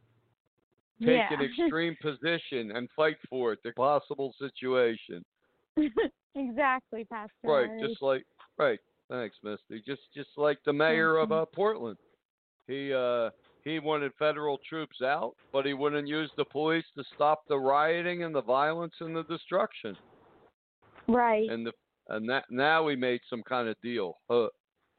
Take 1.01 1.09
yeah. 1.09 1.33
an 1.33 1.41
extreme 1.61 1.97
position 2.01 2.73
and 2.75 2.89
fight 2.97 3.17
for 3.29 3.53
it, 3.53 3.59
the 3.65 3.73
possible 3.73 4.35
situation. 4.39 5.25
exactly, 6.35 7.05
Pastor. 7.05 7.33
Right, 7.45 7.69
Larry. 7.69 7.89
just 7.89 8.03
like 8.03 8.25
right. 8.59 8.81
Thanks, 9.09 9.37
Misty. 9.45 9.83
Just 9.87 10.03
just 10.15 10.31
like 10.37 10.59
the 10.65 10.73
mayor 10.73 11.19
of 11.19 11.29
Mhm. 11.29 11.43
uh, 11.43 11.45
Portland. 11.55 11.99
He 12.67 12.93
uh, 12.93 13.31
he 13.67 13.81
wanted 13.81 14.13
federal 14.17 14.59
troops 14.67 15.03
out, 15.03 15.33
but 15.53 15.67
he 15.67 15.75
wouldn't 15.75 16.07
use 16.07 16.31
the 16.37 16.45
police 16.45 16.85
to 16.97 17.03
stop 17.15 17.41
the 17.49 17.59
rioting 17.59 18.23
and 18.23 18.33
the 18.33 18.43
violence 18.43 18.95
and 19.01 19.15
the 19.15 19.25
destruction. 19.25 19.97
Right. 21.09 21.51
And 21.51 21.67
the 21.67 21.73
and 22.09 22.31
that 22.31 22.45
now 22.49 22.85
we 22.85 22.95
made 22.95 23.21
some 23.29 23.43
kind 23.43 23.69
of 23.69 23.75
deal. 23.83 24.19
Ho- 24.31 24.51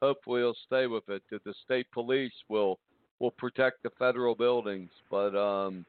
hopefully 0.02 0.42
he'll 0.42 0.54
stay 0.66 0.86
with 0.86 1.08
it. 1.08 1.22
That 1.30 1.42
the 1.44 1.54
state 1.64 1.86
police 1.94 2.34
will 2.50 2.78
will 3.20 3.30
protect 3.32 3.82
the 3.82 3.90
federal 3.98 4.34
buildings, 4.34 4.90
but 5.10 5.34
um, 5.34 5.86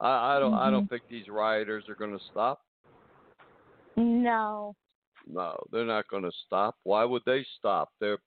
I, 0.00 0.36
I 0.36 0.38
don't 0.38 0.54
I 0.54 0.70
don't 0.70 0.84
Mhm. 0.84 0.90
think 0.90 1.02
these 1.10 1.28
rioters 1.28 1.88
are 1.88 1.96
going 1.96 2.16
to 2.16 2.24
stop. 2.30 2.60
No. 3.96 4.76
No, 5.26 5.56
they're 5.72 5.84
not 5.84 6.06
going 6.08 6.22
to 6.22 6.32
stop. 6.46 6.76
Why 6.84 7.04
would 7.04 7.22
they 7.26 7.44
stop? 7.58 7.88
They're 7.98 8.18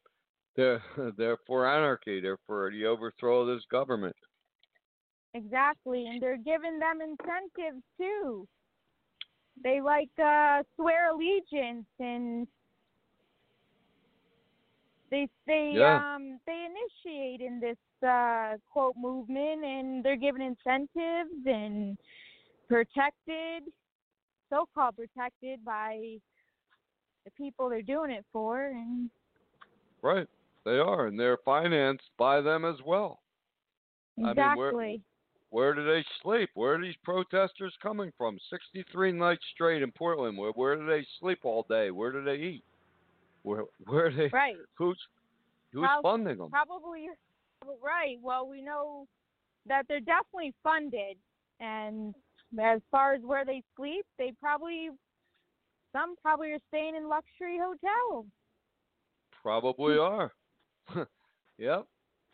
they're 0.57 0.81
they're 1.17 1.37
for 1.47 1.65
anarchy. 1.67 2.19
They're 2.19 2.39
for 2.45 2.69
the 2.71 2.85
overthrow 2.85 3.41
of 3.41 3.47
this 3.47 3.63
government. 3.71 4.15
Exactly, 5.33 6.07
and 6.07 6.21
they're 6.21 6.37
giving 6.37 6.79
them 6.79 6.99
incentives 7.01 7.83
too. 7.97 8.47
They 9.63 9.81
like 9.81 10.09
uh 10.19 10.63
swear 10.75 11.11
allegiance 11.11 11.85
and 11.99 12.47
they 15.11 15.27
they 15.45 15.75
Yeah. 15.75 16.01
um 16.15 16.39
they 16.45 16.65
initiate 16.65 17.41
in 17.41 17.59
this 17.59 17.77
uh 18.07 18.57
quote 18.71 18.95
movement 18.97 19.63
and 19.63 20.03
they're 20.03 20.15
given 20.15 20.41
incentives 20.41 21.45
and 21.45 21.97
protected 22.67 23.63
so 24.49 24.67
called 24.73 24.95
protected 24.95 25.63
by 25.65 26.17
the 27.25 27.31
people 27.37 27.69
they're 27.69 27.81
doing 27.81 28.11
it 28.11 28.25
for 28.31 28.67
and 28.67 29.09
Right. 30.01 30.27
They 30.67 30.79
are, 30.79 31.07
and 31.07 31.17
they're 31.17 31.37
financed 31.45 32.09
by 32.17 32.41
them 32.41 32.65
as 32.65 32.75
well. 32.85 33.21
I 34.17 34.33
mean, 34.33 34.35
where- 34.35 34.67
exactly. 34.67 35.01
Where 35.49 35.73
do 35.73 35.85
they 35.85 36.03
sleep? 36.21 36.49
Where 36.55 36.73
are 36.73 36.81
these 36.81 36.97
protesters 37.05 37.73
coming 37.81 38.11
from? 38.17 38.37
63 38.49 39.13
nights 39.13 39.45
straight 39.53 39.81
in 39.81 39.93
Portland. 39.93 40.37
Where 40.37 40.51
where 40.51 40.75
do 40.75 40.85
they 40.85 41.07
sleep 41.21 41.45
all 41.45 41.65
day? 41.69 41.89
Where 41.89 42.11
do 42.11 42.21
they 42.21 42.35
eat? 42.35 42.65
Where 43.43 43.63
where 43.85 44.07
are 44.07 44.11
they? 44.11 44.27
right. 44.33 44.57
Who's 44.77 44.99
who's 45.71 45.85
Prob- 45.85 46.03
funding 46.03 46.37
them? 46.37 46.49
Probably 46.49 47.07
right. 47.81 48.17
Well, 48.21 48.45
we 48.49 48.61
know 48.61 49.07
that 49.67 49.87
they're 49.87 50.01
definitely 50.01 50.53
funded, 50.63 51.15
and 51.61 52.13
as 52.59 52.81
far 52.91 53.13
as 53.13 53.21
where 53.21 53.45
they 53.45 53.63
sleep, 53.77 54.05
they 54.17 54.33
probably 54.33 54.89
some 55.93 56.17
probably 56.21 56.51
are 56.51 56.59
staying 56.67 56.97
in 56.97 57.07
luxury 57.07 57.57
hotels. 57.57 58.25
Probably 59.41 59.95
hmm. 59.95 60.01
are. 60.01 60.33
yep, 61.57 61.85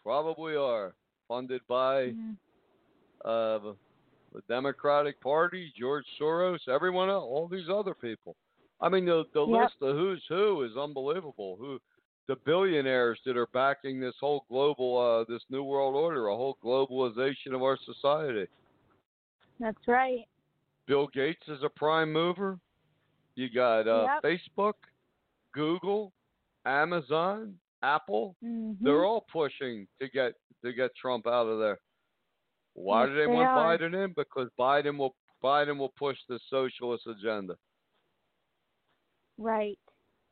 probably 0.01 0.55
are. 0.55 0.93
Funded 1.27 1.61
by 1.67 2.07
Mhm. 2.11 2.37
uh, 3.25 3.57
the 3.59 3.75
the 4.33 4.41
Democratic 4.49 5.19
Party, 5.21 5.71
George 5.77 6.05
Soros, 6.19 6.67
everyone 6.67 7.07
else, 7.09 7.23
all 7.23 7.47
these 7.47 7.69
other 7.69 7.93
people. 7.93 8.35
I 8.81 8.89
mean, 8.89 9.05
the 9.05 9.25
the 9.33 9.41
Yep. 9.41 9.61
list 9.61 9.75
of 9.81 9.95
who's 9.95 10.23
who 10.27 10.63
is 10.63 10.75
unbelievable. 10.75 11.55
Who 11.57 11.79
the 12.27 12.35
billionaires 12.37 13.19
that 13.25 13.37
are 13.37 13.47
backing 13.47 13.99
this 13.99 14.15
whole 14.19 14.45
global, 14.49 14.97
uh, 14.97 15.23
this 15.31 15.43
new 15.49 15.63
world 15.63 15.95
order, 15.95 16.27
a 16.27 16.35
whole 16.35 16.57
globalization 16.63 17.53
of 17.53 17.61
our 17.63 17.77
society. 17.85 18.47
That's 19.59 19.87
right. 19.87 20.25
Bill 20.87 21.07
Gates 21.07 21.47
is 21.47 21.63
a 21.63 21.69
prime 21.69 22.11
mover. 22.11 22.59
You 23.35 23.49
got 23.49 23.87
uh, 23.87 24.07
Yep. 24.21 24.23
Facebook, 24.57 24.73
Google, 25.53 26.11
Amazon, 26.65 27.57
Apple. 27.83 28.35
hmm 28.41 28.73
They're 28.83 29.05
all 29.05 29.25
pushing 29.31 29.87
to 30.01 30.09
get 30.09 30.33
to 30.63 30.73
get 30.73 30.95
Trump 30.95 31.27
out 31.27 31.47
of 31.47 31.59
there. 31.59 31.79
Why 32.75 33.05
Yes, 33.05 33.09
do 33.09 33.15
they 33.15 33.27
they 33.27 33.33
want 33.33 33.49
are. 33.49 33.77
Biden 33.79 34.05
in? 34.05 34.13
Because 34.15 34.49
Biden 34.59 34.97
will 34.97 35.15
Biden 35.43 35.77
will 35.77 35.93
push 35.97 36.17
the 36.29 36.39
socialist 36.49 37.07
agenda. 37.07 37.55
right. 39.37 39.77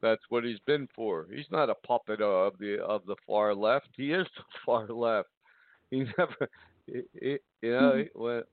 That's 0.01 0.23
what 0.29 0.43
he's 0.43 0.59
been 0.65 0.87
for. 0.95 1.27
He's 1.31 1.49
not 1.51 1.69
a 1.69 1.75
puppet 1.75 2.21
of 2.21 2.57
the 2.59 2.79
of 2.83 3.05
the 3.05 3.15
far 3.27 3.53
left. 3.55 3.89
He 3.95 4.11
is 4.13 4.27
the 4.37 4.43
far 4.65 4.87
left. 4.87 5.29
He 5.91 6.05
never, 6.17 6.49
he, 6.87 7.01
he, 7.19 7.37
you 7.61 7.71
know, 7.71 7.97
he- 7.97 8.09
when 8.19 8.43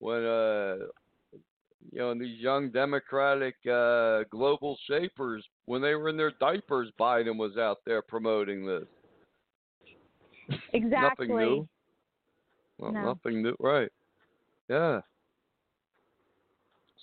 when 0.00 0.24
uh, 0.24 0.76
you 1.92 1.98
know, 1.98 2.14
these 2.14 2.38
young 2.40 2.70
Democratic 2.70 3.54
uh, 3.70 4.24
global 4.30 4.76
shapers, 4.88 5.44
when 5.66 5.82
they 5.82 5.94
were 5.94 6.08
in 6.08 6.16
their 6.16 6.32
diapers, 6.40 6.90
Biden 6.98 7.36
was 7.36 7.56
out 7.56 7.78
there 7.86 8.02
promoting 8.02 8.66
this. 8.66 8.84
Exactly. 10.72 11.28
Nothing 11.28 11.36
new. 11.36 11.68
Well, 12.78 12.92
No. 12.92 13.02
nothing 13.04 13.42
new, 13.42 13.56
right? 13.60 13.90
Yeah. 14.68 15.00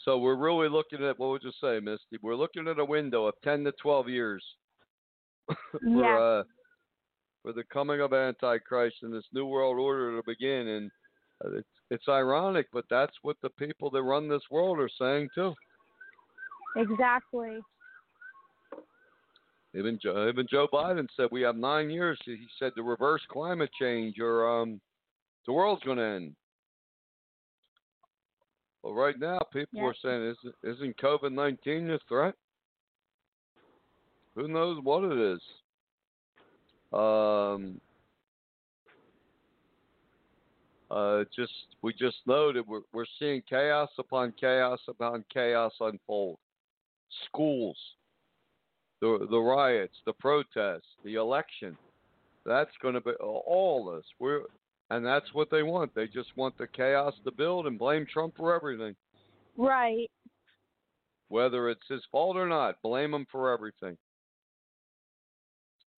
So 0.03 0.17
we're 0.17 0.36
really 0.36 0.67
looking 0.67 1.03
at 1.03 1.17
what 1.19 1.29
would 1.29 1.43
you 1.43 1.51
say, 1.61 1.79
Misty? 1.79 2.17
We're 2.21 2.36
looking 2.36 2.67
at 2.67 2.79
a 2.79 2.86
window 2.86 3.25
of 3.27 3.36
ten 3.43 3.63
to 3.65 3.71
twelve 3.73 4.09
years 4.09 4.43
for 5.47 5.79
Yes. 5.84 6.19
uh, 6.19 6.43
for 7.43 7.53
the 7.53 7.63
coming 7.71 8.01
of 8.01 8.13
Antichrist 8.13 8.97
and 9.03 9.13
this 9.13 9.25
new 9.32 9.45
world 9.45 9.77
order 9.79 10.15
to 10.15 10.23
begin. 10.25 10.67
And 10.67 10.91
it's 11.46 11.68
it's 11.89 12.08
ironic, 12.08 12.68
but 12.72 12.86
that's 12.89 13.16
what 13.22 13.38
the 13.42 13.50
people 13.50 13.89
that 13.92 14.04
run 14.04 14.28
this 14.30 14.44
world 14.50 14.80
are 14.80 14.89
saying 15.00 15.30
too. 15.36 15.54
Exactly. 16.76 17.60
Even 19.74 19.98
Joe, 20.02 20.28
even 20.28 20.48
Joe 20.50 20.68
Biden 20.72 21.08
said 21.16 21.28
we 21.32 21.42
have 21.42 21.56
nine 21.56 21.89
years. 21.89 22.20
He 22.26 22.48
said 22.60 22.74
to 22.76 22.84
reverse 22.84 23.22
climate 23.30 23.70
change 23.80 24.20
or 24.20 24.62
um, 24.62 24.82
the 25.46 25.54
world's 25.54 25.84
going 25.84 25.98
to 25.98 26.04
end. 26.04 26.36
Well, 28.84 28.94
right 28.94 29.18
now 29.20 29.39
people 29.54 29.80
Yeah. 29.80 29.86
are 29.86 29.96
saying 30.02 30.36
isn't 30.44 30.56
isn't 30.64 30.98
COVID 30.98 31.32
nineteen 31.32 31.89
a 31.92 32.00
threat? 32.08 32.36
Who 34.36 34.48
knows 34.48 34.82
what 34.84 35.04
it 35.04 35.18
is? 35.18 35.42
Um, 36.94 37.80
uh, 40.92 41.24
just 41.34 41.54
we 41.82 41.94
just 41.94 42.18
know 42.26 42.52
that 42.52 42.68
we're 42.68 42.82
we're 42.94 43.06
seeing 43.18 43.42
chaos 43.50 43.89
upon 43.98 44.34
chaos 44.39 44.80
upon 44.88 45.24
chaos 45.34 45.72
unfold. 45.80 46.38
Schools, 47.28 47.78
the 49.00 49.26
the 49.30 49.39
riots, 49.39 49.96
the 50.06 50.14
protests, 50.14 50.88
the 51.06 51.16
election. 51.16 51.78
That's 52.46 52.72
going 52.82 52.96
to 52.96 53.02
be 53.02 53.12
all 53.20 53.94
this. 53.96 54.06
We're 54.20 54.42
and 54.89 55.06
that's 55.06 55.34
what 55.34 55.50
they 55.50 55.64
want. 55.64 55.96
They 55.96 56.08
just 56.08 56.36
want 56.36 56.58
the 56.58 56.68
chaos 56.68 57.14
to 57.24 57.32
build 57.32 57.68
and 57.68 57.80
blame 57.80 58.06
Trump 58.12 58.36
for 58.36 58.54
everything, 58.54 58.96
Right. 59.56 60.10
whether 61.30 61.70
it's 61.70 61.88
his 61.88 62.02
fault 62.12 62.36
or 62.36 62.48
not. 62.48 62.82
Blame 62.82 63.14
him 63.14 63.26
for 63.32 63.54
everything. 63.54 63.98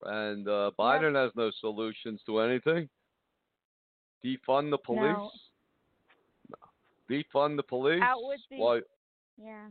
And 0.04 0.48
uh, 0.48 0.72
Biden 0.78 1.16
has 1.16 1.32
no 1.36 1.50
solutions 1.62 2.22
to 2.26 2.40
anything. 2.40 2.90
Defund 4.24 4.70
the 4.72 4.78
police. 4.78 5.02
No. 5.02 5.32
No. 6.50 6.56
Defund 7.10 7.58
the 7.58 7.64
police. 7.64 8.02
The- 8.50 8.58
while 8.58 8.82
Yeah. 9.38 9.68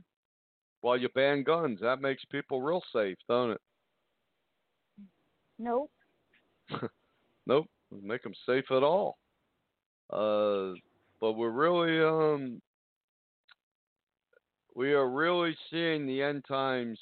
while 0.80 0.96
you 0.96 1.09
ban 1.11 1.42
guns. 1.44 1.78
That 1.80 2.00
makes 2.00 2.24
people 2.26 2.61
real 2.61 2.82
safe, 2.92 3.16
don't 3.28 3.53
it? 3.53 3.61
Nope. 5.59 5.90
Nope, 7.46 7.66
doesn't 7.90 8.07
make 8.07 8.22
them 8.22 8.34
safe 8.46 8.70
at 8.70 8.84
all. 8.84 9.18
Uh, 10.11 10.74
but 11.20 11.32
we're 11.32 11.50
really 11.50 12.00
um, 12.00 12.62
we 14.76 14.92
are 14.92 15.09
really 15.11 15.57
seeing 15.70 16.07
the 16.07 16.22
end 16.22 16.44
times 16.46 16.98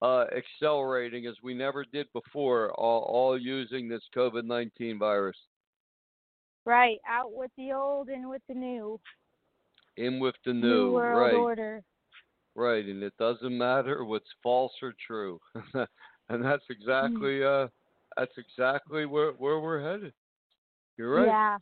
uh, 0.00 0.24
accelerating 0.34 1.26
as 1.26 1.34
we 1.42 1.52
never 1.52 1.84
did 1.92 2.06
before, 2.14 2.72
all, 2.80 3.02
all 3.02 3.38
using 3.38 3.88
this 3.88 4.02
COVID 4.16 4.44
nineteen 4.44 4.98
virus. 4.98 5.36
Right. 6.66 6.98
Out 7.08 7.32
with 7.32 7.50
the 7.56 7.72
old 7.72 8.08
and 8.08 8.28
with 8.28 8.42
the 8.48 8.54
new. 8.54 9.00
In 9.96 10.20
with 10.20 10.34
the 10.44 10.52
new, 10.52 10.92
world 10.92 11.18
right? 11.18 11.34
order. 11.34 11.82
Right, 12.54 12.84
and 12.84 13.02
it 13.02 13.12
doesn't 13.18 13.56
matter 13.56 14.04
what's 14.04 14.28
false 14.42 14.72
or 14.82 14.94
true, 15.06 15.38
and 15.74 16.44
that's 16.44 16.64
exactly 16.70 17.44
uh, 17.44 17.68
that's 18.16 18.32
exactly 18.36 19.04
where 19.06 19.32
where 19.32 19.60
we're 19.60 19.82
headed. 19.82 20.12
You're 20.96 21.14
right. 21.14 21.26
Yeah. 21.26 21.58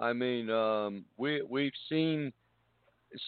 I 0.00 0.12
mean, 0.12 0.50
um, 0.50 1.04
we 1.16 1.42
we've 1.42 1.72
seen 1.88 2.32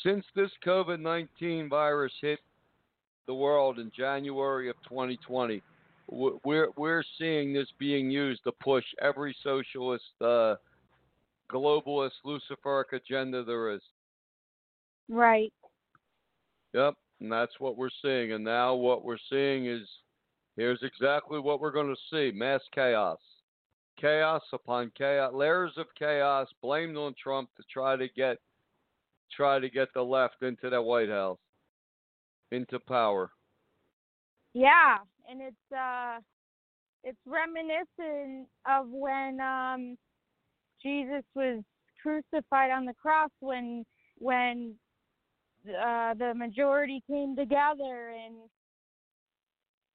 since 0.03 0.25
this 0.35 0.51
COVID 0.65 1.01
nineteen 1.01 1.69
virus 1.69 2.13
hit 2.21 2.41
the 3.27 3.35
world 3.35 3.79
in 3.79 3.91
January 3.97 4.69
of 4.69 4.77
2020. 4.89 5.63
We're 6.09 6.69
we're 6.77 7.05
seeing 7.19 7.53
this 7.53 7.69
being 7.79 8.11
used 8.11 8.45
to 8.45 8.53
push 8.53 8.85
every 9.01 9.35
socialist, 9.43 10.05
uh, 10.21 10.57
globalist, 11.51 12.13
Luciferic 12.25 12.93
agenda 12.93 13.45
there 13.45 13.73
is. 13.73 13.83
Right. 15.09 15.53
Yep, 16.75 16.95
and 17.21 17.33
that's 17.33 17.59
what 17.59 17.77
we're 17.77 17.89
seeing. 18.03 18.33
And 18.33 18.45
now 18.45 18.75
what 18.75 19.05
we're 19.05 19.19
seeing 19.31 19.67
is 19.67 19.89
here's 20.57 20.83
exactly 20.83 21.39
what 21.39 21.61
we're 21.61 21.71
going 21.73 21.95
to 21.95 22.01
see: 22.11 22.37
mass 22.37 22.61
chaos. 22.75 23.19
chaos 23.99 24.43
upon 24.53 24.93
chaos, 24.97 25.33
layers 25.35 25.73
of 25.77 25.87
chaos 25.99 26.49
blamed 26.63 26.97
on 26.97 27.15
Trump 27.23 27.49
to 27.57 27.63
try 27.73 27.97
to 27.97 28.09
get 28.17 28.39
try 29.33 29.59
to 29.59 29.69
get 29.71 29.89
the 29.95 30.03
left 30.03 30.43
into 30.43 30.71
the 30.71 30.81
White 30.81 31.09
House, 31.09 31.39
into 32.53 32.79
power. 32.79 33.31
Yeah, 34.55 34.97
and 35.29 35.41
it's 35.41 35.73
uh 35.77 36.19
it's 37.05 37.19
reminiscent 37.27 38.49
of 38.69 38.89
when 38.91 39.41
um 39.41 39.97
Jesus 40.83 41.25
was 41.35 41.63
crucified 42.03 42.71
on 42.71 42.85
the 42.85 42.95
cross 42.95 43.31
when 43.41 43.85
when 44.19 44.75
uh 45.69 46.15
the 46.15 46.33
majority 46.35 47.03
came 47.09 47.35
together 47.37 48.11
and 48.11 48.35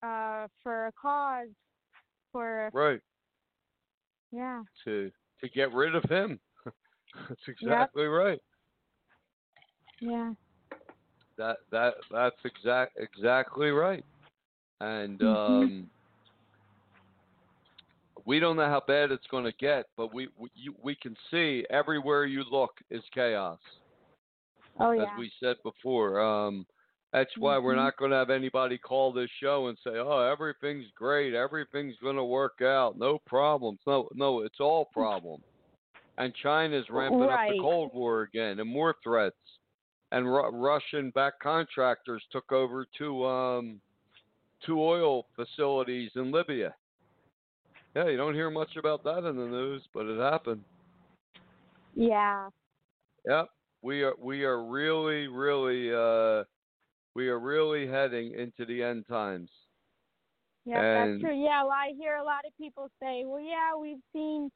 uh 0.04 0.48
for 0.64 0.88
a 0.88 0.92
cause 1.02 1.48
for 2.32 2.70
Right. 2.74 3.00
yeah 4.32 4.62
To 4.86 5.12
to 5.42 5.50
get 5.50 5.72
rid 5.74 5.96
of 5.96 6.04
him. 6.04 6.40
That's 7.30 7.42
exactly 7.48 8.06
right. 8.06 8.40
yeah 10.00 10.34
That 11.38 11.58
that 11.72 11.94
that's 12.12 12.36
exact 12.46 12.98
exactly 13.00 13.72
right. 13.72 14.04
And 14.80 15.22
Mhm. 15.22 15.28
um 15.28 15.90
we 18.26 18.40
don't 18.40 18.56
know 18.58 18.68
how 18.68 18.82
bad 18.88 19.12
it's 19.12 19.28
going 19.28 19.46
to 19.46 19.54
get, 19.60 19.86
but 19.98 20.14
we 20.14 20.30
we, 20.38 20.50
you, 20.56 20.74
we 20.84 20.96
can 20.96 21.16
see 21.30 21.66
everywhere 21.70 22.26
you 22.26 22.44
look 22.52 22.72
is 22.90 23.04
chaos. 23.14 23.60
oh 24.80 24.92
yeah. 24.92 25.04
as 25.04 25.08
we 25.18 25.32
said 25.40 25.58
before. 25.64 26.20
Um, 26.22 26.66
that's 27.14 27.38
why 27.38 27.58
we're 27.58 27.74
Mhm. 27.74 27.84
not 27.84 27.98
going 27.98 28.12
to 28.12 28.18
have 28.18 28.30
anybody 28.30 28.78
call 28.78 29.12
this 29.12 29.30
show 29.42 29.68
and 29.68 29.78
say, 29.84 29.98
"Oh, 29.98 30.20
everything's 30.20 30.90
great, 30.96 31.34
everything's 31.34 31.98
going 32.02 32.16
to 32.16 32.24
work 32.24 32.62
out, 32.62 32.98
no 32.98 33.20
problems." 33.26 33.80
No, 33.86 34.08
no, 34.14 34.42
it's 34.42 34.60
all 34.62 34.86
problems. 34.86 35.44
And 36.18 36.34
China's 36.36 36.90
ramping 36.90 37.20
up 37.24 37.40
the 37.50 37.60
Cold 37.62 37.92
War 37.94 38.22
again, 38.22 38.60
and 38.60 38.70
more 38.70 38.96
threats. 39.04 39.36
And 40.14 40.26
Ru- 40.26 40.50
Russian-backed 40.52 41.42
contractors 41.42 42.24
took 42.32 42.52
over 42.52 42.86
two 42.98 43.26
um, 43.26 43.82
two 44.66 44.82
oil 44.82 45.26
facilities 45.36 46.12
in 46.16 46.32
Libya. 46.32 46.74
Yeah, 47.96 48.08
you 48.08 48.18
don't 48.18 48.34
hear 48.34 48.50
much 48.50 48.76
about 48.78 49.04
that 49.04 49.26
in 49.28 49.36
the 49.36 49.46
news, 49.46 49.84
but 49.94 50.06
it 50.06 50.20
happened. 50.20 50.64
yeah 51.94 52.48
Yep. 53.26 53.48
We 53.84 54.04
are 54.04 54.14
we 54.18 54.44
are 54.44 54.64
really 54.64 55.28
really 55.28 55.94
uh 55.94 56.44
we 57.16 57.28
are 57.28 57.40
really 57.40 57.88
heading 57.88 58.34
into 58.34 58.66
the 58.66 58.82
end 58.82 59.06
times. 59.08 59.50
yeah 60.66 61.08
that's 61.08 61.22
true 61.22 61.36
yeah 61.44 61.64
well, 61.64 61.72
I 61.74 61.92
hear 62.00 62.16
a 62.18 62.24
lot 62.24 62.46
of 62.48 62.56
people 62.58 62.90
say 63.02 63.24
well 63.26 63.42
yeah 63.42 63.76
we've 63.80 64.02
seen 64.14 64.50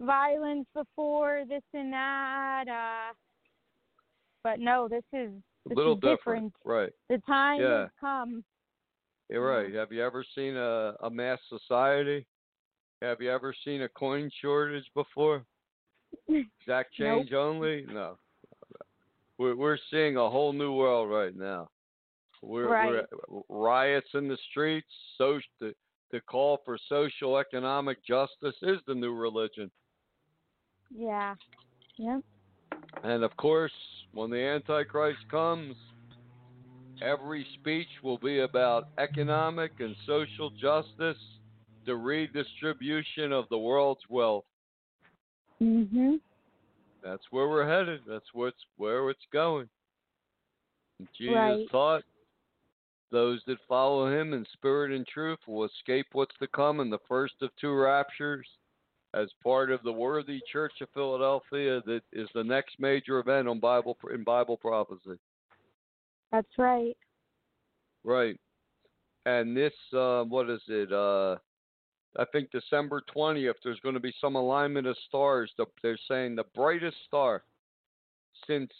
violence 0.00 0.66
before 0.74 1.44
this 1.48 1.62
and 1.74 1.92
that 1.92 2.64
uh 2.68 3.12
but 4.42 4.58
no 4.58 4.88
this 4.88 5.04
is 5.12 5.30
A 5.70 5.74
little 5.74 5.94
is 5.94 6.00
different. 6.00 6.18
different 6.18 6.54
Right. 6.64 6.92
the 7.10 7.18
time 7.26 7.60
Yeah. 7.60 7.80
has 7.82 7.90
come 8.00 8.42
You're 9.28 9.46
right. 9.46 9.72
Have 9.74 9.92
you 9.92 10.02
ever 10.02 10.24
seen 10.34 10.56
a, 10.56 10.94
a 11.02 11.10
mass 11.10 11.38
society? 11.48 12.26
Have 13.02 13.20
you 13.20 13.30
ever 13.30 13.54
seen 13.64 13.82
a 13.82 13.88
coin 13.88 14.30
shortage 14.40 14.84
before? 14.94 15.44
Exact 16.28 16.94
Nope. 16.98 17.20
change 17.22 17.32
only? 17.32 17.84
No. 17.90 18.18
We're 19.38 19.56
we're 19.56 19.78
seeing 19.90 20.16
a 20.16 20.28
whole 20.30 20.52
new 20.52 20.74
world 20.74 21.10
right 21.10 21.34
now. 21.34 21.68
We're, 22.42 22.68
Right. 22.68 23.04
we're 23.28 23.40
riots 23.48 24.08
in 24.14 24.28
the 24.28 24.38
streets. 24.50 24.88
So 25.18 25.40
the, 25.60 25.74
the 26.10 26.20
call 26.20 26.60
for 26.64 26.78
social 26.88 27.38
economic 27.38 28.04
justice 28.04 28.56
is 28.62 28.78
the 28.86 28.94
new 28.94 29.14
religion. 29.14 29.70
yeah 30.94 31.34
yep 31.96 32.20
And 33.04 33.22
of 33.24 33.34
course, 33.36 33.72
when 34.12 34.30
the 34.30 34.38
Antichrist 34.42 35.20
comes, 35.30 35.76
every 37.02 37.46
speech 37.60 37.88
will 38.02 38.18
be 38.18 38.40
about 38.40 38.88
economic 38.98 39.72
and 39.80 39.94
social 40.06 40.50
justice, 40.60 41.18
the 41.86 41.94
redistribution 41.94 43.32
of 43.32 43.48
the 43.48 43.58
world's 43.58 44.02
wealth. 44.08 44.44
mhm 45.60 46.20
That's 47.02 47.24
where 47.30 47.48
we're 47.48 47.66
headed. 47.66 48.02
That's 48.06 48.32
what's 48.34 48.64
where 48.76 49.08
it's 49.10 49.26
going. 49.32 49.68
Jesus 51.16 51.34
Right. 51.34 51.70
taught 51.70 52.04
those 53.10 53.42
that 53.46 53.58
follow 53.66 54.06
him 54.06 54.32
in 54.34 54.44
spirit 54.52 54.92
and 54.92 55.06
truth 55.06 55.38
will 55.46 55.64
escape 55.64 56.06
what's 56.12 56.36
to 56.38 56.46
come 56.48 56.80
in 56.80 56.90
the 56.90 56.98
first 57.08 57.34
of 57.42 57.50
two 57.56 57.74
raptures 57.74 58.46
as 59.14 59.32
part 59.42 59.70
of 59.70 59.82
the 59.82 59.92
worthy 59.92 60.40
church 60.52 60.80
of 60.80 60.88
Philadelphia 60.90 61.82
that 61.86 62.02
is 62.12 62.28
the 62.34 62.44
next 62.44 62.78
major 62.78 63.18
event 63.18 63.48
on 63.48 63.58
Bible 63.58 63.96
in 64.12 64.22
Bible 64.22 64.56
prophecy. 64.56 65.18
that's 66.30 66.58
right 66.58 66.96
Right. 68.04 68.38
And 69.26 69.56
this 69.56 69.74
uh 69.92 70.24
what 70.24 70.48
is 70.48 70.62
it? 70.68 70.92
Uh 70.92 71.36
I 72.18 72.24
think 72.32 72.50
December 72.50 73.02
20th 73.14 73.54
there's 73.62 73.80
going 73.80 73.94
to 73.94 74.00
be 74.00 74.12
some 74.20 74.34
alignment 74.34 74.86
of 74.86 74.96
stars. 75.08 75.50
The- 75.56 75.66
They're 75.82 75.98
saying 76.08 76.36
the 76.36 76.44
brightest 76.54 76.96
star 77.06 77.44
since 78.46 78.70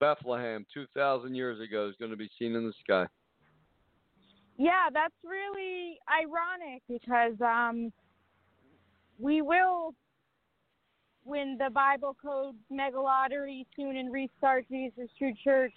Bethlehem 0.00 0.64
2000 0.72 1.34
years 1.34 1.60
ago 1.60 1.88
is 1.88 1.94
going 1.98 2.10
to 2.10 2.16
be 2.16 2.30
seen 2.38 2.54
in 2.54 2.66
the 2.66 2.72
sky. 2.82 3.06
Yeah, 4.58 4.88
that's 4.92 5.14
really 5.24 5.98
ironic 6.10 6.82
because 6.88 7.40
um 7.40 7.92
we 9.18 9.42
will 9.42 9.94
win 11.24 11.56
the 11.58 11.70
Bible 11.70 12.16
Code 12.20 12.56
Mega 12.70 13.00
Lottery 13.00 13.66
soon 13.76 13.96
and 13.96 14.12
restart 14.12 14.66
Jesus 14.68 15.08
True 15.18 15.32
Church. 15.44 15.74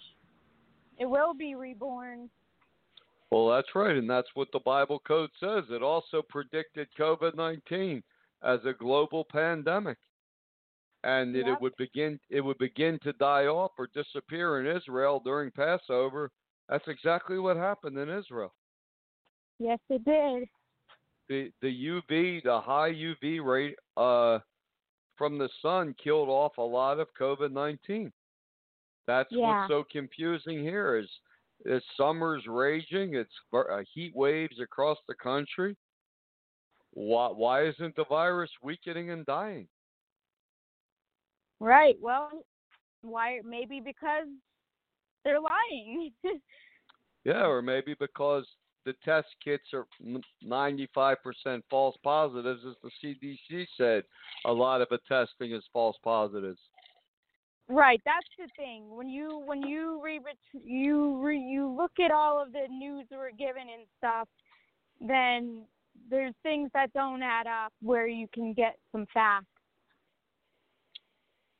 It 0.98 1.06
will 1.06 1.34
be 1.34 1.54
reborn. 1.54 2.28
Well, 3.30 3.48
that's 3.48 3.74
right, 3.74 3.96
and 3.96 4.08
that's 4.08 4.28
what 4.34 4.48
the 4.52 4.60
Bible 4.60 5.00
code 5.00 5.30
says. 5.40 5.64
It 5.70 5.82
also 5.82 6.22
predicted 6.22 6.88
COVID-19 6.98 8.02
as 8.42 8.60
a 8.64 8.72
global 8.72 9.24
pandemic, 9.24 9.98
and 11.02 11.34
that 11.34 11.46
Yep. 11.46 11.56
it 11.56 11.60
would 11.60 11.76
begin 11.76 12.20
it 12.28 12.40
would 12.40 12.58
begin 12.58 12.98
to 13.00 13.12
die 13.14 13.46
off 13.46 13.72
or 13.78 13.88
disappear 13.88 14.60
in 14.60 14.76
Israel 14.76 15.20
during 15.20 15.50
Passover. 15.50 16.30
That's 16.68 16.86
exactly 16.88 17.38
what 17.38 17.56
happened 17.56 17.98
in 17.98 18.08
Israel. 18.08 18.54
Yes, 19.58 19.78
it 19.88 20.04
did. 20.04 20.48
The 21.28 21.52
the 21.62 21.86
UV, 21.86 22.42
the 22.44 22.60
high 22.60 22.92
UV 22.92 23.40
rate 23.44 23.76
uh, 23.96 24.38
from 25.16 25.38
the 25.38 25.48
sun 25.62 25.94
killed 25.94 26.28
off 26.28 26.58
a 26.58 26.62
lot 26.62 27.00
of 27.00 27.08
COVID-19. 27.14 28.12
That's 29.06 29.32
Yeah. 29.32 29.60
what's 29.60 29.68
so 29.68 29.84
confusing 29.90 30.60
here 30.60 30.96
is 30.96 31.10
is 31.64 31.82
summer's 31.96 32.44
raging. 32.46 33.14
It's 33.14 33.30
uh, 33.52 33.82
heat 33.94 34.12
waves 34.14 34.60
across 34.60 34.98
the 35.08 35.14
country. 35.14 35.76
Why 36.92 37.28
why 37.28 37.66
isn't 37.66 37.96
the 37.96 38.04
virus 38.08 38.50
weakening 38.62 39.10
and 39.10 39.26
dying? 39.26 39.68
Right. 41.60 41.96
Well, 42.00 42.30
why 43.02 43.40
maybe 43.44 43.80
because 43.80 44.28
they're 45.24 45.40
lying. 45.40 46.12
Yeah, 47.26 47.44
or 47.44 47.60
maybe 47.60 47.96
because 47.98 48.46
the 48.84 48.94
test 49.04 49.26
kits 49.42 49.64
are 49.74 49.84
95% 50.44 51.16
false 51.68 51.96
positives, 52.04 52.60
as 52.64 52.76
the 52.84 52.90
CDC 53.02 53.66
said. 53.76 54.04
A 54.44 54.52
lot 54.52 54.80
of 54.80 54.86
the 54.90 55.00
testing 55.08 55.52
is 55.52 55.64
false 55.72 55.96
positives. 56.04 56.60
Right, 57.68 58.00
that's 58.04 58.26
the 58.38 58.48
thing. 58.56 58.94
When 58.94 59.08
you 59.08 59.42
when 59.44 59.62
you 59.62 60.00
re 60.02 60.20
you 60.64 61.20
re, 61.20 61.38
you 61.38 61.68
look 61.68 61.92
at 62.02 62.12
all 62.12 62.40
of 62.40 62.52
the 62.52 62.68
news 62.70 63.06
we're 63.10 63.32
given 63.32 63.62
and 63.62 63.86
stuff, 63.98 64.28
then 65.00 65.64
there's 66.08 66.34
things 66.42 66.70
that 66.74 66.92
don't 66.92 67.22
add 67.22 67.46
up 67.48 67.72
where 67.82 68.06
you 68.06 68.28
can 68.32 68.52
get 68.52 68.76
some 68.92 69.06
facts. 69.12 69.46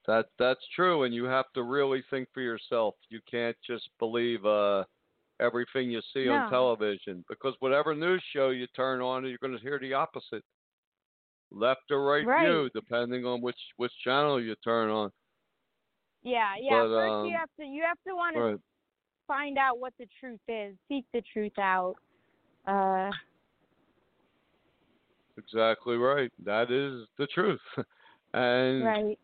That 0.06 0.26
that's 0.38 0.60
true, 0.76 1.02
and 1.02 1.12
you 1.12 1.24
have 1.24 1.46
to 1.54 1.64
really 1.64 2.04
think 2.08 2.28
for 2.32 2.40
yourself. 2.40 2.94
You 3.08 3.18
can't 3.28 3.56
just 3.66 3.88
believe 3.98 4.46
uh, 4.46 4.84
everything 5.40 5.90
you 5.90 6.00
see 6.14 6.28
on 6.28 6.48
television 6.48 7.24
because 7.28 7.54
whatever 7.58 7.96
news 7.96 8.22
show 8.32 8.50
you 8.50 8.68
turn 8.76 9.00
on, 9.00 9.26
you're 9.26 9.38
going 9.38 9.56
to 9.56 9.62
hear 9.62 9.80
the 9.80 9.94
opposite, 9.94 10.44
left 11.50 11.90
or 11.90 12.04
right, 12.04 12.24
Right. 12.24 12.46
view, 12.46 12.70
depending 12.72 13.26
on 13.26 13.42
which 13.42 13.58
which 13.76 13.92
channel 14.04 14.40
you 14.40 14.54
turn 14.62 14.88
on. 14.88 15.10
Yeah, 16.26 16.54
yeah. 16.60 16.82
But, 16.82 16.88
First 16.88 17.12
um, 17.12 17.26
you 17.26 17.36
have 17.38 17.48
to 17.60 17.64
you 17.64 17.82
have 17.86 17.98
to 18.06 18.14
want 18.14 18.36
to 18.36 18.60
find 19.28 19.58
out 19.58 19.78
what 19.78 19.92
the 19.98 20.06
truth 20.20 20.40
is, 20.48 20.74
seek 20.88 21.04
the 21.12 21.22
truth 21.32 21.58
out. 21.58 21.94
Uh, 22.66 23.10
Exactly 25.38 25.96
right. 25.96 26.32
That 26.44 26.70
is 26.70 27.06
the 27.18 27.26
truth. 27.26 27.60
and 28.34 28.84
right. 28.84 29.18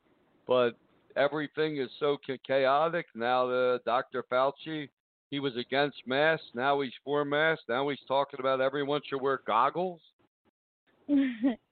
but 0.47 0.73
everything 1.17 1.79
is 1.79 1.89
so 1.99 2.19
chaotic 2.47 3.07
now. 3.15 3.47
The 3.47 3.81
Dr. 3.85 4.25
Fauci, 4.31 4.89
he 5.31 5.41
was 5.41 5.57
against 5.57 5.97
masks. 6.07 6.47
Now 6.55 6.81
he's 6.83 6.93
for 7.05 7.25
masks. 7.25 7.65
Now 7.69 7.89
he's 7.89 7.99
talking 8.07 8.41
about 8.41 8.61
everyone 8.61 9.01
should 9.09 9.23
wear 9.23 9.41
goggles. 9.47 10.01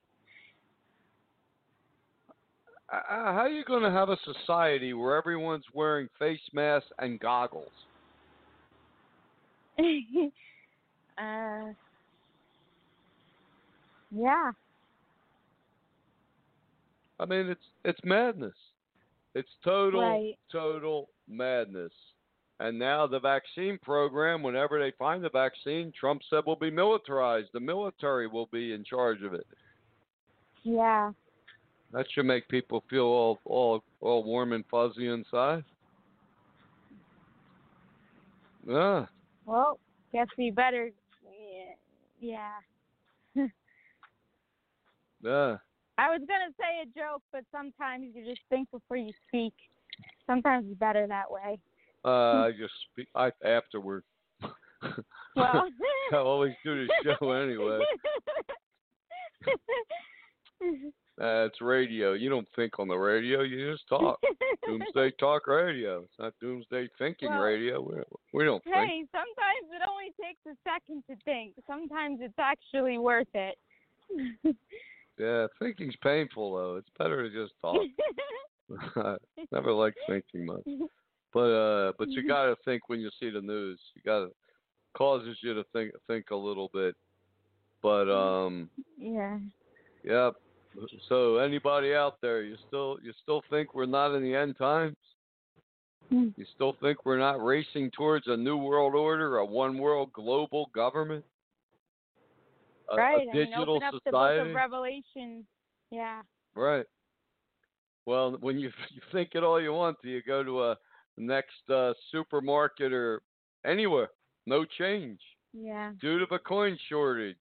Uh, 2.93 2.99
how 3.09 3.43
are 3.43 3.49
you 3.49 3.65
going 3.65 3.83
to 3.83 3.91
have 3.91 4.09
a 4.09 4.17
society 4.25 4.93
where 4.95 5.17
everyone's 5.17 5.65
wearing 5.73 6.09
face 6.19 6.41
masks 6.53 6.89
and 6.99 7.21
goggles? 7.21 7.71
uh, 9.79 11.73
yeah. 14.11 14.51
I 17.21 17.27
mean, 17.27 17.47
it's 17.49 17.61
it's 17.85 18.01
madness. 18.03 18.55
It's 19.35 19.49
total 19.63 20.01
Right. 20.01 20.39
total 20.51 21.11
madness. 21.29 21.93
And 22.59 22.79
now 22.79 23.07
the 23.07 23.21
vaccine 23.21 23.79
program, 23.79 24.43
whenever 24.43 24.79
they 24.79 24.93
find 24.99 25.25
the 25.25 25.31
vaccine, 25.31 25.93
Trump 25.99 26.23
said 26.29 26.45
will 26.45 26.57
be 26.57 26.71
militarized. 26.71 27.49
The 27.53 27.61
military 27.61 28.27
will 28.27 28.47
be 28.53 28.75
in 28.75 28.85
charge 28.85 29.23
of 29.23 29.33
it. 29.33 29.47
Yeah. 30.63 31.13
That 31.93 32.07
should 32.13 32.27
make 32.27 32.49
people 32.49 32.85
feel 32.89 33.03
all 33.03 33.39
all 33.45 33.83
all 34.01 34.23
warm 34.23 34.53
and 34.53 34.65
fuzzy 34.71 35.09
inside. 35.09 35.65
Yeah. 38.67 39.07
Well, 39.47 39.79
guess 40.13 40.29
we 40.39 40.51
better. 40.51 40.91
Yeah. 42.21 42.53
yeah. 43.35 43.47
Yeah. 45.23 45.57
I 45.99 46.09
was 46.09 46.23
gonna 46.27 46.51
say 46.59 46.81
a 46.83 46.87
joke, 46.99 47.21
but 47.31 47.45
sometimes 47.53 48.07
you 48.15 48.25
just 48.25 48.41
think 48.49 48.71
before 48.71 48.97
you 48.97 49.13
speak. 49.29 49.53
Sometimes 50.27 50.65
it's 50.71 50.79
better 50.79 51.07
that 51.07 51.31
way. 51.31 51.59
Uh, 52.03 52.09
I 52.47 52.53
just 52.59 52.73
speak 52.91 53.09
I 53.15 53.31
afterward. 53.45 54.05
Well, 55.37 55.69
I 56.13 56.17
always 56.17 56.55
do 56.65 56.87
the 56.87 57.17
show 57.21 57.31
anyway. 57.33 57.79
Uh, 61.21 61.45
it's 61.45 61.61
radio. 61.61 62.15
You 62.15 62.31
don't 62.31 62.49
think 62.57 62.79
on 62.79 62.89
the 62.89 62.97
radio. 62.97 63.43
You 63.43 63.73
just 63.73 63.87
talk. 63.89 64.19
Doomsday 64.67 65.13
Talk 65.19 65.47
Radio. 65.47 66.01
It's 66.05 66.19
not 66.19 66.33
Doomsday 66.41 66.89
Thinking 66.99 67.29
Well, 67.29 67.41
Radio. 67.41 67.81
We, 67.83 67.97
we 68.33 68.45
don't 68.45 68.65
think. 68.65 68.77
Hey, 68.77 69.05
sometimes 69.13 69.69
it 69.71 69.83
only 69.89 70.13
takes 70.21 70.41
a 70.47 70.57
second 70.65 71.03
to 71.11 71.17
think. 71.25 71.53
Sometimes 71.67 72.21
it's 72.23 72.39
actually 72.39 72.99
worth 72.99 73.29
it. 73.35 73.59
Yeah, 75.21 75.49
thinking's 75.59 75.97
painful 76.03 76.57
though. 76.57 76.77
It's 76.77 76.89
better 76.99 77.29
to 77.29 77.43
just 77.43 77.53
talk. 77.61 77.77
I 78.97 79.17
never 79.53 79.71
liked 79.71 79.99
thinking 80.09 80.47
much. 80.47 80.67
But 81.35 81.41
uh, 81.41 81.93
but 81.99 82.09
you 82.09 82.27
got 82.27 82.47
to 82.47 82.57
think 82.65 82.89
when 82.89 83.01
you 83.01 83.11
see 83.21 83.29
the 83.29 83.43
news. 83.43 83.79
You 83.95 84.01
got 84.03 84.21
to 84.21 84.31
causes 84.97 85.37
you 85.43 85.53
to 85.53 85.65
think 85.75 85.93
think 86.07 86.31
a 86.31 86.37
little 86.37 86.71
bit. 86.73 86.95
But 87.83 88.11
um, 88.11 88.71
yeah. 88.99 89.39
yeah. 90.03 90.31
So 91.09 91.39
anybody 91.39 91.95
out 91.95 92.17
there, 92.23 92.43
you 92.43 92.57
still 92.69 92.99
you 93.03 93.13
still 93.23 93.43
think 93.51 93.75
we're 93.75 93.87
not 93.87 94.15
in 94.15 94.23
the 94.23 94.35
end 94.35 94.57
times? 94.57 94.97
Mm. 96.13 96.33
You 96.37 96.45
still 96.55 96.77
think 96.81 97.05
we're 97.05 97.19
not 97.19 97.45
racing 97.45 97.91
towards 97.97 98.27
a 98.27 98.37
new 98.37 98.57
world 98.57 98.95
order, 98.95 99.39
a 99.39 99.45
one 99.45 99.79
world 99.79 100.13
global 100.13 100.71
government? 100.75 101.25
A, 102.93 102.97
right. 102.97 103.15
i 103.15 103.25
mean 103.25 103.47
digital 103.47 103.77
open 103.77 103.83
up 103.83 103.95
the 104.05 104.11
book 104.11 104.47
of 104.49 104.55
Revelation. 104.55 105.47
Yeah. 105.91 106.23
Right. 106.55 106.87
Well, 108.07 108.37
when 108.41 108.59
you 108.59 108.71
you 108.95 109.01
think 109.13 109.31
it 109.35 109.45
all 109.45 109.61
you 109.61 109.73
want, 109.73 109.97
do 110.03 110.09
you 110.09 110.23
go 110.23 110.43
to 110.43 110.65
a 110.65 110.77
next 111.17 111.69
uh, 111.73 111.93
supermarket 112.11 112.93
or 112.93 113.23
anywhere? 113.65 114.11
No 114.47 114.65
change 114.65 115.21
Yeah. 115.53 115.93
due 116.01 116.19
to 116.19 116.27
the 116.31 116.39
coin 116.39 116.79
shortage. 116.89 117.37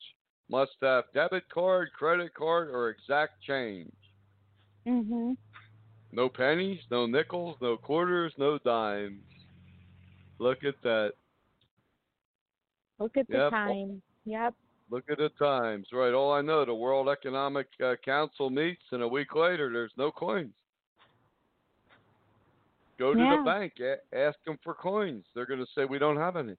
Must 0.49 0.71
have 0.81 1.05
debit 1.13 1.47
card, 1.49 1.89
credit 1.93 2.33
card, 2.33 2.69
or 2.69 2.89
exact 2.89 3.41
change. 3.43 3.93
Mhm. 4.85 5.37
No 6.11 6.27
pennies, 6.27 6.81
no 6.89 7.05
nickels, 7.05 7.55
no 7.61 7.77
quarters, 7.77 8.33
no 8.37 8.57
dimes. 8.57 9.21
Look 10.39 10.63
at 10.63 10.81
that. 10.81 11.13
Look 12.97 13.15
at 13.15 13.27
the 13.27 13.37
Yep. 13.37 13.51
time. 13.51 14.01
Yep. 14.25 14.55
Look 14.89 15.09
at 15.11 15.19
the 15.19 15.29
times. 15.29 15.87
Right. 15.93 16.13
All 16.13 16.33
I 16.33 16.41
know, 16.41 16.65
the 16.65 16.73
World 16.73 17.09
Economic 17.09 17.67
uh, 17.79 17.95
Council 17.97 18.49
meets, 18.49 18.81
and 18.91 19.03
a 19.03 19.07
week 19.07 19.35
later, 19.35 19.71
there's 19.71 19.95
no 19.97 20.11
coins. 20.11 20.53
Go 22.97 23.13
to 23.13 23.19
Yeah. 23.19 23.37
the 23.37 23.43
bank, 23.43 23.79
a- 23.79 24.01
ask 24.15 24.41
them 24.43 24.57
for 24.63 24.73
coins. 24.73 25.25
They're 25.33 25.45
going 25.45 25.63
to 25.63 25.71
say 25.73 25.85
we 25.85 25.99
don't 25.99 26.17
have 26.17 26.35
any. 26.35 26.57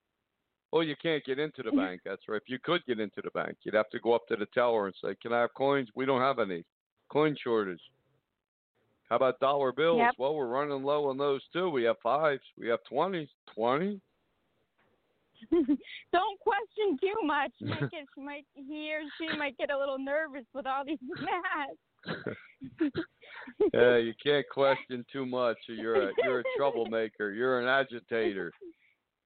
Well, 0.72 0.84
you 0.84 0.94
can't 1.02 1.24
get 1.24 1.38
into 1.38 1.62
the 1.62 1.70
mm-hmm. 1.70 1.78
bank. 1.78 2.00
That's 2.04 2.22
right. 2.28 2.40
If 2.40 2.48
you 2.48 2.58
could 2.62 2.84
get 2.86 3.00
into 3.00 3.20
the 3.22 3.30
bank, 3.30 3.56
you'd 3.62 3.74
have 3.74 3.90
to 3.90 4.00
go 4.00 4.14
up 4.14 4.26
to 4.28 4.36
the 4.36 4.46
teller 4.46 4.86
and 4.86 4.94
say, 5.02 5.16
"Can 5.20 5.32
I 5.32 5.40
have 5.40 5.54
coins?" 5.54 5.88
We 5.94 6.06
don't 6.06 6.20
have 6.20 6.38
any. 6.38 6.64
Coin 7.10 7.36
shortage. 7.42 7.80
How 9.08 9.16
about 9.16 9.40
dollar 9.40 9.72
bills? 9.72 9.98
Yep. 9.98 10.14
Well, 10.18 10.36
we're 10.36 10.46
running 10.46 10.84
low 10.84 11.08
on 11.08 11.18
those 11.18 11.42
too. 11.52 11.68
We 11.68 11.82
have 11.84 11.96
fives. 12.00 12.42
We 12.56 12.68
have 12.68 12.78
twenties. 12.88 13.28
Twenty. 13.52 14.00
Don't 15.50 16.40
question 16.40 16.98
too 17.00 17.26
much. 17.26 17.50
Might 17.60 17.90
get, 17.90 18.04
she 18.14 18.20
might, 18.20 18.44
he 18.54 18.92
or 18.92 19.00
she 19.18 19.36
might 19.38 19.56
get 19.56 19.70
a 19.70 19.78
little 19.78 19.98
nervous 19.98 20.44
with 20.54 20.66
all 20.66 20.84
these 20.84 20.98
masks. 22.04 22.28
yeah, 23.72 23.96
you 23.96 24.12
can't 24.22 24.46
question 24.52 25.04
too 25.12 25.26
much. 25.26 25.56
You're 25.66 26.08
a 26.08 26.12
you're 26.22 26.40
a 26.40 26.44
troublemaker. 26.56 27.32
You're 27.32 27.60
an 27.60 27.66
agitator. 27.66 28.52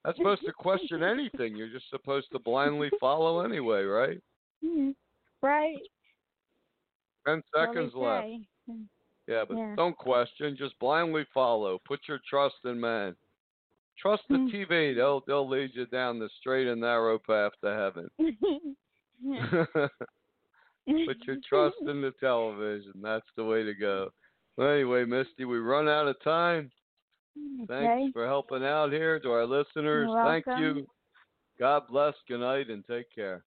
Not 0.04 0.16
supposed 0.16 0.42
to 0.44 0.52
question 0.52 1.02
anything. 1.02 1.56
You're 1.56 1.68
just 1.70 1.88
supposed 1.90 2.30
to 2.32 2.38
blindly 2.38 2.90
follow 3.00 3.40
anyway, 3.40 3.84
right? 3.84 4.20
Mhm. 4.62 4.94
right. 5.42 5.80
Ten 7.26 7.42
seconds 7.54 7.94
left. 7.94 8.26
Yeah, 9.26 9.44
but 9.46 9.56
Yeah. 9.56 9.74
don't 9.76 9.96
question. 9.96 10.56
Just 10.56 10.78
blindly 10.78 11.24
follow. 11.32 11.78
Put 11.86 12.06
your 12.06 12.18
trust 12.28 12.56
in 12.64 12.78
man. 12.78 13.16
Trust 13.96 14.24
the 14.28 14.36
Hmm. 14.38 14.48
TV. 14.48 14.92
They'll 14.94 15.20
they'll 15.20 15.48
lead 15.48 15.74
you 15.74 15.86
down 15.86 16.18
the 16.18 16.28
straight 16.40 16.66
and 16.66 16.80
narrow 16.82 17.18
path 17.18 17.52
to 17.62 17.72
heaven. 17.72 18.10
Put 20.86 21.24
your 21.26 21.36
trust 21.48 21.76
in 21.80 22.02
the 22.02 22.12
television. 22.20 22.92
That's 23.00 23.26
the 23.36 23.44
way 23.44 23.62
to 23.62 23.74
go. 23.74 24.10
Well, 24.56 24.68
anyway, 24.70 25.04
Misty, 25.04 25.44
we 25.46 25.58
run 25.58 25.88
out 25.88 26.08
of 26.08 26.20
time. 26.20 26.70
Okay. 27.62 27.86
Thanks 27.86 28.12
for 28.12 28.26
helping 28.26 28.64
out 28.64 28.92
here 28.92 29.18
to 29.20 29.30
our 29.30 29.46
listeners. 29.46 30.10
Thank 30.24 30.46
you. 30.60 30.86
God 31.58 31.82
bless. 31.88 32.14
Good 32.28 32.40
night 32.40 32.68
and 32.70 32.84
take 32.86 33.06
care. 33.14 33.44